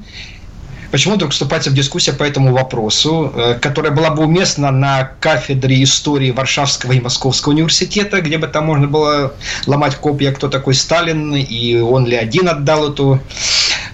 Почему 0.92 1.16
вдруг 1.16 1.32
вступается 1.32 1.70
в 1.70 1.74
дискуссию 1.74 2.16
по 2.16 2.24
этому 2.24 2.54
вопросу, 2.54 3.32
э, 3.36 3.60
которая 3.62 3.92
была 3.92 4.10
бы 4.10 4.24
уместна 4.24 4.72
на 4.72 5.12
кафедре 5.20 5.84
истории 5.84 6.32
Варшавского 6.32 6.94
и 6.94 7.02
Московского 7.02 7.54
университета, 7.54 8.22
где 8.22 8.38
бы 8.38 8.48
там 8.48 8.66
можно 8.68 8.88
было 8.88 9.34
ломать 9.66 9.96
копья, 9.96 10.32
кто 10.32 10.48
такой 10.48 10.76
Сталин, 10.76 11.36
и 11.36 11.80
он 11.80 12.06
ли 12.06 12.16
один 12.16 12.48
отдал 12.48 12.92
эту 12.92 13.20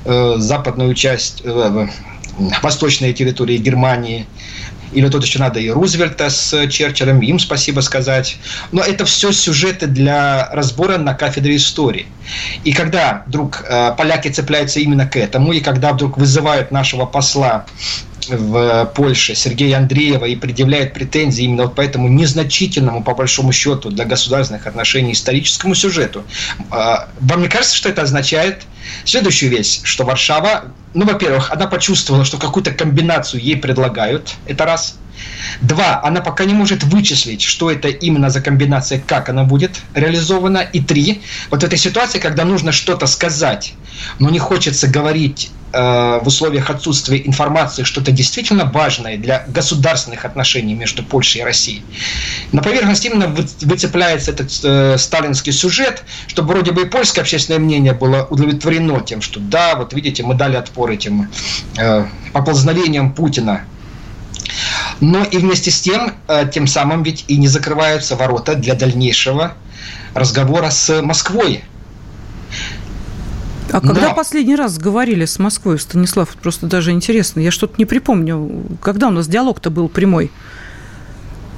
э, 0.06 0.36
западную 0.38 0.94
часть, 0.94 1.42
э, 1.44 1.88
восточной 2.62 3.14
территории 3.14 3.58
Германии, 3.58 4.26
Или 4.94 5.10
тут 5.10 5.24
еще 5.24 5.40
надо 5.40 5.60
и 5.60 5.70
Рузвельта 5.70 6.30
с 6.30 6.68
Черчиллем, 6.68 7.20
им 7.22 7.40
спасибо 7.40 7.82
сказать. 7.82 8.38
Но 8.72 8.82
это 8.82 9.06
все 9.06 9.32
сюжеты 9.32 9.88
для 9.88 10.50
разбора 10.52 10.98
на 10.98 11.14
кафедре 11.14 11.56
истории. 11.56 12.08
И 12.64 12.74
когда 12.74 13.24
вдруг 13.28 13.64
э, 13.68 13.94
поляки 13.98 14.30
цепляются 14.30 14.80
именно 14.80 15.06
к 15.06 15.16
этому, 15.16 15.54
и 15.54 15.60
когда 15.60 15.94
вдруг 15.94 16.18
вызывают 16.18 16.72
нашего 16.72 17.06
посла 17.06 17.66
в 18.30 18.92
Польше 18.96 19.36
Сергея 19.36 19.78
Андреева 19.78 20.26
и 20.26 20.36
предъявляет 20.36 20.94
претензии 20.94 21.44
именно 21.44 21.64
вот 21.64 21.76
по 21.76 21.82
этому 21.82 22.08
незначительному, 22.08 23.04
по 23.04 23.14
большому 23.14 23.52
счету, 23.52 23.90
для 23.90 24.06
государственных 24.06 24.68
отношений 24.68 25.14
историческому 25.14 25.76
сюжету. 25.76 26.24
А, 26.70 27.10
вам 27.20 27.42
не 27.42 27.48
кажется, 27.48 27.76
что 27.76 27.90
это 27.90 28.02
означает 28.02 28.64
следующую 29.06 29.52
вещь, 29.52 29.82
что 29.84 30.04
Варшава, 30.04 30.66
ну, 30.94 31.06
во-первых, 31.06 31.52
она 31.52 31.68
почувствовала, 31.68 32.26
что 32.26 32.38
какую-то 32.38 32.72
комбинацию 32.72 33.42
ей 33.42 33.58
предлагают, 33.58 34.34
это 34.46 34.66
раз. 34.66 34.98
Два, 35.62 36.02
она 36.04 36.22
пока 36.22 36.46
не 36.46 36.54
может 36.54 36.84
вычислить, 36.84 37.42
что 37.42 37.72
это 37.72 37.88
именно 37.88 38.30
за 38.30 38.42
комбинация, 38.42 39.02
как 39.06 39.30
она 39.30 39.44
будет 39.44 39.82
реализована. 39.94 40.60
И 40.60 40.82
три, 40.82 41.22
вот 41.50 41.62
в 41.62 41.66
этой 41.66 41.78
ситуации, 41.78 42.20
когда 42.20 42.46
нужно 42.46 42.72
что-то 42.72 43.08
сказать, 43.08 43.74
но 44.20 44.30
не 44.30 44.40
хочется 44.40 44.88
говорить 44.88 45.52
Э, 45.76 46.20
в 46.22 46.28
условиях 46.28 46.70
отсутствия 46.70 47.26
информации 47.26 47.82
что-то 47.82 48.12
действительно 48.12 48.66
важное 48.66 49.18
для 49.18 49.44
государственных 49.48 50.24
отношений 50.24 50.76
между 50.76 51.02
Польшей 51.04 51.42
и 51.42 51.44
Россией. 51.44 51.84
На 52.52 52.62
поверхность 52.62 53.04
именно 53.06 53.26
выцепляется 53.28 54.30
этот 54.30 54.52
э, 54.64 54.98
сталинский 55.00 55.52
сюжет, 55.52 56.04
чтобы 56.28 56.50
вроде 56.50 56.74
бы 56.74 56.84
и 56.84 56.86
польское 56.86 57.24
общественное 57.24 57.60
мнение 57.60 57.94
было 57.94 58.28
удовлетворено 58.30 59.02
тем, 59.02 59.22
что 59.22 59.40
да, 59.40 59.74
вот 59.76 59.94
видите, 59.94 60.22
мы 60.22 60.36
дали 60.36 60.58
отпор 60.58 60.92
этим 60.92 61.32
э, 61.80 62.06
поползновениям 62.34 63.12
Путина 63.12 63.64
но 65.00 65.24
и 65.24 65.38
вместе 65.38 65.72
с 65.72 65.82
тем, 65.82 66.14
э, 66.28 66.50
тем 66.52 66.68
самым 66.68 67.04
ведь 67.04 67.26
и 67.28 67.38
не 67.38 67.48
закрываются 67.48 68.16
ворота 68.16 68.56
для 68.56 68.76
дальнейшего 68.76 69.54
разговора 70.14 70.70
с 70.70 71.02
Москвой. 71.02 71.64
А 73.72 73.82
когда 73.82 74.10
Но... 74.10 74.14
последний 74.14 74.56
раз 74.56 74.78
говорили 74.78 75.26
с 75.26 75.40
Москвой, 75.40 75.80
Станислав, 75.80 76.30
просто 76.36 76.68
даже 76.68 76.92
интересно, 76.92 77.40
я 77.40 77.50
что-то 77.50 77.76
не 77.78 77.86
припомню, 77.86 78.78
когда 78.82 79.08
у 79.08 79.12
нас 79.12 79.28
диалог-то 79.28 79.72
был 79.72 79.90
прямой? 79.90 80.32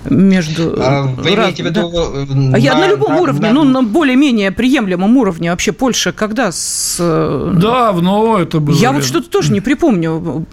Между... 0.09 0.75
А 0.77 1.03
вы 1.03 1.33
имеете 1.33 1.63
в 1.63 1.65
виду... 1.65 1.91
Да. 1.91 2.35
На, 2.35 2.57
Я 2.57 2.75
на 2.75 2.87
любом 2.87 3.13
на, 3.13 3.21
уровне, 3.21 3.47
на... 3.47 3.53
ну, 3.53 3.63
на 3.63 3.83
более-менее 3.83 4.51
приемлемом 4.51 5.15
уровне. 5.17 5.51
Вообще 5.51 5.71
Польша 5.71 6.11
когда 6.11 6.51
с... 6.51 6.97
Э, 6.99 7.53
давно 7.55 8.39
это 8.39 8.59
было. 8.59 8.75
Я 8.75 8.91
вот 8.91 9.03
что-то 9.03 9.29
тоже 9.29 9.51
не 9.51 9.61
припомню. 9.61 10.45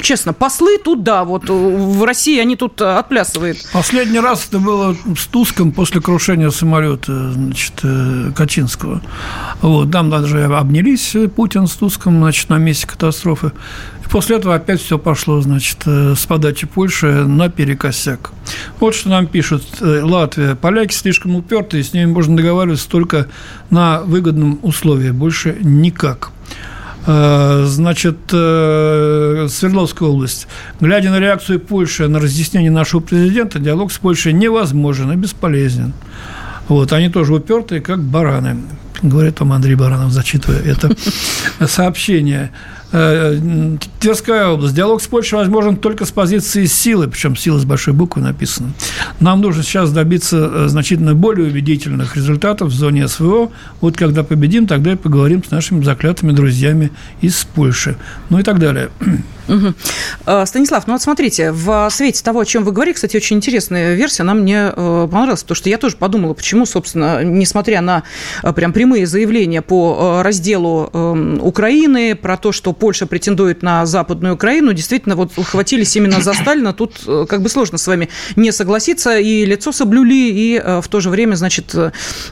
Честно, 0.00 0.32
послы 0.32 0.78
тут, 0.78 1.02
да, 1.02 1.24
вот 1.24 1.48
в 1.48 2.04
России 2.04 2.38
они 2.40 2.56
тут 2.56 2.80
отплясывают. 2.80 3.58
Последний 3.72 4.20
раз 4.20 4.46
это 4.48 4.58
было 4.58 4.96
с 5.16 5.26
Туском 5.26 5.72
после 5.72 6.00
крушения 6.00 6.50
самолета, 6.50 7.32
значит, 7.32 7.74
э, 7.82 8.30
Качинского. 8.34 9.02
Вот, 9.60 9.90
там 9.90 10.10
даже 10.10 10.44
обнялись 10.44 11.14
Путин 11.34 11.66
с 11.66 11.72
Туском, 11.72 12.18
значит, 12.18 12.48
на 12.48 12.58
месте 12.58 12.86
катастрофы. 12.86 13.52
После 14.12 14.36
этого 14.36 14.54
опять 14.54 14.82
все 14.82 14.98
пошло, 14.98 15.40
значит, 15.40 15.78
э, 15.86 16.14
с 16.14 16.26
подачи 16.26 16.66
Польши 16.66 17.06
на 17.06 17.48
перекосяк. 17.48 18.32
Вот 18.78 18.94
что 18.94 19.08
нам 19.08 19.26
пишут. 19.26 19.64
Э, 19.80 20.02
Латвия. 20.04 20.54
Поляки 20.54 20.92
слишком 20.92 21.34
упертые, 21.34 21.82
с 21.82 21.94
ними 21.94 22.04
можно 22.04 22.36
договариваться 22.36 22.90
только 22.90 23.28
на 23.70 24.02
выгодном 24.02 24.58
условии, 24.60 25.12
больше 25.12 25.56
никак. 25.62 26.30
Э, 27.06 27.64
значит, 27.66 28.18
Свердловская 28.28 30.06
область. 30.10 30.46
Глядя 30.78 31.08
на 31.08 31.18
реакцию 31.18 31.58
Польши 31.58 32.06
на 32.06 32.20
разъяснение 32.20 32.70
нашего 32.70 33.00
президента, 33.00 33.58
диалог 33.58 33.90
с 33.90 33.96
Польшей 33.96 34.34
невозможен 34.34 35.10
и 35.12 35.16
бесполезен. 35.16 35.94
Вот, 36.68 36.92
они 36.92 37.08
тоже 37.08 37.32
упертые, 37.32 37.80
как 37.80 38.02
бараны. 38.02 38.58
Говорит 39.00 39.40
вам 39.40 39.52
Андрей 39.52 39.74
Баранов, 39.74 40.12
зачитывая 40.12 40.60
это 40.60 40.94
сообщение. 41.66 42.52
Э, 42.92 43.38
Тверская 44.00 44.48
область. 44.48 44.74
Диалог 44.74 45.00
с 45.02 45.06
Польшей 45.06 45.38
возможен 45.38 45.76
только 45.76 46.04
с 46.04 46.10
позиции 46.10 46.66
силы, 46.66 47.08
причем 47.08 47.36
сила 47.36 47.58
с 47.58 47.64
большой 47.64 47.94
буквы 47.94 48.22
написано. 48.22 48.72
Нам 49.20 49.40
нужно 49.40 49.62
сейчас 49.62 49.90
добиться 49.90 50.50
э, 50.52 50.68
значительно 50.68 51.14
более 51.14 51.48
убедительных 51.48 52.16
результатов 52.16 52.68
в 52.68 52.74
зоне 52.74 53.08
СВО. 53.08 53.50
Вот 53.80 53.96
когда 53.96 54.22
победим, 54.24 54.66
тогда 54.66 54.92
и 54.92 54.96
поговорим 54.96 55.42
с 55.42 55.50
нашими 55.50 55.82
заклятыми 55.82 56.32
друзьями 56.32 56.92
из 57.22 57.44
Польши. 57.44 57.96
Ну 58.28 58.38
и 58.38 58.42
так 58.42 58.58
далее. 58.58 58.90
Угу. 59.48 59.74
Станислав, 60.46 60.86
ну 60.86 60.92
вот 60.92 61.02
смотрите, 61.02 61.50
в 61.50 61.88
свете 61.90 62.22
того, 62.22 62.40
о 62.40 62.44
чем 62.44 62.62
вы 62.62 62.70
говорите, 62.70 62.94
кстати, 62.94 63.16
очень 63.16 63.36
интересная 63.36 63.94
версия, 63.94 64.22
она 64.22 64.34
мне 64.34 64.70
понравилась, 64.70 65.42
потому 65.42 65.56
что 65.56 65.68
я 65.68 65.78
тоже 65.78 65.96
подумала, 65.96 66.32
почему, 66.32 66.64
собственно, 66.64 67.24
несмотря 67.24 67.80
на 67.80 68.04
прям 68.54 68.72
прямые 68.72 69.04
заявления 69.04 69.60
по 69.60 70.20
разделу 70.22 70.90
эм, 70.92 71.40
Украины, 71.42 72.14
про 72.14 72.36
то, 72.36 72.52
что 72.52 72.72
Польша 72.82 73.06
претендует 73.06 73.62
на 73.62 73.86
Западную 73.86 74.34
Украину, 74.34 74.72
действительно, 74.72 75.14
вот 75.14 75.30
ухватились 75.36 75.94
именно 75.94 76.20
за 76.20 76.34
Сталина, 76.42 76.72
тут 76.72 76.96
как 77.28 77.40
бы 77.40 77.48
сложно 77.48 77.78
с 77.78 77.86
вами 77.86 78.08
не 78.34 78.50
согласиться, 78.50 79.18
и 79.18 79.46
лицо 79.46 79.70
соблюли, 79.70 80.30
и 80.32 80.60
в 80.82 80.88
то 80.88 80.98
же 80.98 81.08
время, 81.08 81.36
значит, 81.36 81.76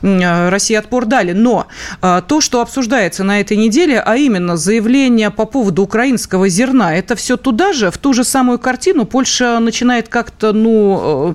Россия 0.02 0.80
отпор 0.80 1.06
дали. 1.06 1.32
Но 1.32 1.68
то, 2.00 2.40
что 2.40 2.62
обсуждается 2.62 3.22
на 3.22 3.40
этой 3.40 3.56
неделе, 3.56 4.02
а 4.04 4.16
именно 4.16 4.56
заявление 4.56 5.30
по 5.30 5.46
поводу 5.46 5.82
украинского 5.82 6.48
зерна, 6.48 6.96
это 6.96 7.14
все 7.14 7.36
туда 7.36 7.72
же, 7.72 7.92
в 7.92 7.98
ту 7.98 8.12
же 8.12 8.24
самую 8.24 8.58
картину. 8.58 9.04
Польша 9.04 9.60
начинает 9.60 10.08
как-то, 10.08 10.52
ну 10.52 11.30
э, 11.30 11.34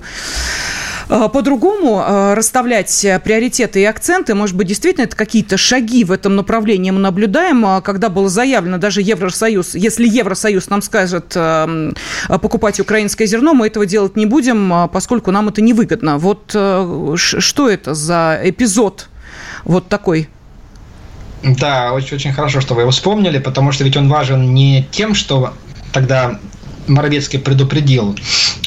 по-другому 1.08 2.02
э, 2.04 2.34
расставлять 2.34 3.06
приоритеты 3.24 3.80
и 3.80 3.84
акценты. 3.84 4.34
Может 4.34 4.56
быть, 4.56 4.66
действительно, 4.66 5.04
это 5.04 5.16
какие-то 5.16 5.56
шаги 5.56 6.04
в 6.04 6.12
этом 6.12 6.36
направлении 6.36 6.90
мы 6.90 7.00
наблюдаем, 7.00 7.82
когда 7.82 8.08
было 8.08 8.28
заявлено 8.28 8.78
даже 8.78 9.02
Евросоюз, 9.02 9.74
если 9.74 10.08
Евросоюз 10.08 10.68
нам 10.68 10.82
скажет 10.82 11.36
покупать 12.28 12.80
украинское 12.80 13.26
зерно, 13.26 13.54
мы 13.54 13.66
этого 13.68 13.86
делать 13.86 14.16
не 14.16 14.26
будем, 14.26 14.88
поскольку 14.92 15.30
нам 15.30 15.48
это 15.48 15.62
невыгодно. 15.62 16.18
Вот 16.18 16.50
что 16.50 17.68
это 17.68 17.94
за 17.94 18.40
эпизод 18.42 19.08
вот 19.64 19.88
такой 19.88 20.28
да, 21.42 21.92
очень, 21.92 22.16
очень 22.16 22.32
хорошо, 22.32 22.60
что 22.60 22.74
вы 22.74 22.82
его 22.82 22.90
вспомнили, 22.90 23.38
потому 23.38 23.70
что 23.72 23.84
ведь 23.84 23.96
он 23.96 24.08
важен 24.08 24.54
не 24.54 24.86
тем, 24.90 25.14
что 25.14 25.52
тогда 25.92 26.40
Моровецкий 26.88 27.38
предупредил, 27.38 28.16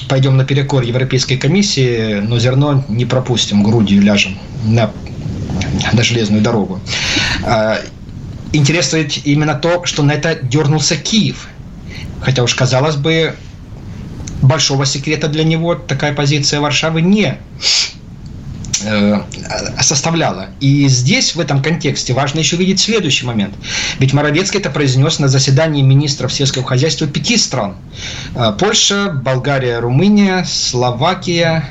пойдем 0.09 0.35
на 0.35 0.43
перекор 0.43 0.83
Европейской 0.83 1.37
комиссии, 1.37 2.19
но 2.19 2.39
зерно 2.39 2.83
не 2.89 3.05
пропустим, 3.05 3.63
грудью 3.63 4.01
ляжем 4.01 4.37
на, 4.65 4.91
на 5.93 6.03
железную 6.03 6.41
дорогу. 6.41 6.81
А, 7.45 7.77
интересно 8.51 8.97
ведь 8.97 9.21
именно 9.25 9.53
то, 9.53 9.85
что 9.85 10.03
на 10.03 10.11
это 10.11 10.35
дернулся 10.35 10.97
Киев. 10.97 11.47
Хотя 12.21 12.43
уж 12.43 12.55
казалось 12.55 12.95
бы, 12.95 13.35
большого 14.41 14.85
секрета 14.85 15.27
для 15.27 15.43
него 15.43 15.75
такая 15.75 16.13
позиция 16.13 16.59
Варшавы 16.59 17.01
не 17.01 17.37
составляла. 19.81 20.49
И 20.59 20.87
здесь, 20.87 21.35
в 21.35 21.39
этом 21.39 21.61
контексте, 21.61 22.13
важно 22.13 22.39
еще 22.39 22.55
видеть 22.55 22.79
следующий 22.79 23.25
момент. 23.25 23.53
Ведь 23.99 24.13
Моровецкий 24.13 24.59
это 24.59 24.69
произнес 24.69 25.19
на 25.19 25.27
заседании 25.27 25.81
министров 25.81 26.31
сельского 26.31 26.65
хозяйства 26.65 27.07
пяти 27.07 27.37
стран. 27.37 27.75
Э, 28.35 28.53
Польша, 28.57 29.11
Болгария, 29.11 29.79
Румыния, 29.79 30.45
Словакия, 30.45 31.69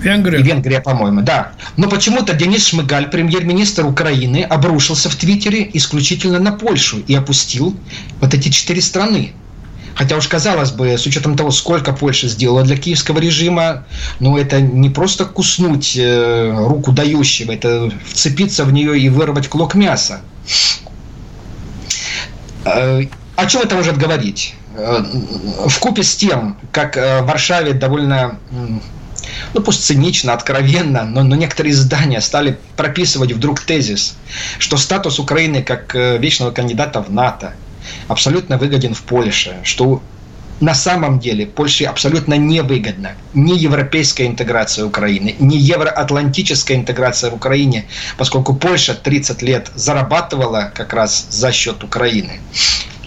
Венгрия. 0.00 0.40
И 0.40 0.42
Венгрия, 0.42 0.80
по-моему, 0.80 1.22
да. 1.22 1.52
Но 1.76 1.88
почему-то 1.88 2.34
Денис 2.34 2.66
Шмыгаль, 2.66 3.08
премьер-министр 3.08 3.86
Украины, 3.86 4.42
обрушился 4.42 5.08
в 5.08 5.16
Твиттере 5.16 5.68
исключительно 5.72 6.38
на 6.38 6.52
Польшу 6.52 6.98
и 7.06 7.14
опустил 7.14 7.76
вот 8.20 8.34
эти 8.34 8.48
четыре 8.48 8.82
страны. 8.82 9.32
Хотя 9.94 10.16
уж 10.16 10.26
казалось 10.26 10.70
бы, 10.70 10.96
с 10.96 11.06
учетом 11.06 11.36
того, 11.36 11.50
сколько 11.50 11.92
Польша 11.92 12.28
сделала 12.28 12.62
для 12.62 12.76
киевского 12.76 13.18
режима, 13.18 13.84
ну 14.20 14.36
это 14.36 14.60
не 14.60 14.90
просто 14.90 15.24
куснуть 15.24 15.96
э, 15.96 16.54
руку 16.56 16.92
дающего, 16.92 17.52
это 17.52 17.92
вцепиться 18.06 18.64
в 18.64 18.72
нее 18.72 18.98
и 18.98 19.08
вырвать 19.08 19.48
клок 19.48 19.74
мяса. 19.74 20.20
Э, 22.64 23.02
о 23.36 23.46
чем 23.46 23.62
это 23.62 23.74
может 23.74 23.98
говорить? 23.98 24.54
Э, 24.76 25.04
в 25.66 25.78
купе 25.78 26.02
с 26.02 26.16
тем, 26.16 26.56
как 26.70 26.96
в 26.96 27.22
Варшаве 27.22 27.74
довольно 27.74 28.38
ну 29.54 29.62
пусть 29.62 29.84
цинично, 29.84 30.32
откровенно, 30.32 31.04
но, 31.04 31.22
но 31.22 31.36
некоторые 31.36 31.72
издания 31.72 32.20
стали 32.20 32.58
прописывать 32.76 33.32
вдруг 33.32 33.60
тезис, 33.60 34.16
что 34.58 34.76
статус 34.76 35.18
Украины 35.18 35.62
как 35.62 35.94
вечного 35.94 36.50
кандидата 36.50 37.02
в 37.02 37.12
НАТО– 37.12 37.52
абсолютно 38.08 38.58
выгоден 38.58 38.94
в 38.94 39.02
Польше, 39.02 39.56
что 39.62 40.02
на 40.62 40.74
самом 40.74 41.18
деле 41.18 41.44
Польше 41.44 41.84
абсолютно 41.84 42.34
невыгодна 42.34 43.16
ни 43.34 43.58
европейская 43.58 44.26
интеграция 44.26 44.84
Украины, 44.84 45.34
ни 45.40 45.56
евроатлантическая 45.56 46.76
интеграция 46.76 47.30
в 47.30 47.34
Украине, 47.34 47.86
поскольку 48.16 48.54
Польша 48.54 48.94
30 48.94 49.42
лет 49.42 49.72
зарабатывала 49.74 50.72
как 50.74 50.92
раз 50.92 51.26
за 51.30 51.50
счет 51.50 51.82
Украины 51.82 52.40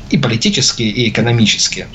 и 0.09 0.17
политически, 0.17 0.83
и 0.83 1.09
экономически. 1.09 1.87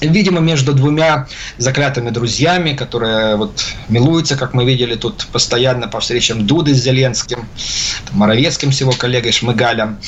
видимо, 0.00 0.40
между 0.40 0.72
двумя 0.72 1.26
заклятыми 1.58 2.08
друзьями, 2.08 2.72
которые 2.72 3.36
вот 3.36 3.62
милуются, 3.90 4.36
как 4.36 4.54
мы 4.54 4.64
видели 4.64 4.94
тут 4.94 5.26
постоянно 5.30 5.88
по 5.88 6.00
встречам 6.00 6.46
Дуды 6.46 6.74
с 6.74 6.78
Зеленским, 6.78 7.46
Моровецким 8.12 8.72
с 8.72 8.80
его 8.80 8.92
коллегой 8.92 9.32
Шмыгалем. 9.32 9.98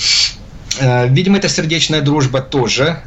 Э, 0.79 1.09
видимо, 1.09 1.39
эта 1.39 1.49
сердечная 1.49 2.01
дружба 2.01 2.41
тоже 2.41 3.01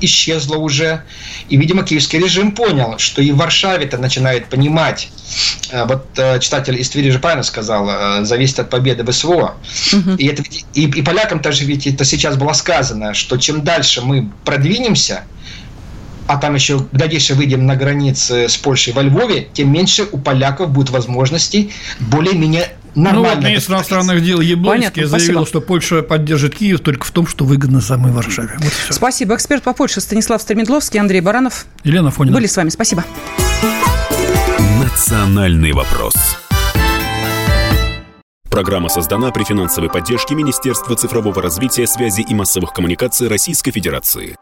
исчезла 0.00 0.56
уже. 0.56 1.02
И, 1.48 1.56
видимо, 1.56 1.82
киевский 1.82 2.18
режим 2.18 2.52
понял, 2.52 2.98
что 2.98 3.22
и 3.22 3.30
в 3.30 3.36
Варшаве 3.36 3.86
это 3.86 3.96
начинает 3.96 4.46
понимать. 4.46 5.08
Э, 5.70 5.86
вот 5.86 6.06
э, 6.18 6.38
читатель 6.40 6.78
из 6.78 6.90
Твери 6.90 7.10
же 7.10 7.18
правильно 7.18 7.44
сказал, 7.44 8.24
зависит 8.24 8.60
от 8.60 8.70
победы 8.70 9.04
в 9.04 9.12
СВО. 9.12 9.54
Угу. 9.92 10.16
И, 10.18 10.26
это, 10.26 10.42
и, 10.74 10.82
и 10.82 11.02
полякам 11.02 11.40
тоже 11.40 11.64
ведь 11.64 11.86
это 11.86 12.04
сейчас 12.04 12.36
было 12.36 12.52
сказано, 12.52 13.14
что 13.14 13.36
чем 13.36 13.62
дальше 13.62 14.02
мы 14.02 14.30
продвинемся, 14.44 15.24
а 16.26 16.38
там 16.38 16.54
еще, 16.54 16.84
глядишь, 16.92 17.30
выйдем 17.30 17.66
на 17.66 17.76
границы 17.76 18.48
с 18.48 18.56
Польшей 18.56 18.92
во 18.92 19.02
Львове, 19.02 19.48
тем 19.52 19.72
меньше 19.72 20.08
у 20.10 20.18
поляков 20.18 20.70
будет 20.70 20.90
возможностей 20.90 21.72
более-менее 22.00 22.72
нормально. 22.96 23.28
Ну, 23.28 23.34
вот 23.34 23.44
министр 23.44 23.74
иностранных 23.74 24.22
дел 24.22 24.40
Яблонский 24.40 25.04
заявил, 25.04 25.08
спасибо. 25.08 25.46
что 25.46 25.60
Польша 25.60 26.02
поддержит 26.02 26.54
Киев 26.54 26.80
только 26.80 27.06
в 27.06 27.10
том, 27.10 27.26
что 27.26 27.44
выгодно 27.44 27.80
самой 27.80 28.12
Варшаве. 28.12 28.56
Вот 28.58 28.72
спасибо. 28.90 29.34
Эксперт 29.34 29.62
по 29.62 29.72
Польше 29.72 30.00
Станислав 30.00 30.42
Стремедловский, 30.42 30.98
Андрей 30.98 31.20
Баранов. 31.20 31.66
Елена 31.84 32.10
Фонина. 32.10 32.36
Были 32.36 32.46
с 32.46 32.56
вами. 32.56 32.70
Спасибо. 32.70 33.04
Национальный 34.82 35.72
вопрос. 35.72 36.14
Программа 38.50 38.88
создана 38.88 39.30
при 39.32 39.44
финансовой 39.44 39.90
поддержке 39.90 40.34
Министерства 40.34 40.96
цифрового 40.96 41.42
развития, 41.42 41.86
связи 41.86 42.22
и 42.22 42.34
массовых 42.34 42.72
коммуникаций 42.72 43.28
Российской 43.28 43.70
Федерации. 43.70 44.36